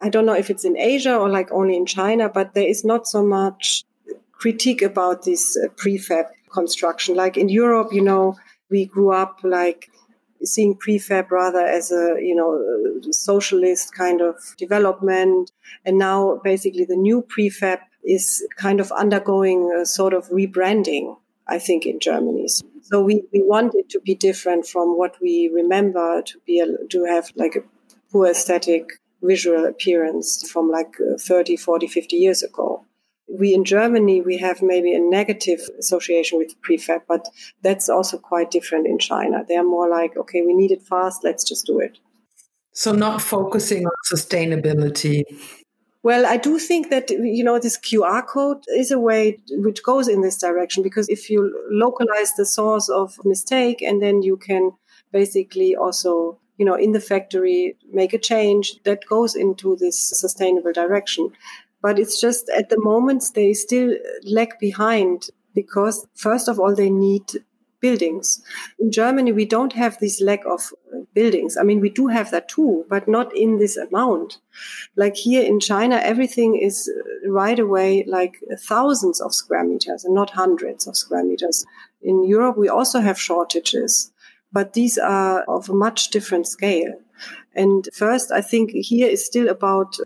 I 0.02 0.10
don't 0.10 0.26
know 0.26 0.34
if 0.34 0.50
it's 0.50 0.66
in 0.66 0.78
Asia 0.78 1.16
or 1.18 1.30
like 1.30 1.52
only 1.52 1.76
in 1.76 1.86
China, 1.86 2.30
but 2.30 2.54
there 2.54 2.68
is 2.68 2.86
not 2.86 3.08
so 3.08 3.24
much 3.24 3.84
critique 4.32 4.82
about 4.82 5.24
this 5.24 5.58
uh, 5.58 5.70
prefab 5.70 6.26
construction. 6.52 7.16
Like 7.16 7.38
in 7.38 7.50
Europe, 7.50 7.90
you 7.92 8.02
know, 8.02 8.36
we 8.70 8.86
grew 8.86 9.12
up 9.12 9.40
like 9.44 9.90
seeing 10.44 10.76
prefab 10.76 11.32
rather 11.32 11.66
as 11.66 11.92
a, 11.92 12.18
you 12.22 12.36
know, 12.36 13.02
socialist 13.12 13.96
kind 13.96 14.22
of 14.22 14.36
development. 14.58 15.52
And 15.84 15.98
now 15.98 16.40
basically 16.44 16.86
the 16.86 16.96
new 16.96 17.24
prefab 17.24 17.80
is 18.04 18.46
kind 18.56 18.80
of 18.80 18.92
undergoing 18.92 19.72
a 19.82 19.86
sort 19.86 20.14
of 20.14 20.30
rebranding, 20.30 21.18
I 21.48 21.58
think, 21.60 21.86
in 21.86 22.00
Germany. 22.00 22.48
So 22.48 22.66
we, 22.92 23.24
we 23.34 23.44
want 23.44 23.76
it 23.76 23.90
to 23.90 24.00
be 24.00 24.16
different 24.16 24.66
from 24.66 24.98
what 24.98 25.16
we 25.22 25.50
remember 25.54 26.22
to 26.22 26.40
be, 26.46 26.64
to 26.90 27.04
have 27.06 27.32
like 27.36 27.56
a 27.56 27.64
poor 28.12 28.28
aesthetic 28.28 29.00
visual 29.22 29.66
appearance 29.66 30.50
from 30.50 30.70
like 30.70 30.96
uh, 31.02 31.18
30, 31.20 31.58
40, 31.58 31.88
50 31.88 32.16
years 32.16 32.44
ago. 32.44 32.86
We 33.30 33.54
in 33.54 33.66
Germany, 33.66 34.22
we 34.22 34.38
have 34.38 34.62
maybe 34.62 34.94
a 34.94 35.00
negative 35.00 35.60
association 35.78 36.38
with 36.38 36.56
prefab, 36.62 37.02
but 37.08 37.28
that's 37.62 37.90
also 37.90 38.18
quite 38.18 38.52
different 38.52 38.88
in 38.88 39.00
China. 39.00 39.44
They're 39.48 39.66
more 39.66 39.90
like, 39.90 40.16
okay, 40.16 40.42
we 40.42 40.54
need 40.54 40.72
it 40.72 40.82
fast, 40.82 41.26
let's 41.26 41.44
just 41.44 41.66
do 41.66 41.80
it. 41.80 41.98
So, 42.72 42.94
not 42.94 43.22
focusing 43.22 43.86
on 43.86 43.92
sustainability. 44.10 45.24
Well, 46.08 46.26
I 46.26 46.38
do 46.38 46.58
think 46.58 46.90
that, 46.90 47.10
you 47.10 47.44
know, 47.44 47.60
this 47.60 47.78
QR 47.78 48.26
code 48.26 48.64
is 48.70 48.92
a 48.92 48.98
way 48.98 49.40
which 49.50 49.84
goes 49.84 50.08
in 50.08 50.22
this 50.22 50.38
direction 50.38 50.82
because 50.82 51.10
if 51.10 51.30
you 51.30 51.40
localize 51.70 52.32
the 52.34 52.46
source 52.46 52.88
of 52.88 53.20
mistake 53.26 53.82
and 53.82 54.02
then 54.02 54.22
you 54.22 54.38
can 54.38 54.72
basically 55.12 55.76
also 55.76 56.40
you 56.58 56.66
know, 56.66 56.76
in 56.76 56.94
the 56.94 57.02
factory, 57.02 57.76
make 57.92 58.14
a 58.14 58.18
change 58.18 58.82
that 58.84 59.06
goes 59.06 59.36
into 59.36 59.76
this 59.76 60.00
sustainable 60.00 60.72
direction. 60.72 61.30
But 61.82 62.00
it's 62.00 62.22
just 62.22 62.50
at 62.50 62.70
the 62.70 62.80
moment 62.80 63.26
they 63.36 63.54
still 63.54 63.94
lag 64.24 64.58
behind 64.60 65.28
because 65.54 66.08
first 66.16 66.48
of 66.48 66.58
all, 66.58 66.74
they 66.74 66.90
need 66.90 67.26
buildings. 67.80 68.42
In 68.80 68.92
Germany, 68.92 69.32
we 69.32 69.46
don't 69.46 69.74
have 69.74 69.98
this 70.00 70.22
lack 70.22 70.46
of 70.46 70.74
uh, 70.94 71.00
buildings. 71.14 71.58
I 71.58 71.64
mean, 71.64 71.80
we 71.80 71.90
do 71.90 72.08
have 72.08 72.32
that 72.32 72.50
too, 72.50 72.86
but 72.90 73.08
not 73.08 73.36
in 73.36 73.60
this 73.60 73.78
amount. 73.78 74.40
Like 74.96 75.16
here 75.16 75.44
in 75.44 75.60
China, 75.60 75.98
everything 75.98 76.56
is 76.56 76.90
uh, 76.90 77.30
right 77.30 77.60
away 77.60 78.04
like 78.08 78.38
uh, 78.52 78.56
thousands 78.60 79.22
of 79.22 79.34
square 79.34 79.64
meters 79.64 80.04
and 80.06 80.16
not 80.16 80.32
hundreds 80.32 80.88
of 80.88 80.98
square 80.98 81.24
meters. 81.24 81.66
In 82.02 82.24
Europe, 82.26 82.58
we 82.58 82.70
also 82.70 83.00
have 83.00 83.20
shortages 83.20 84.12
but 84.52 84.74
these 84.74 84.98
are 84.98 85.42
of 85.44 85.70
a 85.70 85.74
much 85.74 86.10
different 86.10 86.48
scale. 86.48 86.94
And 87.56 87.88
first, 87.94 88.32
I 88.32 88.42
think 88.42 88.72
here 88.72 89.08
is 89.08 89.26
still 89.26 89.50
about 89.50 89.98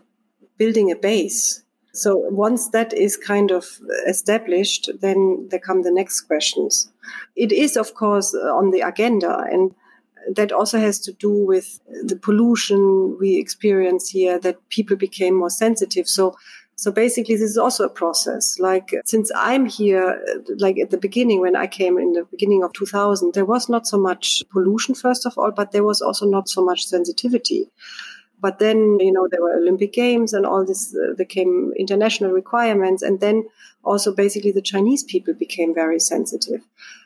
building 0.57 0.91
a 0.91 0.95
base. 0.95 1.63
So 1.93 2.15
once 2.15 2.69
that 2.69 2.93
is 2.93 3.17
kind 3.17 3.51
of 3.51 3.65
established, 4.07 4.89
then 5.01 5.47
there 5.49 5.59
come 5.59 5.83
the 5.83 5.91
next 5.91 6.21
questions. 6.21 6.91
It 7.35 7.51
is, 7.51 7.75
of 7.75 7.93
course, 7.95 8.33
uh, 8.33 8.55
on 8.55 8.71
the 8.71 8.81
agenda 8.81 9.45
and 9.51 9.75
that 10.35 10.51
also 10.51 10.79
has 10.79 10.99
to 10.99 11.11
do 11.13 11.31
with 11.31 11.79
the 12.03 12.15
pollution 12.15 13.17
we 13.19 13.37
experience 13.37 14.09
here, 14.09 14.37
that 14.39 14.69
people 14.69 14.95
became 14.95 15.35
more 15.35 15.49
sensitive. 15.49 16.07
So 16.07 16.35
so 16.81 16.91
basically, 16.91 17.35
this 17.35 17.51
is 17.51 17.59
also 17.59 17.85
a 17.85 17.89
process. 17.89 18.57
Like 18.57 18.91
since 19.05 19.31
I'm 19.35 19.67
here, 19.67 20.19
uh, 20.27 20.39
like 20.57 20.79
at 20.79 20.89
the 20.89 20.97
beginning, 20.97 21.39
when 21.39 21.55
I 21.55 21.67
came 21.67 21.99
in 21.99 22.13
the 22.13 22.25
beginning 22.31 22.63
of 22.63 22.73
2000, 22.73 23.35
there 23.35 23.45
was 23.45 23.69
not 23.69 23.85
so 23.85 23.99
much 23.99 24.41
pollution, 24.51 24.95
first 24.95 25.27
of 25.27 25.37
all, 25.37 25.51
but 25.51 25.73
there 25.73 25.83
was 25.83 26.01
also 26.01 26.25
not 26.25 26.49
so 26.49 26.65
much 26.65 26.87
sensitivity. 26.87 27.69
But 28.41 28.59
then, 28.59 28.99
you 28.99 29.11
know, 29.11 29.27
there 29.29 29.41
were 29.41 29.53
Olympic 29.53 29.93
Games 29.93 30.33
and 30.33 30.45
all 30.45 30.65
this 30.65 30.95
uh, 30.95 31.13
became 31.15 31.73
international 31.77 32.31
requirements. 32.31 33.03
And 33.03 33.19
then 33.19 33.47
also 33.83 34.13
basically 34.13 34.51
the 34.51 34.61
Chinese 34.61 35.03
people 35.03 35.33
became 35.33 35.73
very 35.73 35.99
sensitive. 35.99 36.61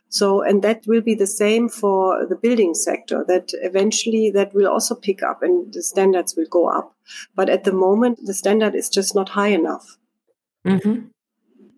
So, 0.10 0.42
and 0.42 0.64
that 0.64 0.88
will 0.88 1.02
be 1.02 1.16
the 1.16 1.28
same 1.28 1.68
for 1.68 2.26
the 2.26 2.36
building 2.36 2.74
sector, 2.74 3.26
that 3.28 3.50
eventually 3.56 4.32
that 4.32 4.54
will 4.54 4.68
also 4.68 4.96
pick 4.96 5.22
up 5.24 5.44
and 5.44 5.74
the 5.74 5.84
standards 5.84 6.36
will 6.38 6.48
go 6.50 6.70
up. 6.70 6.96
But 7.36 7.50
at 7.50 7.66
the 7.66 7.74
moment, 7.74 8.20
the 8.26 8.34
standard 8.34 8.76
is 8.76 8.88
just 8.88 9.14
not 9.14 9.30
high 9.30 9.50
enough. 9.50 9.98
Mm-hmm. 10.66 11.08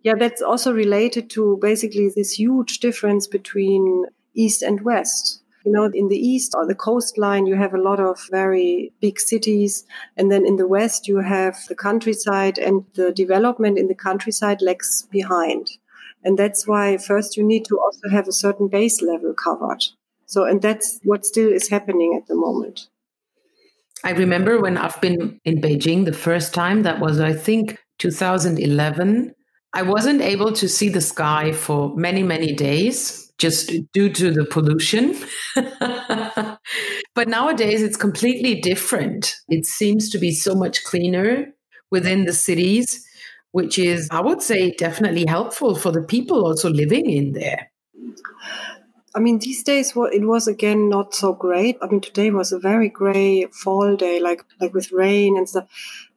Yeah, 0.03 0.15
that's 0.15 0.41
also 0.41 0.71
related 0.71 1.29
to 1.31 1.57
basically 1.61 2.11
this 2.15 2.33
huge 2.37 2.79
difference 2.79 3.27
between 3.27 4.05
East 4.35 4.61
and 4.61 4.81
West. 4.81 5.41
You 5.67 5.73
know, 5.73 5.91
in 5.93 6.07
the 6.07 6.17
East 6.17 6.53
or 6.55 6.65
the 6.65 6.75
coastline, 6.75 7.45
you 7.45 7.57
have 7.57 7.73
a 7.73 7.81
lot 7.81 7.99
of 7.99 8.25
very 8.31 8.93
big 9.01 9.19
cities. 9.19 9.83
And 10.15 10.31
then 10.31 10.45
in 10.45 10.55
the 10.55 10.65
West, 10.65 11.09
you 11.09 11.17
have 11.17 11.57
the 11.67 11.75
countryside 11.75 12.57
and 12.57 12.85
the 12.95 13.11
development 13.11 13.77
in 13.77 13.89
the 13.89 13.93
countryside 13.93 14.61
lags 14.61 15.05
behind. 15.11 15.71
And 16.23 16.39
that's 16.39 16.65
why 16.65 16.95
first 16.95 17.35
you 17.35 17.43
need 17.43 17.65
to 17.65 17.77
also 17.77 18.07
have 18.09 18.29
a 18.29 18.31
certain 18.31 18.69
base 18.69 19.01
level 19.01 19.33
covered. 19.33 19.83
So, 20.25 20.45
and 20.45 20.61
that's 20.61 21.01
what 21.03 21.25
still 21.25 21.51
is 21.51 21.67
happening 21.67 22.17
at 22.17 22.27
the 22.27 22.35
moment. 22.35 22.87
I 24.05 24.11
remember 24.11 24.61
when 24.61 24.77
I've 24.77 25.01
been 25.01 25.41
in 25.43 25.59
Beijing 25.59 26.05
the 26.05 26.13
first 26.13 26.53
time, 26.53 26.83
that 26.83 27.01
was, 27.01 27.19
I 27.19 27.33
think, 27.33 27.77
2011. 27.99 29.33
I 29.73 29.81
wasn't 29.81 30.21
able 30.21 30.53
to 30.53 30.69
see 30.69 30.87
the 30.87 31.01
sky 31.01 31.51
for 31.51 31.93
many, 31.97 32.23
many 32.23 32.53
days 32.53 33.26
just 33.37 33.71
due 33.93 34.09
to 34.09 34.31
the 34.31 34.45
pollution. 34.45 35.15
but 37.15 37.27
nowadays 37.27 37.81
it's 37.81 37.97
completely 37.97 38.59
different. 38.61 39.35
It 39.49 39.65
seems 39.65 40.09
to 40.09 40.17
be 40.17 40.31
so 40.31 40.55
much 40.55 40.83
cleaner 40.83 41.53
within 41.91 42.25
the 42.25 42.33
cities 42.33 43.07
which 43.57 43.79
is, 43.79 44.07
I 44.11 44.21
would 44.21 44.43
say, 44.43 44.71
definitely 44.71 45.25
helpful 45.27 45.73
for 45.75 45.91
the 45.91 46.03
people 46.03 46.45
also 46.45 46.69
living 46.69 47.09
in 47.09 47.33
there. 47.33 47.71
I 49.15 49.19
mean, 49.19 49.39
these 49.39 49.63
days 49.63 49.93
it 49.95 50.27
was 50.27 50.47
again 50.47 50.89
not 50.89 51.15
so 51.15 51.33
great. 51.33 51.75
I 51.81 51.87
mean, 51.87 52.01
today 52.01 52.29
was 52.29 52.51
a 52.51 52.59
very 52.59 52.89
grey 52.89 53.45
fall 53.45 53.95
day, 53.95 54.19
like 54.19 54.43
like 54.61 54.75
with 54.75 54.91
rain 54.91 55.37
and 55.37 55.49
stuff. 55.49 55.65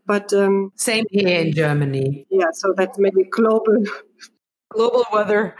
But 0.04 0.34
um, 0.34 0.72
same 0.76 1.06
here 1.10 1.40
in 1.40 1.52
Germany. 1.52 2.26
Yeah, 2.30 2.50
so 2.52 2.74
that's 2.76 2.98
maybe 2.98 3.24
global 3.24 3.84
global 4.68 5.06
weather. 5.10 5.56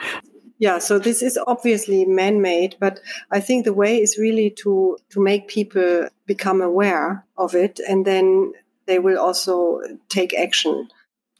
Yeah, 0.61 0.79
so 0.79 0.99
this 0.99 1.23
is 1.23 1.39
obviously 1.47 2.05
man-made, 2.05 2.77
but 2.79 3.01
I 3.33 3.41
think 3.41 3.65
the 3.65 3.73
way 3.73 4.01
is 4.01 4.19
really 4.19 4.51
to 4.63 4.99
to 5.09 5.21
make 5.21 5.49
people 5.49 6.09
become 6.27 6.61
aware 6.61 7.25
of 7.37 7.55
it, 7.55 7.81
and 7.89 8.05
then 8.05 8.53
they 8.87 8.99
will 8.99 9.19
also 9.19 9.81
take 10.11 10.35
action. 10.35 10.89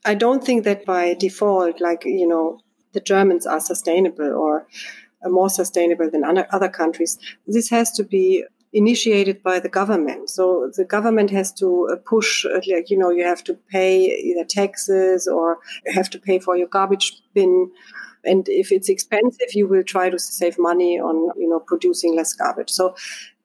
I 0.07 0.15
don't 0.15 0.43
think 0.43 0.65
that 0.65 0.87
by 0.87 1.15
default, 1.15 1.81
like, 1.81 2.07
you 2.07 2.27
know, 2.27 2.61
the 2.95 3.01
Germans 3.01 3.47
are 3.47 3.61
sustainable 3.61 4.33
or 4.33 4.67
more 5.25 5.51
sustainable 5.51 6.11
than 6.11 6.25
other 6.25 6.71
countries. 6.71 7.19
This 7.47 7.69
has 7.71 7.93
to 7.93 8.05
be 8.05 8.45
initiated 8.73 9.43
by 9.43 9.61
the 9.61 9.69
government. 9.69 10.31
So 10.31 10.71
the 10.75 10.87
government 10.87 11.31
has 11.31 11.53
to 11.55 11.89
uh, 11.93 11.97
push, 11.97 12.47
uh, 12.47 12.61
like, 12.73 12.89
you 12.89 12.97
know, 12.97 13.11
you 13.11 13.25
have 13.25 13.45
to 13.45 13.55
pay 13.71 14.07
either 14.07 14.45
taxes 14.45 15.29
or 15.29 15.59
have 15.93 16.09
to 16.11 16.19
pay 16.19 16.39
for 16.39 16.57
your 16.57 16.69
garbage 16.69 17.21
bin. 17.35 17.71
And 18.25 18.49
if 18.49 18.73
it's 18.73 18.89
expensive, 18.89 19.55
you 19.55 19.67
will 19.67 19.85
try 19.85 20.11
to 20.11 20.19
save 20.19 20.59
money 20.59 20.99
on, 20.99 21.31
you 21.37 21.49
know, 21.49 21.61
producing 21.61 22.17
less 22.17 22.33
garbage. 22.33 22.71
So, 22.71 22.95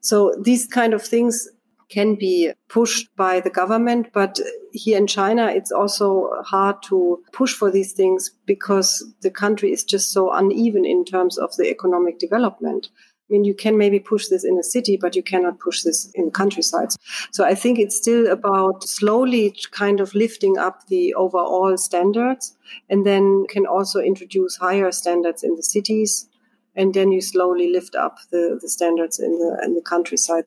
so 0.01 0.34
these 0.41 0.67
kind 0.67 0.93
of 0.93 1.01
things 1.01 1.47
can 1.89 2.15
be 2.15 2.51
pushed 2.67 3.15
by 3.15 3.39
the 3.39 3.49
government. 3.49 4.07
But 4.13 4.39
here 4.71 4.97
in 4.97 5.07
China, 5.07 5.47
it's 5.47 5.71
also 5.71 6.32
hard 6.43 6.82
to 6.84 7.23
push 7.32 7.53
for 7.53 7.71
these 7.71 7.93
things 7.93 8.32
because 8.45 9.05
the 9.21 9.32
country 9.32 9.71
is 9.71 9.84
just 9.84 10.11
so 10.11 10.32
uneven 10.32 10.86
in 10.86 11.05
terms 11.05 11.38
of 11.38 11.55
the 11.57 11.69
economic 11.69 12.19
development. 12.19 12.89
I 13.28 13.34
mean, 13.34 13.43
you 13.43 13.55
can 13.55 13.76
maybe 13.76 13.99
push 13.99 14.28
this 14.28 14.43
in 14.45 14.59
a 14.59 14.63
city, 14.63 14.97
but 14.97 15.15
you 15.15 15.23
cannot 15.23 15.59
push 15.59 15.82
this 15.82 16.11
in 16.13 16.30
countrysides. 16.30 16.95
So 17.32 17.43
I 17.43 17.55
think 17.55 17.80
it's 17.80 17.97
still 17.97 18.28
about 18.32 18.84
slowly 18.84 19.55
kind 19.71 19.99
of 19.99 20.13
lifting 20.13 20.59
up 20.59 20.86
the 20.88 21.15
overall 21.15 21.76
standards 21.78 22.55
and 22.88 23.03
then 23.03 23.45
can 23.49 23.65
also 23.65 23.99
introduce 23.99 24.57
higher 24.57 24.91
standards 24.91 25.43
in 25.43 25.55
the 25.55 25.63
cities. 25.63 26.30
And 26.76 26.93
then 26.93 27.11
you 27.11 27.21
slowly 27.21 27.71
lift 27.71 27.95
up 27.95 28.17
the, 28.30 28.59
the 28.61 28.69
standards 28.69 29.19
in 29.19 29.32
the, 29.39 29.59
in 29.63 29.73
the 29.73 29.82
countryside. 29.82 30.43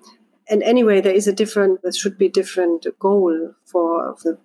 And 0.49 0.63
anyway, 0.63 1.01
there 1.01 1.15
is 1.15 1.27
a 1.27 1.33
different, 1.33 1.83
there 1.83 1.93
should 1.93 2.17
be 2.17 2.29
different 2.29 2.87
goal 3.01 3.55
for 3.65 4.15
the 4.23 4.39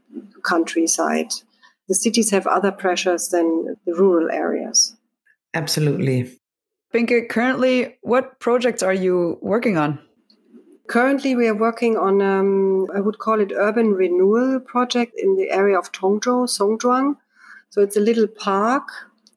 countryside. 0.43 1.31
The 1.87 1.95
cities 1.95 2.31
have 2.31 2.47
other 2.47 2.71
pressures 2.71 3.27
than 3.27 3.77
the 3.85 3.93
rural 3.93 4.31
areas. 4.31 4.95
Absolutely. 5.53 6.39
Binke, 6.93 7.27
currently, 7.27 7.97
what 8.01 8.39
projects 8.39 8.83
are 8.83 8.93
you 8.93 9.39
working 9.41 9.77
on? 9.77 9.97
Currently, 10.85 11.35
we 11.35 11.47
are 11.47 11.55
working 11.55 11.97
on, 11.97 12.21
um, 12.21 12.87
I 12.93 12.99
would 12.99 13.17
call 13.17 13.39
it 13.39 13.51
urban 13.55 13.93
renewal 13.93 14.59
project 14.59 15.13
in 15.17 15.35
the 15.35 15.49
area 15.49 15.79
of 15.79 15.91
Tongzhou, 15.91 16.45
Songzhuang. 16.45 17.15
So 17.71 17.81
it's 17.81 17.97
a 17.97 17.99
little 17.99 18.27
park 18.27 18.83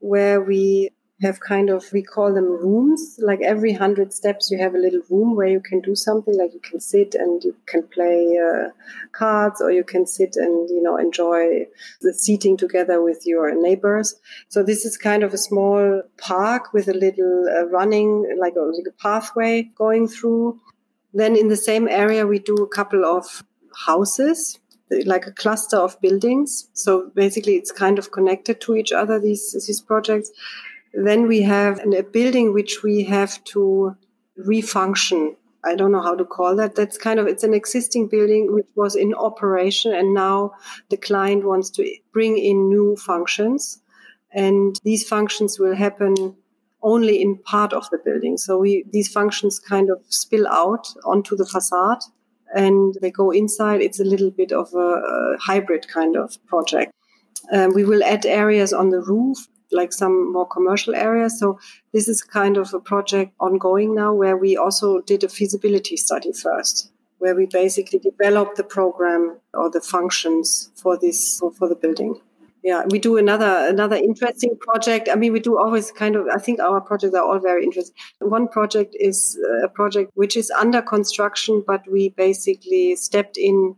where 0.01 0.43
we 0.43 0.91
have 1.23 1.41
kind 1.41 1.71
of 1.71 1.85
we 1.93 2.03
call 2.03 2.35
them 2.35 2.45
rooms. 2.45 3.19
Like 3.23 3.41
every 3.41 3.73
100 3.73 4.13
steps 4.13 4.51
you 4.51 4.59
have 4.59 4.75
a 4.75 4.79
little 4.79 5.01
room 5.09 5.35
where 5.35 5.47
you 5.47 5.61
can 5.61 5.81
do 5.81 5.95
something. 5.95 6.37
Like 6.37 6.53
you 6.53 6.61
can 6.61 6.79
sit 6.79 7.15
and 7.15 7.43
you 7.43 7.57
can 7.67 7.85
play 7.85 8.37
uh, 8.37 8.69
cards 9.13 9.63
or 9.63 9.71
you 9.71 9.83
can 9.83 10.07
sit 10.07 10.37
and 10.37 10.69
you 10.69 10.83
know 10.83 10.99
enjoy 10.99 11.67
the 12.03 12.13
seating 12.13 12.57
together 12.57 13.03
with 13.03 13.23
your 13.25 13.55
neighbors. 13.61 14.15
So 14.49 14.63
this 14.63 14.85
is 14.85 14.99
kind 14.99 15.23
of 15.23 15.33
a 15.33 15.39
small 15.39 16.03
park 16.19 16.75
with 16.75 16.89
a 16.89 16.95
little 16.95 17.47
uh, 17.49 17.67
running 17.67 18.37
like 18.39 18.55
a 18.57 18.61
little 18.61 18.93
pathway 19.01 19.71
going 19.77 20.09
through. 20.09 20.61
Then 21.15 21.35
in 21.35 21.49
the 21.49 21.57
same 21.57 21.89
area 21.89 22.27
we 22.27 22.41
do 22.41 22.57
a 22.57 22.69
couple 22.69 23.05
of 23.05 23.43
houses 23.87 24.59
like 25.05 25.27
a 25.27 25.33
cluster 25.33 25.77
of 25.77 26.01
buildings. 26.01 26.69
So 26.73 27.11
basically 27.15 27.57
it's 27.57 27.73
kind 27.73 27.99
of 27.99 28.13
connected 28.13 28.61
to 28.63 28.77
each 28.77 28.93
other 28.93 29.19
these 29.19 29.53
these 29.53 29.81
projects 29.81 30.31
then 31.05 31.27
we 31.27 31.43
have 31.43 31.81
a 31.81 32.03
building 32.03 32.55
which 32.55 32.83
we 32.83 33.05
have 33.05 33.43
to 33.45 33.97
refunction. 34.39 35.37
I 35.65 35.75
don't 35.75 35.93
know 35.93 36.03
how 36.03 36.15
to 36.15 36.25
call 36.25 36.57
that. 36.57 36.75
That's 36.75 36.97
kind 36.97 37.19
of, 37.19 37.27
it's 37.27 37.43
an 37.45 37.55
existing 37.55 38.09
building 38.09 38.53
which 38.53 38.69
was 38.77 38.95
in 38.97 39.13
operation 39.15 39.93
and 39.93 40.15
now 40.15 40.53
the 40.91 40.97
client 40.97 41.45
wants 41.45 41.71
to 41.71 41.91
bring 42.13 42.39
in 42.39 42.69
new 42.69 42.97
functions. 42.97 43.81
And 44.33 44.81
these 44.85 45.07
functions 45.07 45.59
will 45.59 45.75
happen 45.75 46.37
only 46.83 47.21
in 47.21 47.39
part 47.39 47.73
of 47.73 47.89
the 47.91 47.99
building. 47.99 48.37
So 48.37 48.59
we, 48.59 48.85
these 48.93 49.09
functions 49.09 49.59
kind 49.59 49.91
of 49.91 49.99
spill 50.09 50.47
out 50.47 50.87
onto 51.05 51.37
the 51.37 51.47
facade 51.47 51.99
and 52.55 52.97
they 53.03 53.11
go 53.11 53.31
inside. 53.31 53.83
It's 53.83 53.99
a 53.99 54.05
little 54.05 54.31
bit 54.31 54.53
of 54.53 54.73
a, 54.73 54.79
a 54.79 55.37
hybrid 55.41 55.89
kind 55.89 56.17
of 56.17 56.39
project. 56.47 56.93
Um, 57.53 57.75
we 57.75 57.85
will 57.85 58.05
add 58.05 58.25
areas 58.25 58.73
on 58.73 58.91
the 58.91 59.01
roof 59.01 59.49
like 59.73 59.93
some 59.93 60.33
more 60.33 60.47
commercial 60.47 60.95
areas. 60.95 61.39
So 61.39 61.59
this 61.93 62.09
is 62.09 62.23
kind 62.23 62.57
of 62.57 62.73
a 62.75 62.81
project 62.81 63.33
ongoing 63.41 63.95
now 63.95 64.13
where 64.15 64.37
we 64.37 64.57
also 64.57 65.01
did 65.01 65.25
a 65.25 65.29
feasibility 65.29 65.97
study 65.97 66.33
first, 66.33 66.91
where 67.19 67.35
we 67.35 67.47
basically 67.47 67.99
developed 67.99 68.57
the 68.57 68.65
program 68.65 69.39
or 69.55 69.71
the 69.71 69.81
functions 69.81 70.71
for 70.75 70.99
this 70.99 71.41
for 71.59 71.69
the 71.69 71.77
building. 71.77 72.21
Yeah, 72.63 72.83
we 72.91 72.99
do 72.99 73.17
another 73.17 73.69
another 73.69 73.95
interesting 73.95 74.57
project. 74.59 75.09
I 75.09 75.15
mean, 75.15 75.33
we 75.33 75.39
do 75.39 75.57
always 75.57 75.93
kind 75.93 76.17
of. 76.17 76.27
I 76.35 76.39
think 76.39 76.59
our 76.59 76.81
projects 76.81 77.15
are 77.15 77.23
all 77.23 77.39
very 77.39 77.63
interesting. 77.63 77.95
One 78.19 78.49
project 78.49 78.97
is 78.99 79.39
uh, 79.49 79.67
a 79.67 79.69
project 79.69 80.11
which 80.15 80.37
is 80.37 80.51
under 80.51 80.83
construction, 80.83 81.63
but 81.65 81.83
we 81.89 82.09
basically 82.09 82.97
stepped 82.97 83.37
in 83.39 83.77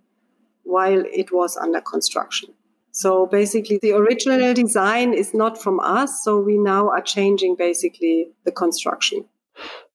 while 0.63 1.03
it 1.13 1.33
was 1.33 1.57
under 1.57 1.83
construction. 1.83 2.55
So 2.99 3.27
basically, 3.27 3.79
the 3.81 3.93
original 3.93 4.53
design 4.55 5.15
is 5.15 5.33
not 5.33 5.57
from 5.63 5.79
us. 5.79 6.25
So 6.25 6.41
we 6.41 6.59
now 6.59 6.89
are 6.89 7.01
changing 7.01 7.55
basically 7.55 8.27
the 8.45 8.51
construction. 8.51 9.25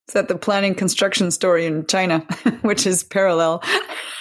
Is 0.07 0.15
that 0.15 0.27
the 0.27 0.37
planning 0.37 0.75
construction 0.75 1.31
story 1.31 1.65
in 1.65 1.85
China, 1.85 2.19
which 2.61 2.85
is 2.85 3.03
parallel? 3.03 3.63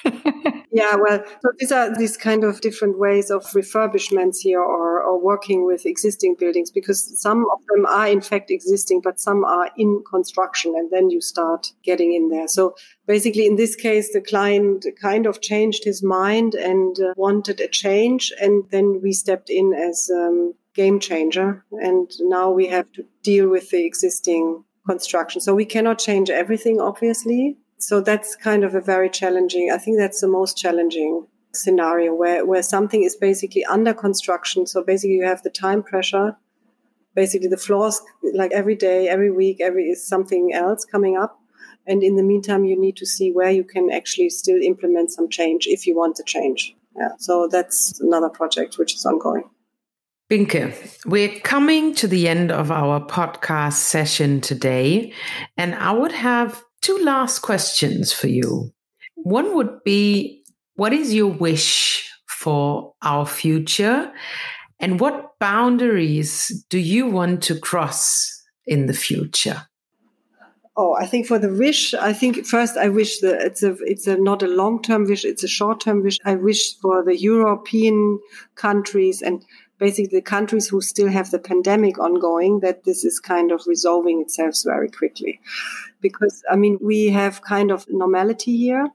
yeah, 0.73 0.95
well, 0.95 1.25
so 1.43 1.51
these 1.59 1.73
are 1.73 1.97
these 1.99 2.17
kind 2.17 2.45
of 2.45 2.61
different 2.61 2.99
ways 2.99 3.31
of 3.31 3.43
refurbishments 3.47 4.39
here 4.39 4.61
or, 4.61 5.03
or 5.03 5.21
working 5.21 5.67
with 5.67 5.85
existing 5.85 6.37
buildings 6.39 6.71
because 6.71 7.21
some 7.21 7.45
of 7.53 7.59
them 7.69 7.85
are 7.87 8.07
in 8.07 8.21
fact 8.21 8.51
existing, 8.51 9.01
but 9.03 9.19
some 9.19 9.45
are 9.45 9.71
in 9.77 10.05
construction 10.09 10.73
and 10.77 10.89
then 10.93 11.11
you 11.11 11.21
start 11.21 11.73
getting 11.83 12.15
in 12.15 12.29
there. 12.29 12.47
So 12.47 12.77
basically 13.09 13.47
in 13.47 13.57
this 13.57 13.75
case, 13.75 14.13
the 14.13 14.21
client 14.21 14.87
kind 15.01 15.27
of 15.27 15.41
changed 15.41 15.83
his 15.85 16.01
mind 16.01 16.55
and 16.55 16.97
uh, 17.01 17.13
wanted 17.17 17.61
a 17.61 17.67
change. 17.67 18.33
And 18.41 18.65
then 18.71 19.01
we 19.03 19.13
stepped 19.13 19.51
in 19.51 19.75
as 19.75 20.09
um, 20.15 20.55
game 20.75 21.01
changer. 21.01 21.65
And 21.73 22.09
now 22.21 22.51
we 22.51 22.69
have 22.69 22.91
to 22.93 23.05
deal 23.23 23.49
with 23.49 23.71
the 23.71 23.85
existing 23.85 24.65
construction. 24.87 25.41
So 25.41 25.55
we 25.55 25.65
cannot 25.65 25.99
change 25.99 26.31
everything, 26.31 26.81
obviously. 26.81 27.59
So 27.79 28.01
that's 28.01 28.37
kind 28.37 28.65
of 28.65 28.75
a 28.75 28.81
very 28.81 29.11
challenging, 29.11 29.71
I 29.73 29.79
think 29.79 29.99
that's 29.99 30.21
the 30.21 30.29
most 30.29 30.57
challenging 30.57 31.27
scenario 31.55 32.15
where, 32.15 32.47
where 32.47 32.63
something 32.63 33.03
is 33.03 33.17
basically 33.17 33.65
under 33.65 33.93
construction. 33.93 34.67
So 34.67 34.83
basically 34.83 35.17
you 35.17 35.25
have 35.25 35.43
the 35.43 35.51
time 35.51 35.83
pressure. 35.83 36.37
Basically 37.15 37.49
the 37.49 37.59
floors, 37.59 38.01
like 38.35 38.53
every 38.53 38.75
day, 38.75 39.09
every 39.09 39.31
week, 39.31 39.61
every 39.61 39.85
is 39.91 40.07
something 40.07 40.55
else 40.55 40.85
coming 40.87 41.19
up 41.19 41.43
and 41.87 42.03
in 42.03 42.17
the 42.17 42.23
meantime, 42.23 42.65
you 42.65 42.79
need 42.79 42.97
to 42.97 43.07
see 43.07 43.33
where 43.33 43.51
you 43.51 43.65
can 43.65 43.91
actually 43.91 44.31
still 44.31 44.61
implement 44.63 45.11
some 45.11 45.29
change 45.29 45.67
if 45.67 45.87
you 45.87 45.97
want 45.97 46.17
to 46.17 46.25
change. 46.25 46.77
Yeah. 46.97 47.13
So 47.19 47.49
that's 47.51 48.01
another 48.01 48.29
project 48.29 48.79
which 48.79 48.95
is 48.95 49.05
ongoing. 49.05 49.51
Binke, 50.33 50.73
we're 51.05 51.39
coming 51.41 51.95
to 51.97 52.09
the 52.09 52.27
end 52.27 52.51
of 52.51 52.71
our 52.71 53.07
podcast 53.07 53.75
session 53.75 54.41
today, 54.41 55.13
and 55.59 55.75
I 55.75 55.93
would 55.93 56.13
have 56.13 56.65
two 56.81 56.97
last 57.05 57.41
questions 57.41 58.15
for 58.15 58.29
you. 58.29 58.73
One 59.15 59.55
would 59.55 59.85
be 59.85 60.43
What 60.77 60.95
is 60.95 61.13
your 61.13 61.31
wish 61.31 62.11
for 62.25 62.95
our 63.03 63.27
future? 63.27 64.11
And 64.81 64.99
what 64.99 65.39
boundaries 65.39 66.65
do 66.71 66.79
you 66.79 67.09
want 67.09 67.43
to 67.43 67.59
cross 67.59 68.43
in 68.65 68.87
the 68.87 68.95
future? 68.95 69.67
Oh, 70.75 70.95
I 70.95 71.05
think 71.05 71.27
for 71.27 71.39
the 71.39 71.53
wish, 71.53 71.93
I 71.93 72.15
think 72.15 72.47
first 72.47 72.79
I 72.79 72.89
wish 72.89 73.21
that 73.21 73.43
it's 73.43 73.63
a 73.63 73.77
it's 73.83 74.07
a 74.07 74.17
not 74.17 74.43
a 74.43 74.47
long 74.47 74.81
term 74.81 75.05
wish, 75.05 75.27
it's 75.27 75.45
a 75.45 75.49
short 75.49 75.81
term 75.81 76.03
wish. 76.03 76.17
I 76.25 76.37
wish 76.37 76.79
for 76.79 77.05
the 77.05 77.15
European 77.15 78.19
countries 78.55 79.21
and 79.21 79.45
basically 79.83 80.19
the 80.19 80.31
countries 80.37 80.69
who 80.71 80.81
still 80.81 81.11
have 81.19 81.29
the 81.31 81.45
pandemic 81.51 81.99
ongoing 81.99 82.61
that 82.61 82.85
this 82.85 83.05
is 83.11 83.19
kind 83.33 83.53
of 83.53 83.67
resolving 83.67 84.23
itself 84.25 84.55
very 84.73 84.91
quickly, 84.99 85.41
because 86.01 86.37
I 86.55 86.57
mean 86.63 86.79
we 86.93 86.99
have 87.21 87.49
kind 87.55 87.71
of 87.77 87.87
normality 87.89 88.57
here 88.67 88.87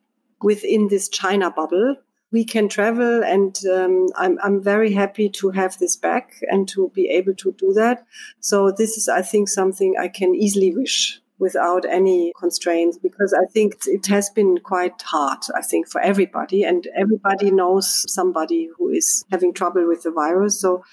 within 0.50 0.88
this 0.88 1.10
China 1.10 1.52
bubble. 1.52 1.96
We 2.32 2.44
can 2.54 2.68
travel, 2.68 3.24
and 3.34 3.56
um, 3.76 4.08
I'm 4.24 4.36
I'm 4.46 4.58
very 4.62 4.92
happy 5.02 5.30
to 5.40 5.52
have 5.52 5.78
this 5.78 5.96
back 6.08 6.26
and 6.52 6.68
to 6.74 6.92
be 6.96 7.06
able 7.20 7.36
to 7.44 7.56
do 7.64 7.74
that. 7.74 8.06
So 8.40 8.72
this 8.72 8.98
is, 8.98 9.08
I 9.08 9.22
think, 9.32 9.48
something 9.50 9.96
I 10.06 10.10
can 10.20 10.36
easily 10.36 10.72
wish 10.76 11.22
without 11.40 11.86
any 11.86 12.34
constraints 12.40 12.98
because 12.98 13.34
I 13.34 13.46
think 13.46 13.76
it 13.86 14.08
has 14.08 14.30
been 14.30 14.58
quite 14.58 15.02
hard, 15.02 15.40
I 15.56 15.62
think, 15.62 15.88
for 15.88 16.02
everybody. 16.02 16.64
And 16.64 16.88
everybody 16.96 17.52
knows 17.52 18.12
somebody 18.12 18.70
who 18.78 18.90
is 18.90 19.24
having 19.32 19.54
trouble 19.54 19.88
with 19.88 20.04
the 20.04 20.12
virus. 20.12 20.60
So 20.60 20.84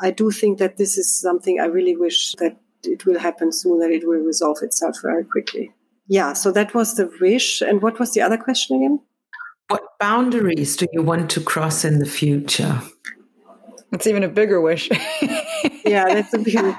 I 0.00 0.10
do 0.10 0.30
think 0.30 0.58
that 0.58 0.76
this 0.76 0.98
is 0.98 1.12
something 1.20 1.60
I 1.60 1.66
really 1.66 1.96
wish 1.96 2.34
that 2.38 2.56
it 2.82 3.06
will 3.06 3.18
happen 3.18 3.50
soon, 3.50 3.78
that 3.80 3.90
it 3.90 4.06
will 4.06 4.20
resolve 4.20 4.58
itself 4.62 4.96
very 5.02 5.24
quickly. 5.24 5.72
Yeah, 6.06 6.34
so 6.34 6.52
that 6.52 6.74
was 6.74 6.96
the 6.96 7.10
wish. 7.20 7.62
And 7.62 7.80
what 7.80 7.98
was 7.98 8.12
the 8.12 8.20
other 8.20 8.36
question 8.36 8.76
again? 8.76 9.00
What 9.68 9.98
boundaries 9.98 10.76
do 10.76 10.86
you 10.92 11.02
want 11.02 11.30
to 11.30 11.40
cross 11.40 11.84
in 11.84 11.98
the 11.98 12.06
future? 12.06 12.82
It's 13.92 14.06
even 14.06 14.22
a 14.22 14.28
bigger 14.28 14.60
wish. 14.60 14.90
yeah, 15.86 16.04
that's 16.08 16.34
a 16.34 16.38
big. 16.38 16.74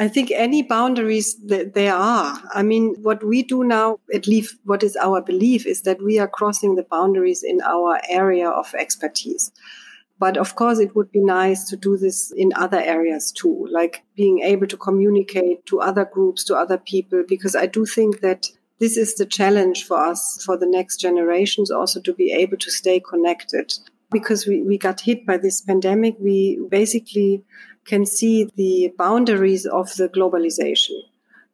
I 0.00 0.08
think 0.08 0.30
any 0.30 0.62
boundaries 0.62 1.36
that 1.44 1.74
there 1.74 1.94
are. 1.94 2.40
I 2.54 2.62
mean, 2.62 2.96
what 3.02 3.22
we 3.22 3.42
do 3.42 3.62
now, 3.64 3.98
at 4.14 4.26
least 4.26 4.56
what 4.64 4.82
is 4.82 4.96
our 4.96 5.20
belief, 5.20 5.66
is 5.66 5.82
that 5.82 6.02
we 6.02 6.18
are 6.18 6.26
crossing 6.26 6.74
the 6.74 6.84
boundaries 6.84 7.42
in 7.42 7.60
our 7.60 8.00
area 8.08 8.48
of 8.48 8.74
expertise. 8.74 9.52
But 10.18 10.38
of 10.38 10.54
course, 10.54 10.78
it 10.78 10.96
would 10.96 11.12
be 11.12 11.20
nice 11.20 11.68
to 11.68 11.76
do 11.76 11.98
this 11.98 12.32
in 12.34 12.50
other 12.56 12.80
areas 12.80 13.30
too, 13.30 13.68
like 13.70 14.02
being 14.16 14.38
able 14.40 14.66
to 14.68 14.76
communicate 14.78 15.66
to 15.66 15.80
other 15.80 16.06
groups, 16.06 16.44
to 16.44 16.56
other 16.56 16.78
people, 16.78 17.22
because 17.28 17.54
I 17.54 17.66
do 17.66 17.84
think 17.84 18.20
that 18.20 18.48
this 18.78 18.96
is 18.96 19.16
the 19.16 19.26
challenge 19.26 19.84
for 19.84 19.98
us 19.98 20.42
for 20.46 20.56
the 20.56 20.66
next 20.66 20.96
generations 20.96 21.70
also 21.70 22.00
to 22.00 22.14
be 22.14 22.32
able 22.32 22.56
to 22.56 22.70
stay 22.70 23.00
connected 23.00 23.74
because 24.10 24.46
we, 24.46 24.62
we 24.62 24.76
got 24.76 25.02
hit 25.02 25.24
by 25.24 25.36
this 25.36 25.60
pandemic 25.60 26.16
we 26.18 26.58
basically 26.68 27.44
can 27.86 28.06
see 28.06 28.48
the 28.56 28.92
boundaries 28.96 29.66
of 29.66 29.94
the 29.96 30.08
globalization. 30.08 31.00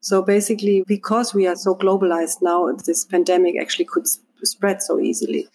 So 0.00 0.22
basically 0.22 0.84
because 0.86 1.34
we 1.34 1.46
are 1.46 1.56
so 1.56 1.74
globalized 1.74 2.42
now 2.42 2.70
this 2.84 3.04
pandemic 3.04 3.56
actually 3.60 3.86
could 3.86 4.06
spread 4.42 4.82
so 4.82 5.00
easily. 5.00 5.48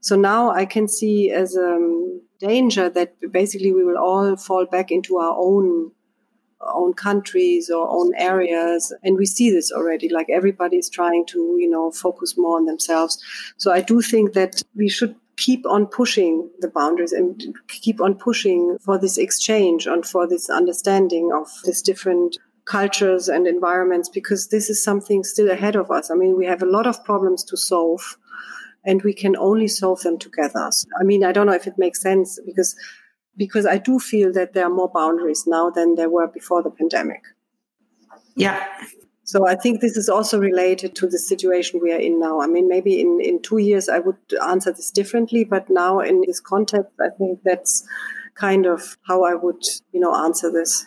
So 0.00 0.14
now 0.14 0.50
i 0.50 0.64
can 0.64 0.88
see 0.88 1.30
as 1.30 1.56
a 1.56 1.74
um, 1.74 2.20
danger 2.38 2.88
that 2.90 3.14
basically 3.32 3.72
we 3.72 3.84
will 3.84 3.98
all 3.98 4.36
fall 4.36 4.66
back 4.66 4.90
into 4.90 5.16
our 5.16 5.34
own 5.36 5.90
own 6.60 6.94
countries 6.94 7.70
or 7.70 7.88
own 7.88 8.12
areas. 8.16 8.92
And 9.02 9.16
we 9.16 9.26
see 9.26 9.50
this 9.50 9.70
already 9.70 10.08
like 10.08 10.28
everybody 10.30 10.76
is 10.78 10.88
trying 10.88 11.26
to 11.26 11.56
you 11.58 11.68
know 11.68 11.90
focus 11.90 12.36
more 12.36 12.56
on 12.56 12.66
themselves. 12.66 13.18
So 13.56 13.72
i 13.72 13.80
do 13.80 14.00
think 14.02 14.34
that 14.34 14.62
we 14.74 14.88
should 14.88 15.16
keep 15.36 15.66
on 15.66 15.86
pushing 15.86 16.50
the 16.60 16.68
boundaries 16.68 17.12
and 17.12 17.42
keep 17.68 18.00
on 18.00 18.14
pushing 18.14 18.78
for 18.80 18.98
this 18.98 19.18
exchange 19.18 19.86
and 19.86 20.06
for 20.06 20.26
this 20.26 20.48
understanding 20.48 21.30
of 21.34 21.48
these 21.64 21.82
different 21.82 22.38
cultures 22.64 23.28
and 23.28 23.46
environments 23.46 24.08
because 24.08 24.48
this 24.48 24.68
is 24.68 24.82
something 24.82 25.22
still 25.22 25.50
ahead 25.50 25.76
of 25.76 25.90
us 25.90 26.10
i 26.10 26.14
mean 26.14 26.36
we 26.36 26.46
have 26.46 26.62
a 26.62 26.66
lot 26.66 26.86
of 26.86 27.04
problems 27.04 27.44
to 27.44 27.56
solve 27.56 28.16
and 28.84 29.02
we 29.02 29.12
can 29.12 29.36
only 29.36 29.68
solve 29.68 30.00
them 30.00 30.18
together 30.18 30.68
i 31.00 31.04
mean 31.04 31.22
i 31.22 31.30
don't 31.30 31.46
know 31.46 31.52
if 31.52 31.68
it 31.68 31.78
makes 31.78 32.00
sense 32.00 32.40
because 32.44 32.74
because 33.36 33.66
I 33.66 33.78
do 33.78 33.98
feel 33.98 34.32
that 34.32 34.54
there 34.54 34.64
are 34.64 34.74
more 34.74 34.90
boundaries 34.92 35.44
now 35.46 35.70
than 35.70 35.94
there 35.94 36.10
were 36.10 36.26
before 36.26 36.62
the 36.62 36.70
pandemic. 36.70 37.22
Yeah. 38.34 38.64
So 39.26 39.44
I 39.48 39.56
think 39.56 39.80
this 39.80 39.96
is 39.96 40.08
also 40.08 40.38
related 40.38 40.94
to 40.96 41.08
the 41.08 41.18
situation 41.18 41.80
we 41.82 41.92
are 41.92 41.98
in 41.98 42.20
now. 42.20 42.40
I 42.40 42.46
mean, 42.46 42.68
maybe 42.68 43.00
in, 43.00 43.18
in 43.20 43.42
two 43.42 43.58
years 43.58 43.88
I 43.88 43.98
would 43.98 44.16
answer 44.46 44.72
this 44.72 44.92
differently, 44.92 45.42
but 45.42 45.68
now 45.68 45.98
in 45.98 46.22
this 46.24 46.38
context, 46.38 46.92
I 47.00 47.08
think 47.18 47.40
that's 47.44 47.84
kind 48.36 48.66
of 48.66 48.96
how 49.02 49.24
I 49.24 49.34
would, 49.34 49.64
you 49.92 49.98
know, 49.98 50.14
answer 50.14 50.52
this. 50.52 50.86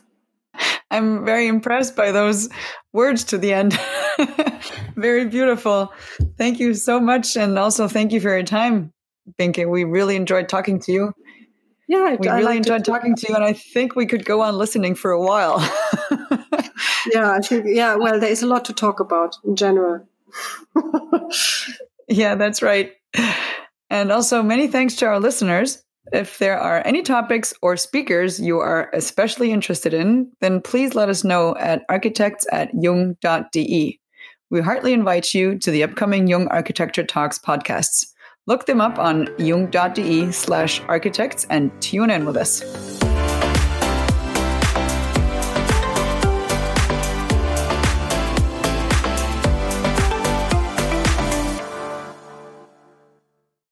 I'm 0.89 1.25
very 1.25 1.47
impressed 1.47 1.97
by 1.97 2.13
those 2.13 2.47
words 2.93 3.25
to 3.25 3.37
the 3.37 3.51
end. 3.51 3.77
very 4.95 5.25
beautiful. 5.25 5.93
Thank 6.37 6.61
you 6.61 6.75
so 6.75 7.01
much. 7.01 7.35
And 7.35 7.59
also 7.59 7.89
thank 7.89 8.13
you 8.13 8.21
for 8.21 8.29
your 8.29 8.43
time, 8.43 8.93
Binke. 9.37 9.69
We 9.69 9.83
really 9.83 10.15
enjoyed 10.15 10.47
talking 10.47 10.79
to 10.81 10.93
you. 10.93 11.13
Yeah, 11.89 12.05
I, 12.07 12.15
we 12.15 12.29
really 12.29 12.43
like 12.43 12.57
enjoyed 12.57 12.85
to, 12.85 12.91
talking 12.91 13.15
to 13.15 13.25
you, 13.27 13.35
and 13.35 13.43
I 13.43 13.51
think 13.51 13.95
we 13.95 14.05
could 14.05 14.23
go 14.23 14.41
on 14.41 14.57
listening 14.57 14.95
for 14.95 15.11
a 15.11 15.21
while. 15.21 15.59
yeah, 17.13 17.31
I 17.31 17.39
think 17.39 17.65
yeah. 17.67 17.95
Well, 17.95 18.19
there 18.19 18.31
is 18.31 18.43
a 18.43 18.47
lot 18.47 18.65
to 18.65 18.73
talk 18.73 18.99
about 18.99 19.35
in 19.43 19.55
general. 19.55 20.07
yeah, 22.07 22.35
that's 22.35 22.61
right. 22.61 22.93
And 23.89 24.11
also, 24.11 24.43
many 24.43 24.67
thanks 24.67 24.95
to 24.97 25.07
our 25.07 25.19
listeners. 25.19 25.83
If 26.11 26.39
there 26.39 26.57
are 26.57 26.81
any 26.85 27.03
topics 27.03 27.53
or 27.61 27.77
speakers 27.77 28.39
you 28.39 28.59
are 28.59 28.89
especially 28.93 29.51
interested 29.51 29.93
in, 29.93 30.31
then 30.41 30.61
please 30.61 30.95
let 30.95 31.09
us 31.09 31.23
know 31.23 31.55
at 31.57 31.83
architects 31.87 32.47
at 32.51 32.71
jung.de. 32.73 33.99
We 34.51 34.61
heartily 34.61 34.93
invite 34.93 35.33
you 35.35 35.59
to 35.59 35.69
the 35.69 35.83
upcoming 35.83 36.27
Jung 36.27 36.47
Architecture 36.47 37.03
Talks 37.03 37.37
podcasts. 37.37 38.07
Look 38.47 38.65
them 38.65 38.81
up 38.81 38.97
on 38.97 39.27
jung.de 39.37 40.31
slash 40.31 40.81
architects 40.87 41.45
and 41.51 41.71
tune 41.81 42.09
in 42.09 42.25
with 42.25 42.37
us. 42.37 42.63